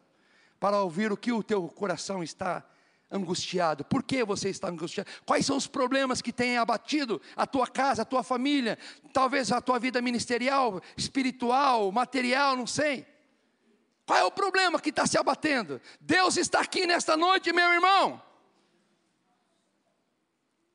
para 0.61 0.81
ouvir 0.81 1.12
o 1.12 1.17
que 1.17 1.33
o 1.33 1.43
teu 1.43 1.67
coração 1.69 2.23
está 2.23 2.65
angustiado. 3.11 3.85
Por 3.85 4.03
que 4.03 4.25
você 4.25 4.49
está 4.49 4.69
angustiado? 4.69 5.09
Quais 5.25 5.47
são 5.47 5.57
os 5.57 5.67
problemas 5.67 6.21
que 6.21 6.33
têm 6.33 6.59
abatido 6.59 7.21
a 7.37 7.47
tua 7.47 7.67
casa, 7.67 8.03
a 8.03 8.05
tua 8.05 8.23
família, 8.23 8.79
talvez 9.12 9.53
a 9.53 9.61
tua 9.61 9.79
vida 9.79 10.03
ministerial, 10.03 10.81
espiritual, 10.97 11.91
material, 11.93 12.57
não 12.57 12.67
sei. 12.67 13.07
Qual 14.07 14.19
é 14.19 14.25
o 14.25 14.31
problema 14.31 14.81
que 14.81 14.91
está 14.91 15.07
se 15.07 15.17
abatendo? 15.17 15.81
Deus 16.01 16.37
está 16.37 16.61
aqui 16.61 16.87
nesta 16.87 17.17
noite, 17.17 17.53
meu 17.53 17.73
irmão. 17.73 18.21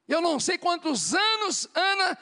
Eu 0.10 0.22
não 0.22 0.39
sei 0.39 0.57
quantos 0.57 1.14
anos 1.14 1.70
Ana 1.76 2.18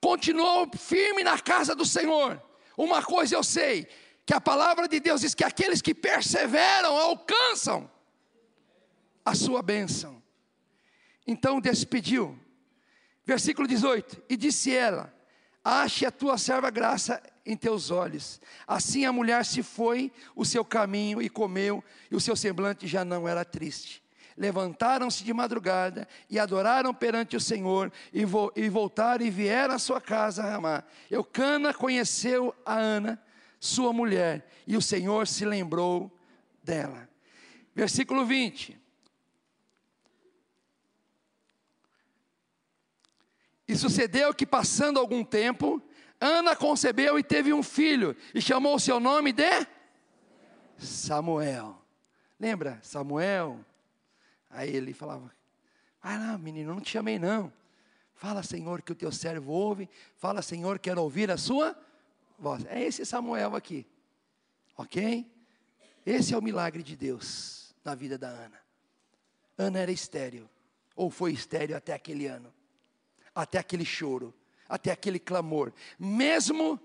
continuou 0.00 0.68
firme 0.74 1.22
na 1.22 1.38
casa 1.38 1.74
do 1.74 1.84
Senhor. 1.84 2.42
Uma 2.76 3.02
coisa 3.02 3.36
eu 3.36 3.44
sei, 3.44 3.86
que 4.24 4.32
a 4.32 4.40
palavra 4.40 4.88
de 4.88 4.98
Deus 4.98 5.20
diz 5.20 5.34
que 5.34 5.44
aqueles 5.44 5.82
que 5.82 5.94
perseveram 5.94 6.96
alcançam 6.96 7.90
a 9.22 9.34
sua 9.34 9.60
bênção. 9.60 10.22
Então 11.26 11.60
despediu. 11.60 12.38
Versículo 13.24 13.68
18: 13.68 14.22
E 14.30 14.36
disse 14.36 14.74
ela: 14.74 15.14
Ache 15.62 16.06
a 16.06 16.10
tua 16.10 16.38
serva 16.38 16.70
graça 16.70 17.22
em 17.44 17.56
teus 17.56 17.90
olhos. 17.90 18.40
Assim 18.66 19.04
a 19.04 19.12
mulher 19.12 19.44
se 19.44 19.62
foi 19.62 20.10
o 20.34 20.44
seu 20.44 20.64
caminho 20.64 21.20
e 21.20 21.28
comeu, 21.28 21.84
e 22.10 22.16
o 22.16 22.20
seu 22.20 22.34
semblante 22.34 22.86
já 22.86 23.04
não 23.04 23.28
era 23.28 23.44
triste. 23.44 24.05
Levantaram-se 24.36 25.24
de 25.24 25.32
madrugada 25.32 26.06
e 26.28 26.38
adoraram 26.38 26.92
perante 26.92 27.36
o 27.36 27.40
Senhor, 27.40 27.90
e, 28.12 28.24
vo 28.24 28.52
e 28.54 28.68
voltaram 28.68 29.24
e 29.24 29.30
vieram 29.30 29.74
à 29.74 29.78
sua 29.78 30.00
casa 30.00 30.42
a 30.42 30.50
Ramá. 30.50 30.84
Eucana 31.10 31.72
conheceu 31.72 32.54
a 32.64 32.74
Ana, 32.74 33.22
sua 33.58 33.92
mulher, 33.92 34.46
e 34.66 34.76
o 34.76 34.82
Senhor 34.82 35.26
se 35.26 35.44
lembrou 35.44 36.12
dela. 36.62 37.08
Versículo 37.74 38.26
20. 38.26 38.78
E 43.68 43.76
sucedeu 43.76 44.32
que, 44.32 44.46
passando 44.46 45.00
algum 45.00 45.24
tempo, 45.24 45.82
Ana 46.20 46.54
concebeu 46.54 47.18
e 47.18 47.22
teve 47.22 47.52
um 47.52 47.62
filho, 47.62 48.16
e 48.34 48.40
chamou 48.40 48.76
o 48.76 48.80
seu 48.80 49.00
nome 49.00 49.32
de 49.32 49.66
Samuel. 50.78 51.82
Lembra? 52.38 52.78
Samuel. 52.82 53.64
Aí 54.56 54.74
ele 54.74 54.92
falava: 54.92 55.32
Ah, 56.02 56.18
não, 56.18 56.38
menino, 56.38 56.74
não 56.74 56.80
te 56.80 56.90
chamei 56.90 57.18
não. 57.18 57.52
Fala, 58.14 58.42
Senhor, 58.42 58.82
que 58.82 58.92
o 58.92 58.94
teu 58.94 59.12
servo 59.12 59.52
ouve. 59.52 59.88
Fala, 60.16 60.40
Senhor, 60.40 60.78
quero 60.78 61.02
ouvir 61.02 61.30
a 61.30 61.36
sua 61.36 61.78
voz. 62.38 62.64
É 62.66 62.82
esse 62.82 63.04
Samuel 63.04 63.54
aqui. 63.54 63.86
Ok? 64.76 65.30
Esse 66.04 66.32
é 66.32 66.38
o 66.38 66.42
milagre 66.42 66.82
de 66.82 66.96
Deus 66.96 67.74
na 67.84 67.94
vida 67.94 68.16
da 68.16 68.28
Ana. 68.28 68.58
Ana 69.58 69.78
era 69.78 69.92
estéreo, 69.92 70.48
ou 70.94 71.10
foi 71.10 71.32
estéreo 71.32 71.76
até 71.76 71.92
aquele 71.92 72.26
ano 72.26 72.52
até 73.36 73.58
aquele 73.58 73.84
choro, 73.84 74.34
até 74.66 74.90
aquele 74.90 75.18
clamor, 75.18 75.70
mesmo 75.98 76.80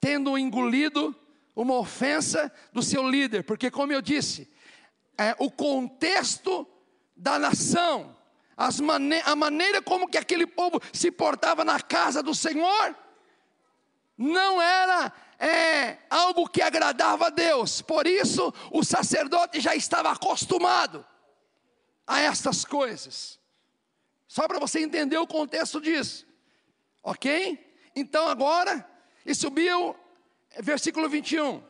tendo 0.00 0.38
engolido 0.38 1.14
uma 1.54 1.74
ofensa 1.74 2.52
do 2.72 2.80
seu 2.80 3.08
líder, 3.08 3.42
porque, 3.42 3.70
como 3.70 3.92
eu 3.92 4.00
disse, 4.00 4.48
é, 5.18 5.34
o 5.38 5.50
contexto 5.50 6.66
da 7.16 7.38
nação, 7.38 8.14
mane 8.82 9.20
a 9.24 9.34
maneira 9.34 9.80
como 9.80 10.08
que 10.08 10.18
aquele 10.18 10.46
povo 10.46 10.80
se 10.92 11.10
portava 11.10 11.64
na 11.64 11.80
casa 11.80 12.22
do 12.22 12.34
Senhor, 12.34 12.94
não 14.16 14.60
era 14.60 15.12
é, 15.38 15.98
algo 16.08 16.48
que 16.48 16.62
agradava 16.62 17.26
a 17.26 17.30
Deus, 17.30 17.82
por 17.82 18.06
isso 18.06 18.52
o 18.70 18.82
sacerdote 18.82 19.60
já 19.60 19.74
estava 19.74 20.10
acostumado 20.10 21.06
a 22.06 22.20
estas 22.20 22.64
coisas. 22.64 23.38
Só 24.28 24.46
para 24.46 24.58
você 24.58 24.80
entender 24.80 25.18
o 25.18 25.26
contexto 25.26 25.80
disso. 25.80 26.26
Ok? 27.02 27.64
Então 27.94 28.28
agora, 28.28 28.88
e 29.24 29.34
subiu, 29.34 29.96
versículo 30.58 31.08
21. 31.08 31.62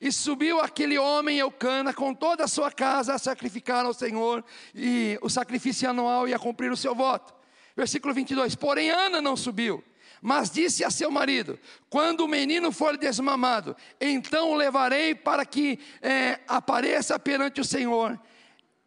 E 0.00 0.10
subiu 0.10 0.60
aquele 0.60 0.98
homem 0.98 1.38
Eucana 1.38 1.92
com 1.92 2.14
toda 2.14 2.44
a 2.44 2.48
sua 2.48 2.72
casa 2.72 3.14
a 3.14 3.18
sacrificar 3.18 3.84
ao 3.84 3.92
Senhor 3.92 4.42
e 4.74 5.18
o 5.20 5.28
sacrifício 5.28 5.90
anual 5.90 6.26
e 6.26 6.32
a 6.32 6.38
cumprir 6.38 6.72
o 6.72 6.76
seu 6.76 6.94
voto. 6.94 7.34
Versículo 7.76 8.14
22. 8.14 8.54
Porém 8.54 8.90
Ana 8.90 9.20
não 9.20 9.36
subiu, 9.36 9.84
mas 10.22 10.50
disse 10.50 10.84
a 10.84 10.90
seu 10.90 11.10
marido: 11.10 11.58
Quando 11.90 12.20
o 12.20 12.28
menino 12.28 12.72
for 12.72 12.96
desmamado, 12.96 13.76
então 14.00 14.50
o 14.50 14.54
levarei 14.54 15.14
para 15.14 15.44
que 15.44 15.78
é, 16.00 16.40
apareça 16.48 17.18
perante 17.18 17.60
o 17.60 17.64
Senhor 17.64 18.18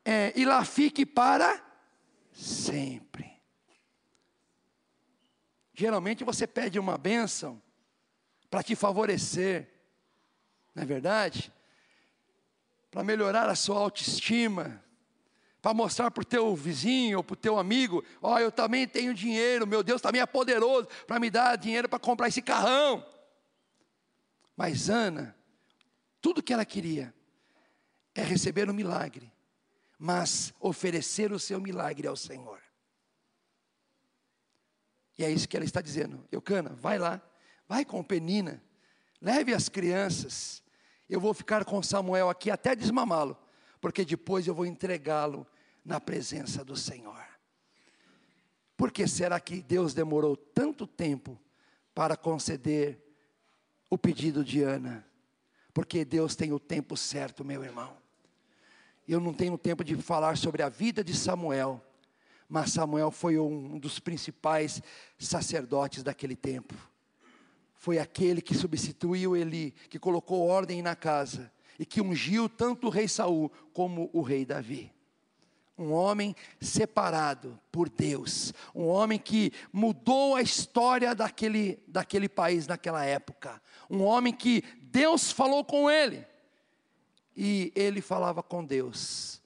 é, 0.04 0.34
e 0.36 0.46
lá 0.46 0.66
fique 0.66 1.06
para 1.06 1.64
sempre. 2.32 3.32
Geralmente 5.74 6.24
você 6.24 6.46
pede 6.46 6.78
uma 6.78 6.98
bênção 6.98 7.62
para 8.50 8.62
te 8.62 8.76
favorecer, 8.76 9.73
não 10.74 10.84
é 10.84 10.86
verdade? 10.86 11.52
Para 12.90 13.04
melhorar 13.04 13.50
a 13.50 13.56
sua 13.56 13.78
autoestima, 13.78 14.84
para 15.62 15.74
mostrar 15.74 16.12
para 16.12 16.22
o 16.22 16.26
teu 16.26 16.56
vizinho 16.56 17.18
ou 17.18 17.24
para 17.24 17.34
o 17.34 17.38
teu 17.38 17.58
amigo: 17.58 18.04
ó, 18.22 18.36
oh, 18.36 18.40
eu 18.40 18.52
também 18.52 18.88
tenho 18.88 19.14
dinheiro, 19.14 19.68
meu 19.68 19.84
Deus 19.84 20.02
também 20.02 20.22
é 20.22 20.26
poderoso 20.26 20.88
para 21.08 21.20
me 21.20 21.30
dar 21.30 21.56
dinheiro 21.56 21.90
para 21.90 22.00
comprar 22.00 22.28
esse 22.28 22.42
carrão. 22.42 23.06
Mas 24.56 24.90
Ana, 24.90 25.36
tudo 26.22 26.44
que 26.44 26.54
ela 26.54 26.66
queria 26.66 27.14
é 28.16 28.22
receber 28.22 28.70
um 28.70 28.74
milagre 28.74 29.34
mas 30.06 30.54
oferecer 30.60 31.32
o 31.32 31.40
seu 31.40 31.60
milagre 31.60 32.08
ao 32.08 32.16
Senhor. 32.16 32.62
E 35.18 35.24
é 35.24 35.32
isso 35.32 35.48
que 35.48 35.56
ela 35.56 35.66
está 35.66 35.82
dizendo. 35.82 36.28
Eucana, 36.32 36.72
vai 36.72 36.98
lá, 36.98 37.22
vai 37.68 37.86
com 37.86 38.04
Penina, 38.04 38.62
leve 39.22 39.54
as 39.54 39.70
crianças. 39.70 40.63
Eu 41.14 41.20
vou 41.20 41.32
ficar 41.32 41.64
com 41.64 41.80
Samuel 41.84 42.28
aqui 42.28 42.50
até 42.50 42.76
desmamá-lo, 42.76 43.38
porque 43.80 44.04
depois 44.04 44.48
eu 44.48 44.56
vou 44.56 44.66
entregá-lo 44.66 45.46
na 45.86 46.02
presença 46.02 46.66
do 46.66 46.76
Senhor. 46.76 47.24
Por 48.76 48.92
que 48.92 49.08
será 49.08 49.40
que 49.40 49.62
Deus 49.62 49.94
demorou 49.94 50.36
tanto 50.36 50.88
tempo 50.88 51.40
para 51.94 52.18
conceder 52.18 53.00
o 53.92 53.96
pedido 53.96 54.44
de 54.44 54.64
Ana? 54.64 55.06
Porque 55.72 56.04
Deus 56.04 56.36
tem 56.36 56.52
o 56.52 56.60
tempo 56.60 56.98
certo, 56.98 57.46
meu 57.46 57.64
irmão. 57.64 57.96
Eu 59.08 59.20
não 59.20 59.36
tenho 59.36 59.56
tempo 59.56 59.84
de 59.84 59.96
falar 59.98 60.36
sobre 60.36 60.64
a 60.64 60.70
vida 60.70 61.04
de 61.04 61.16
Samuel, 61.16 61.80
mas 62.50 62.72
Samuel 62.72 63.12
foi 63.12 63.38
um 63.38 63.78
dos 63.78 64.00
principais 64.00 64.82
sacerdotes 65.20 66.02
daquele 66.02 66.36
tempo. 66.36 66.74
Foi 67.84 68.00
aquele 68.00 68.42
que 68.42 68.56
substituiu 68.56 69.36
Eli, 69.36 69.72
que 69.90 70.00
colocou 70.00 70.48
ordem 70.48 70.82
na 70.82 70.96
casa 70.96 71.52
e 71.78 71.86
que 71.86 72.00
ungiu 72.00 72.48
tanto 72.48 72.88
o 72.88 72.90
rei 72.90 73.10
Saul 73.10 73.52
como 73.74 74.10
o 74.14 74.22
rei 74.22 74.46
Davi. 74.46 74.90
Um 75.78 75.92
homem 75.92 76.34
separado 76.62 77.60
por 77.70 77.90
Deus, 77.90 78.54
um 78.74 78.88
homem 78.88 79.20
que 79.20 79.52
mudou 79.74 80.34
a 80.34 80.42
história 80.42 81.14
daquele, 81.14 81.78
daquele 81.86 82.30
país 82.30 82.68
naquela 82.68 83.04
época, 83.04 83.62
um 83.90 84.02
homem 84.02 84.32
que 84.32 84.64
Deus 84.84 85.30
falou 85.30 85.66
com 85.66 85.92
ele 85.92 86.26
e 87.36 87.70
ele 87.76 88.00
falava 88.00 88.42
com 88.42 88.64
Deus. 88.64 89.42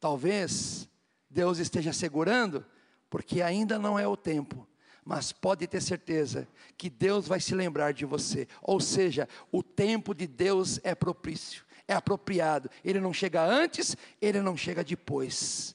Talvez 0.00 0.88
Deus 1.30 1.60
esteja 1.60 1.92
segurando, 1.92 2.66
porque 3.08 3.40
ainda 3.40 3.78
não 3.78 3.96
é 3.96 4.08
o 4.08 4.16
tempo, 4.16 4.66
mas 5.04 5.32
pode 5.32 5.66
ter 5.66 5.80
certeza 5.80 6.46
que 6.76 6.88
Deus 6.88 7.26
vai 7.26 7.40
se 7.40 7.54
lembrar 7.54 7.92
de 7.92 8.04
você. 8.04 8.46
Ou 8.62 8.80
seja, 8.80 9.28
o 9.50 9.62
tempo 9.62 10.14
de 10.14 10.26
Deus 10.26 10.80
é 10.84 10.94
propício, 10.94 11.64
é 11.88 11.94
apropriado. 11.94 12.70
Ele 12.84 13.00
não 13.00 13.12
chega 13.12 13.44
antes, 13.44 13.96
ele 14.20 14.40
não 14.40 14.56
chega 14.56 14.84
depois. 14.84 15.74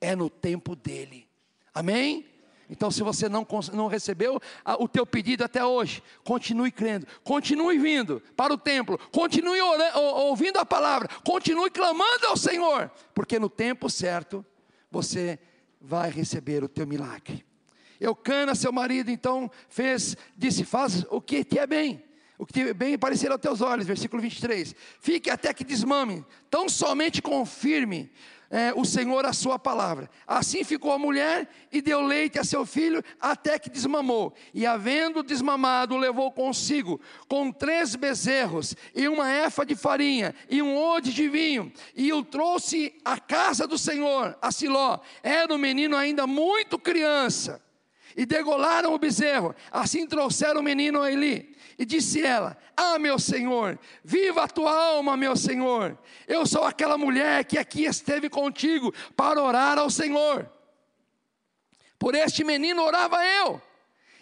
É 0.00 0.14
no 0.14 0.28
tempo 0.28 0.76
dele. 0.76 1.26
Amém? 1.74 2.26
Então, 2.70 2.90
se 2.90 3.02
você 3.02 3.28
não, 3.28 3.46
não 3.72 3.86
recebeu 3.86 4.38
o 4.78 4.86
teu 4.86 5.06
pedido 5.06 5.42
até 5.42 5.64
hoje, 5.64 6.02
continue 6.22 6.70
crendo, 6.70 7.06
continue 7.24 7.78
vindo 7.78 8.22
para 8.36 8.52
o 8.52 8.58
templo, 8.58 8.98
continue 9.10 9.60
orando, 9.60 9.98
ouvindo 9.98 10.58
a 10.58 10.66
palavra, 10.66 11.08
continue 11.24 11.70
clamando 11.70 12.26
ao 12.26 12.36
Senhor, 12.36 12.90
porque 13.14 13.38
no 13.38 13.48
tempo 13.48 13.88
certo 13.88 14.44
você 14.90 15.38
vai 15.80 16.10
receber 16.10 16.62
o 16.62 16.68
teu 16.68 16.86
milagre. 16.86 17.47
Eucana, 18.00 18.54
seu 18.54 18.72
marido, 18.72 19.10
então 19.10 19.50
fez, 19.68 20.16
disse: 20.36 20.64
Faz 20.64 21.04
o 21.10 21.20
que 21.20 21.44
te 21.44 21.58
é 21.58 21.66
bem, 21.66 22.02
o 22.38 22.46
que 22.46 22.52
te 22.52 22.60
é 22.60 22.74
bem 22.74 22.98
parecer 22.98 23.30
aos 23.30 23.40
teus 23.40 23.60
olhos, 23.60 23.86
versículo 23.86 24.22
23. 24.22 24.74
Fique 25.00 25.30
até 25.30 25.52
que 25.52 25.64
desmame, 25.64 26.24
tão 26.50 26.68
somente 26.68 27.20
confirme 27.20 28.10
é, 28.50 28.72
o 28.74 28.84
Senhor 28.84 29.24
a 29.26 29.32
sua 29.32 29.58
palavra. 29.58 30.08
Assim 30.26 30.64
ficou 30.64 30.92
a 30.92 30.98
mulher 30.98 31.48
e 31.70 31.82
deu 31.82 32.00
leite 32.00 32.38
a 32.38 32.44
seu 32.44 32.64
filho 32.64 33.02
até 33.20 33.58
que 33.58 33.68
desmamou. 33.68 34.34
E 34.54 34.66
havendo 34.66 35.22
desmamado, 35.22 35.96
levou 35.96 36.32
consigo 36.32 37.00
com 37.28 37.52
três 37.52 37.94
bezerros 37.94 38.74
e 38.94 39.08
uma 39.08 39.30
efa 39.30 39.64
de 39.66 39.76
farinha 39.76 40.34
e 40.48 40.62
um 40.62 40.76
ode 40.76 41.12
de 41.12 41.28
vinho. 41.28 41.72
E 41.94 42.12
o 42.12 42.24
trouxe 42.24 42.94
à 43.04 43.18
casa 43.18 43.66
do 43.66 43.76
Senhor, 43.76 44.36
a 44.40 44.50
Siló. 44.50 44.98
Era 45.22 45.52
um 45.52 45.58
menino 45.58 45.96
ainda 45.96 46.26
muito 46.26 46.78
criança. 46.78 47.62
E 48.18 48.26
degolaram 48.26 48.92
o 48.92 48.98
bezerro. 48.98 49.54
Assim 49.70 50.04
trouxeram 50.04 50.60
o 50.60 50.62
menino 50.62 51.00
a 51.00 51.12
Eli. 51.12 51.56
E 51.78 51.84
disse 51.84 52.20
ela: 52.20 52.58
Ah, 52.76 52.98
meu 52.98 53.16
senhor, 53.16 53.78
viva 54.02 54.42
a 54.42 54.48
tua 54.48 54.72
alma, 54.72 55.16
meu 55.16 55.36
senhor. 55.36 55.96
Eu 56.26 56.44
sou 56.44 56.64
aquela 56.64 56.98
mulher 56.98 57.44
que 57.44 57.56
aqui 57.56 57.84
esteve 57.84 58.28
contigo 58.28 58.92
para 59.14 59.40
orar 59.40 59.78
ao 59.78 59.88
Senhor. 59.88 60.50
Por 61.96 62.16
este 62.16 62.42
menino 62.42 62.82
orava 62.82 63.24
eu. 63.24 63.62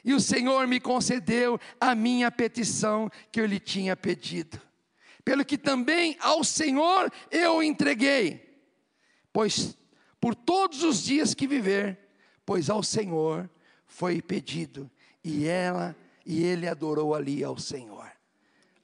E 0.04 0.12
o 0.12 0.20
Senhor 0.20 0.66
me 0.66 0.78
concedeu 0.78 1.58
a 1.80 1.94
minha 1.94 2.30
petição 2.30 3.10
que 3.32 3.40
eu 3.40 3.46
lhe 3.46 3.58
tinha 3.58 3.96
pedido. 3.96 4.60
Pelo 5.24 5.42
que 5.42 5.56
também 5.56 6.18
ao 6.20 6.44
Senhor 6.44 7.10
eu 7.30 7.62
entreguei. 7.62 8.60
Pois 9.32 9.74
por 10.20 10.34
todos 10.34 10.82
os 10.82 11.02
dias 11.02 11.32
que 11.32 11.46
viver, 11.46 11.98
pois 12.44 12.68
ao 12.68 12.82
Senhor 12.82 13.48
foi 13.96 14.20
pedido, 14.20 14.90
e 15.24 15.46
ela 15.46 15.96
e 16.26 16.44
ele 16.44 16.68
adorou 16.68 17.14
ali 17.14 17.42
ao 17.42 17.56
Senhor. 17.58 18.12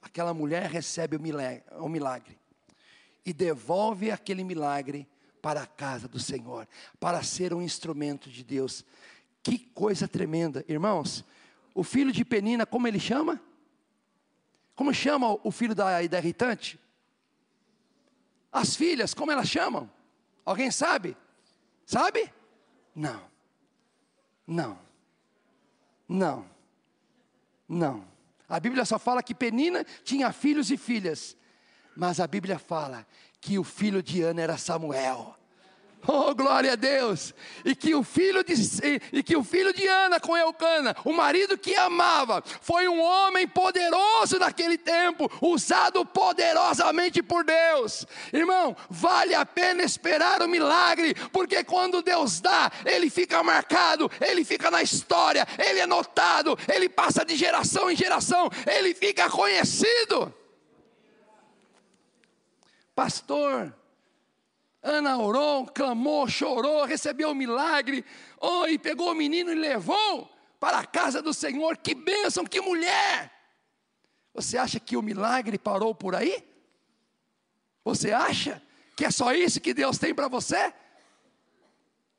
Aquela 0.01 0.33
mulher 0.33 0.67
recebe 0.71 1.15
o 1.15 1.87
milagre, 1.87 2.35
e 3.23 3.31
devolve 3.31 4.09
aquele 4.09 4.43
milagre 4.43 5.07
para 5.39 5.61
a 5.61 5.67
casa 5.67 6.07
do 6.07 6.19
Senhor, 6.19 6.67
para 6.99 7.21
ser 7.21 7.53
um 7.53 7.61
instrumento 7.61 8.27
de 8.27 8.43
Deus. 8.43 8.83
Que 9.43 9.59
coisa 9.59 10.07
tremenda, 10.07 10.65
irmãos. 10.67 11.23
O 11.75 11.83
filho 11.83 12.11
de 12.11 12.25
Penina, 12.25 12.65
como 12.65 12.87
ele 12.87 12.99
chama? 12.99 13.39
Como 14.75 14.91
chama 14.91 15.37
o 15.43 15.51
filho 15.51 15.75
da, 15.75 16.01
da 16.07 16.17
irritante? 16.17 16.79
As 18.51 18.75
filhas, 18.75 19.13
como 19.13 19.31
elas 19.31 19.47
chamam? 19.47 19.87
Alguém 20.43 20.71
sabe? 20.71 21.15
Sabe? 21.85 22.33
Não. 22.95 23.21
Não. 24.47 24.92
Não. 26.07 26.45
Não. 27.67 28.05
A 28.47 28.59
Bíblia 28.59 28.85
só 28.85 28.99
fala 28.99 29.23
que 29.23 29.33
Penina 29.33 29.85
tinha 30.03 30.31
filhos 30.31 30.69
e 30.69 30.77
filhas. 30.77 31.35
Mas 31.95 32.19
a 32.19 32.27
Bíblia 32.27 32.59
fala 32.59 33.05
que 33.39 33.57
o 33.59 33.63
filho 33.63 34.01
de 34.01 34.21
Ana 34.21 34.41
era 34.41 34.57
Samuel. 34.57 35.35
Oh, 36.05 36.35
glória 36.35 36.73
a 36.73 36.75
Deus! 36.75 37.33
E 37.63 37.73
que 37.73 37.95
o 37.95 38.03
filho 38.03 38.43
de, 38.43 38.53
e 39.13 39.23
que 39.23 39.37
o 39.37 39.43
filho 39.43 39.73
de 39.73 39.87
Ana 39.87 40.19
com 40.19 40.35
Eucana, 40.35 40.95
o 41.05 41.13
marido 41.13 41.57
que 41.57 41.73
amava, 41.75 42.43
foi 42.61 42.87
um 42.89 43.01
homem 43.01 43.47
poderoso 43.47 44.37
naquele 44.37 44.77
tempo, 44.77 45.31
usado 45.41 46.05
poderosamente 46.05 47.23
por 47.23 47.45
Deus. 47.45 48.05
Irmão, 48.33 48.75
vale 48.89 49.33
a 49.33 49.45
pena 49.45 49.83
esperar 49.83 50.41
o 50.41 50.47
milagre, 50.47 51.15
porque 51.31 51.63
quando 51.63 52.01
Deus 52.01 52.41
dá, 52.41 52.69
ele 52.85 53.09
fica 53.09 53.41
marcado, 53.41 54.11
ele 54.19 54.43
fica 54.43 54.69
na 54.69 54.83
história, 54.83 55.47
ele 55.57 55.79
é 55.79 55.87
notado, 55.87 56.57
ele 56.73 56.89
passa 56.89 57.23
de 57.23 57.35
geração 57.35 57.89
em 57.89 57.95
geração, 57.95 58.49
ele 58.67 58.93
fica 58.93 59.29
conhecido. 59.29 60.33
Pastor, 62.93 63.73
Ana 64.83 65.17
orou, 65.17 65.65
clamou, 65.65 66.27
chorou, 66.27 66.83
recebeu 66.83 67.31
o 67.31 67.35
milagre, 67.35 68.03
oh, 68.37 68.67
e 68.67 68.77
pegou 68.77 69.11
o 69.11 69.15
menino 69.15 69.49
e 69.49 69.55
levou 69.55 70.29
para 70.59 70.79
a 70.79 70.85
casa 70.85 71.21
do 71.21 71.33
Senhor. 71.33 71.77
Que 71.77 71.95
bênção, 71.95 72.45
que 72.45 72.59
mulher! 72.59 73.31
Você 74.33 74.57
acha 74.57 74.81
que 74.81 74.97
o 74.97 75.01
milagre 75.01 75.57
parou 75.57 75.95
por 75.95 76.15
aí? 76.15 76.43
Você 77.85 78.11
acha 78.11 78.61
que 78.95 79.05
é 79.05 79.11
só 79.11 79.33
isso 79.33 79.61
que 79.61 79.73
Deus 79.73 79.97
tem 79.97 80.13
para 80.13 80.27
você? 80.27 80.73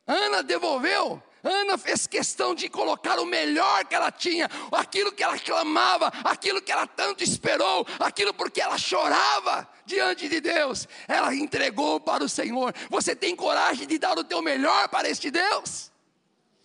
Ana 0.07 0.43
devolveu, 0.43 1.23
Ana 1.45 1.77
fez 1.77 2.07
questão 2.07 2.55
de 2.55 2.71
colocar 2.71 3.21
o 3.21 3.27
melhor 3.27 3.85
que 3.85 3.95
ela 3.95 4.11
tinha, 4.11 4.49
aquilo 4.73 5.13
que 5.13 5.23
ela 5.23 5.39
clamava, 5.39 6.11
aquilo 6.25 6.63
que 6.63 6.73
ela 6.73 6.87
tanto 6.87 7.23
esperou, 7.23 7.87
aquilo 8.01 8.33
porque 8.33 8.63
ela 8.63 8.79
chorava 8.79 9.69
diante 9.85 10.27
de 10.27 10.41
Deus, 10.41 10.89
ela 11.07 11.35
entregou 11.35 12.01
para 12.01 12.25
o 12.25 12.29
Senhor. 12.29 12.75
Você 12.89 13.15
tem 13.15 13.37
coragem 13.37 13.87
de 13.87 13.99
dar 13.99 14.19
o 14.19 14.25
teu 14.25 14.41
melhor 14.41 14.89
para 14.89 15.09
este 15.09 15.31
Deus? 15.31 15.93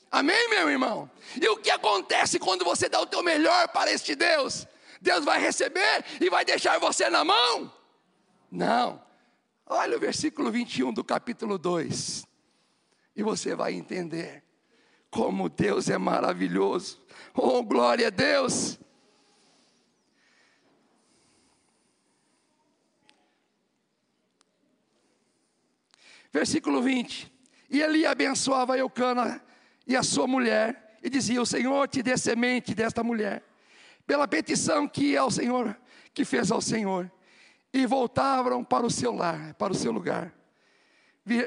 Amém, 0.09 0.49
meu 0.49 0.69
irmão? 0.69 1.11
E 1.39 1.47
o 1.49 1.57
que 1.57 1.69
acontece 1.69 2.39
quando 2.39 2.63
você 2.63 2.87
dá 2.87 3.01
o 3.01 3.05
teu 3.05 3.21
melhor 3.21 3.67
para 3.67 3.91
este 3.91 4.15
Deus? 4.15 4.65
Deus 5.01 5.25
vai 5.25 5.41
receber 5.41 6.05
e 6.21 6.29
vai 6.29 6.45
deixar 6.45 6.79
você 6.79 7.09
na 7.09 7.23
mão? 7.25 7.71
Não. 8.49 9.01
Olha 9.65 9.97
o 9.97 9.99
versículo 9.99 10.49
21 10.49 10.93
do 10.93 11.03
capítulo 11.03 11.57
2. 11.57 12.25
E 13.15 13.21
você 13.21 13.53
vai 13.53 13.73
entender 13.73 14.43
como 15.09 15.49
Deus 15.49 15.89
é 15.89 15.97
maravilhoso. 15.97 17.01
Oh, 17.33 17.63
glória 17.63 18.07
a 18.07 18.09
Deus! 18.09 18.79
Versículo 26.31 26.81
20. 26.81 27.31
E 27.71 27.81
Eli 27.81 28.05
abençoava 28.05 28.77
Eucana 28.77 29.43
e 29.85 29.95
a 29.95 30.03
sua 30.03 30.27
mulher, 30.27 30.97
e 31.01 31.09
dizia: 31.09 31.41
O 31.41 31.45
Senhor 31.45 31.87
te 31.87 32.03
dê 32.03 32.15
semente 32.17 32.75
desta 32.75 33.03
mulher, 33.03 33.43
pela 34.05 34.27
petição 34.27 34.87
que 34.87 35.17
ao 35.17 35.31
Senhor, 35.31 35.75
que 36.13 36.23
fez 36.23 36.51
ao 36.51 36.61
Senhor. 36.61 37.11
E 37.71 37.85
voltavam 37.85 38.63
para 38.63 38.85
o 38.85 38.89
seu 38.89 39.13
lar, 39.13 39.53
para 39.55 39.73
o 39.73 39.75
seu 39.75 39.91
lugar 39.91 40.38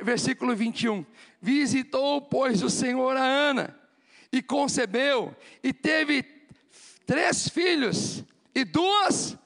versículo 0.02 0.54
21. 0.54 1.04
Visitou, 1.40 2.20
pois, 2.20 2.62
o 2.62 2.70
Senhor 2.70 3.16
a 3.16 3.24
Ana, 3.24 3.78
e 4.30 4.40
concebeu, 4.40 5.34
e 5.62 5.72
teve 5.72 6.24
três 7.06 7.48
filhos 7.48 8.24
e 8.54 8.64
duas 8.64 9.36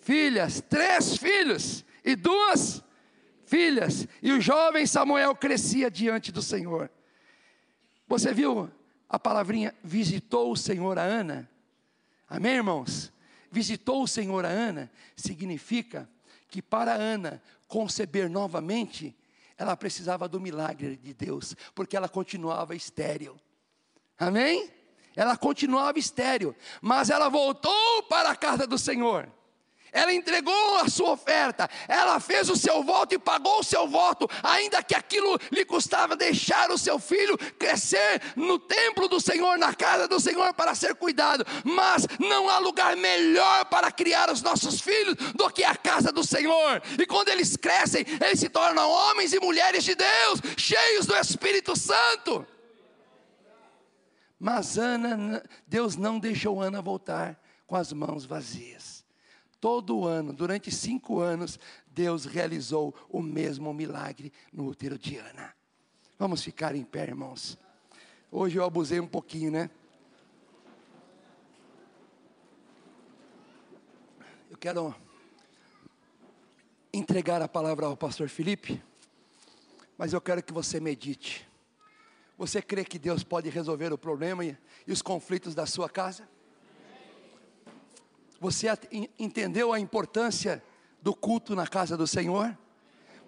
filhas. 0.00 0.60
Três 0.60 1.16
filhos 1.16 1.84
e 2.04 2.14
duas 2.14 2.82
filhas. 3.46 4.06
E 4.22 4.32
o 4.32 4.40
jovem 4.40 4.86
Samuel 4.86 5.34
crescia 5.34 5.90
diante 5.90 6.30
do 6.30 6.42
Senhor. 6.42 6.90
Você 8.06 8.32
viu 8.32 8.70
a 9.08 9.18
palavrinha 9.18 9.74
visitou 9.84 10.50
o 10.50 10.56
Senhor 10.56 10.98
a 10.98 11.02
Ana? 11.02 11.48
Amém, 12.28 12.54
irmãos? 12.54 13.12
Visitou 13.50 14.02
o 14.02 14.08
Senhor 14.08 14.46
a 14.46 14.48
Ana 14.48 14.90
significa 15.14 16.08
que 16.48 16.62
para 16.62 16.94
Ana 16.94 17.42
conceber 17.68 18.30
novamente, 18.30 19.14
ela 19.62 19.76
precisava 19.76 20.28
do 20.28 20.40
milagre 20.40 20.96
de 20.96 21.14
Deus, 21.14 21.54
porque 21.74 21.96
ela 21.96 22.08
continuava 22.08 22.74
estéril. 22.74 23.40
Amém? 24.18 24.70
Ela 25.14 25.36
continuava 25.36 25.98
estéril, 25.98 26.54
mas 26.80 27.10
ela 27.10 27.28
voltou 27.28 28.02
para 28.08 28.30
a 28.30 28.36
casa 28.36 28.66
do 28.66 28.76
Senhor 28.76 29.30
ela 29.92 30.12
entregou 30.12 30.78
a 30.78 30.88
sua 30.88 31.10
oferta, 31.10 31.68
ela 31.86 32.18
fez 32.18 32.48
o 32.48 32.56
seu 32.56 32.82
voto 32.82 33.14
e 33.14 33.18
pagou 33.18 33.60
o 33.60 33.64
seu 33.64 33.86
voto, 33.86 34.28
ainda 34.42 34.82
que 34.82 34.94
aquilo 34.94 35.38
lhe 35.50 35.64
custava 35.64 36.16
deixar 36.16 36.70
o 36.70 36.78
seu 36.78 36.98
filho 36.98 37.36
crescer 37.58 38.22
no 38.34 38.58
templo 38.58 39.06
do 39.06 39.20
Senhor, 39.20 39.58
na 39.58 39.74
casa 39.74 40.08
do 40.08 40.18
Senhor 40.18 40.54
para 40.54 40.74
ser 40.74 40.94
cuidado, 40.94 41.44
mas 41.62 42.06
não 42.18 42.48
há 42.48 42.58
lugar 42.58 42.96
melhor 42.96 43.66
para 43.66 43.92
criar 43.92 44.30
os 44.30 44.40
nossos 44.40 44.80
filhos 44.80 45.14
do 45.34 45.50
que 45.50 45.62
a 45.62 45.76
casa 45.76 46.10
do 46.10 46.24
Senhor, 46.24 46.82
e 46.98 47.06
quando 47.06 47.28
eles 47.28 47.56
crescem, 47.56 48.04
eles 48.20 48.40
se 48.40 48.48
tornam 48.48 48.90
homens 48.90 49.32
e 49.32 49.40
mulheres 49.40 49.84
de 49.84 49.94
Deus, 49.94 50.40
cheios 50.56 51.04
do 51.04 51.14
Espírito 51.14 51.76
Santo. 51.76 52.46
Mas 54.38 54.76
Ana, 54.76 55.42
Deus 55.66 55.96
não 55.96 56.18
deixou 56.18 56.60
Ana 56.60 56.82
voltar 56.82 57.38
com 57.64 57.76
as 57.76 57.92
mãos 57.92 58.24
vazias. 58.24 58.81
Todo 59.62 60.08
ano, 60.08 60.32
durante 60.32 60.72
cinco 60.72 61.20
anos, 61.20 61.56
Deus 61.86 62.24
realizou 62.24 62.92
o 63.08 63.22
mesmo 63.22 63.72
milagre 63.72 64.32
no 64.52 64.66
útero 64.66 64.98
de 64.98 65.18
Ana. 65.18 65.54
Vamos 66.18 66.42
ficar 66.42 66.74
em 66.74 66.82
pé, 66.82 67.04
irmãos. 67.04 67.56
Hoje 68.28 68.58
eu 68.58 68.64
abusei 68.64 68.98
um 68.98 69.06
pouquinho, 69.06 69.52
né? 69.52 69.70
Eu 74.50 74.56
quero 74.58 74.92
entregar 76.92 77.40
a 77.40 77.46
palavra 77.46 77.86
ao 77.86 77.96
pastor 77.96 78.28
Felipe, 78.28 78.82
mas 79.96 80.12
eu 80.12 80.20
quero 80.20 80.42
que 80.42 80.52
você 80.52 80.80
medite. 80.80 81.48
Você 82.36 82.60
crê 82.60 82.84
que 82.84 82.98
Deus 82.98 83.22
pode 83.22 83.48
resolver 83.48 83.92
o 83.92 83.96
problema 83.96 84.44
e, 84.44 84.58
os 84.88 85.02
conflitos 85.02 85.54
da 85.54 85.66
sua 85.66 85.88
casa? 85.88 86.28
Você 88.42 88.66
entendeu 89.20 89.72
a 89.72 89.78
importância 89.78 90.60
do 91.00 91.14
culto 91.14 91.54
na 91.54 91.64
casa 91.64 91.96
do 91.96 92.08
Senhor? 92.08 92.58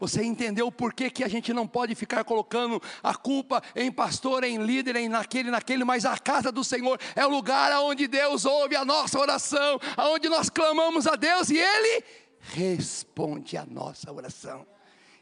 Você 0.00 0.24
entendeu 0.24 0.72
por 0.72 0.92
que, 0.92 1.08
que 1.08 1.22
a 1.22 1.28
gente 1.28 1.52
não 1.52 1.68
pode 1.68 1.94
ficar 1.94 2.24
colocando 2.24 2.82
a 3.00 3.14
culpa 3.14 3.62
em 3.76 3.92
pastor, 3.92 4.42
em 4.42 4.58
líder, 4.58 4.96
em 4.96 5.08
naquele, 5.08 5.52
naquele, 5.52 5.84
mas 5.84 6.04
a 6.04 6.18
casa 6.18 6.50
do 6.50 6.64
Senhor 6.64 6.98
é 7.14 7.24
o 7.24 7.30
lugar 7.30 7.70
onde 7.80 8.08
Deus 8.08 8.44
ouve 8.44 8.74
a 8.74 8.84
nossa 8.84 9.16
oração, 9.16 9.78
onde 9.96 10.28
nós 10.28 10.50
clamamos 10.50 11.06
a 11.06 11.14
Deus 11.14 11.48
e 11.48 11.58
Ele 11.58 12.04
responde 12.40 13.56
a 13.56 13.64
nossa 13.64 14.12
oração. 14.12 14.66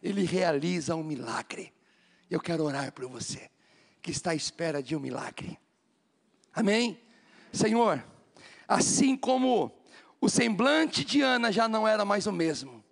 Ele 0.02 0.24
realiza 0.24 0.96
um 0.96 1.04
milagre. 1.04 1.70
Eu 2.30 2.40
quero 2.40 2.64
orar 2.64 2.90
por 2.92 3.06
você 3.10 3.50
que 4.00 4.10
está 4.10 4.30
à 4.30 4.34
espera 4.34 4.82
de 4.82 4.96
um 4.96 5.00
milagre. 5.00 5.58
Amém? 6.54 6.98
Senhor, 7.52 8.02
assim 8.66 9.14
como 9.18 9.81
o 10.22 10.28
semblante 10.28 11.04
de 11.04 11.20
Ana 11.20 11.50
já 11.50 11.66
não 11.66 11.86
era 11.86 12.04
mais 12.04 12.28
o 12.28 12.32
mesmo. 12.32 12.82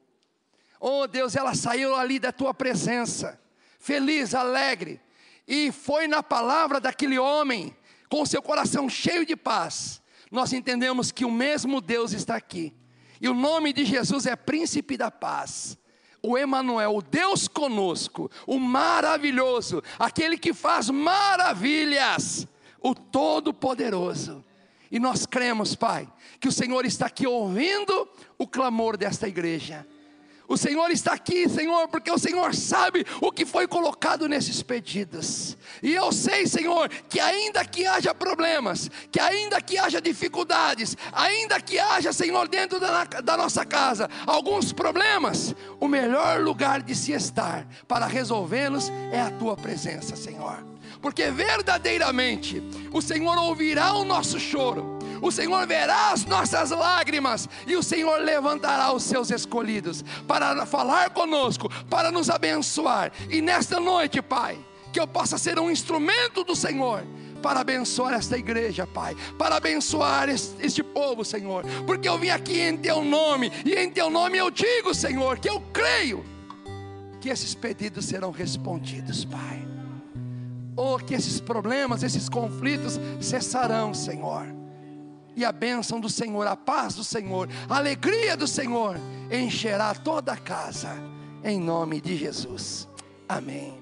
Oh 0.81 1.07
Deus, 1.07 1.37
ela 1.37 1.55
saiu 1.55 1.95
ali 1.95 2.19
da 2.19 2.33
tua 2.33 2.53
presença, 2.53 3.41
feliz, 3.79 4.35
alegre, 4.35 5.01
e 5.47 5.71
foi 5.71 6.09
na 6.09 6.25
palavra 6.25 6.81
daquele 6.81 7.21
homem, 7.21 7.77
com 8.09 8.27
seu 8.27 8.43
coração 8.43 8.89
cheio 8.89 9.25
de 9.25 9.37
paz. 9.37 10.03
Nós 10.29 10.53
entendemos 10.53 11.13
que 11.13 11.25
o 11.25 11.31
mesmo 11.31 11.81
Deus 11.81 12.13
está 12.13 12.35
aqui, 12.35 12.75
e 13.21 13.29
o 13.29 13.35
nome 13.35 13.73
de 13.73 13.85
Jesus 13.85 14.27
é 14.27 14.35
Príncipe 14.35 14.97
da 14.97 15.11
Paz 15.11 15.79
o 16.23 16.37
Emanuel, 16.37 16.97
o 16.97 17.01
Deus 17.01 17.49
conosco, 17.49 18.31
o 18.47 18.59
maravilhoso, 18.59 19.83
aquele 19.99 20.37
que 20.37 20.53
faz 20.53 20.91
maravilhas, 20.91 22.47
o 22.79 22.95
todo-poderoso. 22.95 24.45
E 24.91 24.99
nós 24.99 25.25
cremos, 25.25 25.75
Pai, 25.75 26.07
que 26.41 26.49
o 26.49 26.53
Senhor 26.53 26.87
está 26.87 27.07
aqui 27.07 27.27
ouvindo 27.27 28.09
o 28.39 28.47
clamor 28.47 28.97
desta 28.97 29.29
igreja. 29.29 29.87
O 30.51 30.57
Senhor 30.57 30.91
está 30.91 31.13
aqui, 31.13 31.49
Senhor, 31.49 31.87
porque 31.87 32.11
o 32.11 32.19
Senhor 32.19 32.53
sabe 32.57 33.07
o 33.21 33.31
que 33.31 33.47
foi 33.47 33.69
colocado 33.69 34.29
nesses 34.29 34.65
pedidos. 34.65 35.57
E 35.81 35.95
eu 35.95 36.11
sei, 36.11 36.45
Senhor, 36.45 36.89
que 37.09 37.21
ainda 37.21 37.65
que 37.65 37.87
haja 37.87 38.13
problemas, 38.13 38.91
que 39.13 39.21
ainda 39.21 39.61
que 39.61 39.79
haja 39.79 40.01
dificuldades, 40.01 40.97
ainda 41.13 41.61
que 41.61 41.79
haja, 41.79 42.13
Senhor, 42.13 42.49
dentro 42.49 42.81
da, 42.81 43.05
da 43.05 43.37
nossa 43.37 43.65
casa, 43.65 44.11
alguns 44.27 44.73
problemas, 44.73 45.55
o 45.79 45.87
melhor 45.87 46.41
lugar 46.41 46.83
de 46.83 46.97
se 46.97 47.13
estar 47.13 47.65
para 47.87 48.07
resolvê-los 48.07 48.91
é 49.13 49.21
a 49.21 49.31
tua 49.31 49.57
presença, 49.57 50.17
Senhor. 50.17 50.67
Porque 51.01 51.31
verdadeiramente 51.31 52.61
o 52.93 53.01
Senhor 53.01 53.39
ouvirá 53.39 53.95
o 53.95 54.05
nosso 54.05 54.41
choro 54.41 54.99
o 55.21 55.31
Senhor 55.31 55.67
verá 55.67 56.11
as 56.11 56.25
nossas 56.25 56.71
lágrimas 56.71 57.49
e 57.67 57.77
o 57.77 57.83
Senhor 57.83 58.21
levantará 58.21 58.93
os 58.93 59.03
seus 59.03 59.31
escolhidos 59.31 60.05
para 60.27 60.65
falar 60.67 61.11
conosco, 61.11 61.71
para 61.89 62.11
nos 62.11 62.31
abençoar. 62.31 63.13
E 63.29 63.41
nesta 63.41 63.79
noite, 63.79 64.23
Pai, 64.23 64.59
que 64.93 65.01
eu 65.01 65.07
possa 65.07 65.39
ser 65.39 65.59
um 65.59 65.71
instrumento 65.71 66.45
do 66.45 66.57
Senhor 66.57 67.05
para 67.43 67.61
abençoar 67.61 68.15
esta 68.15 68.37
igreja, 68.37 68.87
Pai, 68.87 69.17
para 69.39 69.57
abençoar 69.57 70.29
este, 70.29 70.55
este, 70.61 70.83
povo, 70.83 71.25
Senhor, 71.25 71.65
porque 71.87 72.09
eu 72.09 72.19
vim 72.19 72.29
aqui 72.29 72.61
em 72.61 72.77
Teu 72.77 73.03
nome, 73.03 73.51
e 73.65 73.75
em 73.75 73.91
Teu 73.91 74.11
nome 74.11 74.37
eu 74.37 74.51
digo, 74.51 74.95
Senhor, 74.95 75.39
que 75.39 75.49
eu 75.49 75.61
creio 75.73 76.25
que 77.21 77.31
esses 77.31 77.55
pedidos 77.55 78.05
serão 78.05 78.31
respondidos, 78.31 79.25
Pai. 79.25 79.67
Ou 80.77 80.99
que 80.99 81.15
esses 81.15 81.41
problemas, 81.41 82.03
esses 82.03 82.29
conflitos 82.29 82.99
cessarão, 83.21 83.93
Senhor 83.93 84.60
e 85.37 85.45
a 85.45 85.53
bênção 85.53 86.01
do 86.01 86.09
Senhor, 86.09 86.47
a 86.47 86.57
paz 86.57 86.95
do 86.95 87.05
Senhor, 87.05 87.49
a 87.69 87.77
alegria 87.77 88.37
do 88.37 88.47
Senhor 88.47 88.97
encherá 89.31 89.95
toda 89.95 90.33
a 90.33 90.37
casa, 90.37 90.97
em 91.43 91.61
nome 91.61 92.01
de 92.01 92.17
Jesus. 92.17 92.89
Amém. 93.29 93.80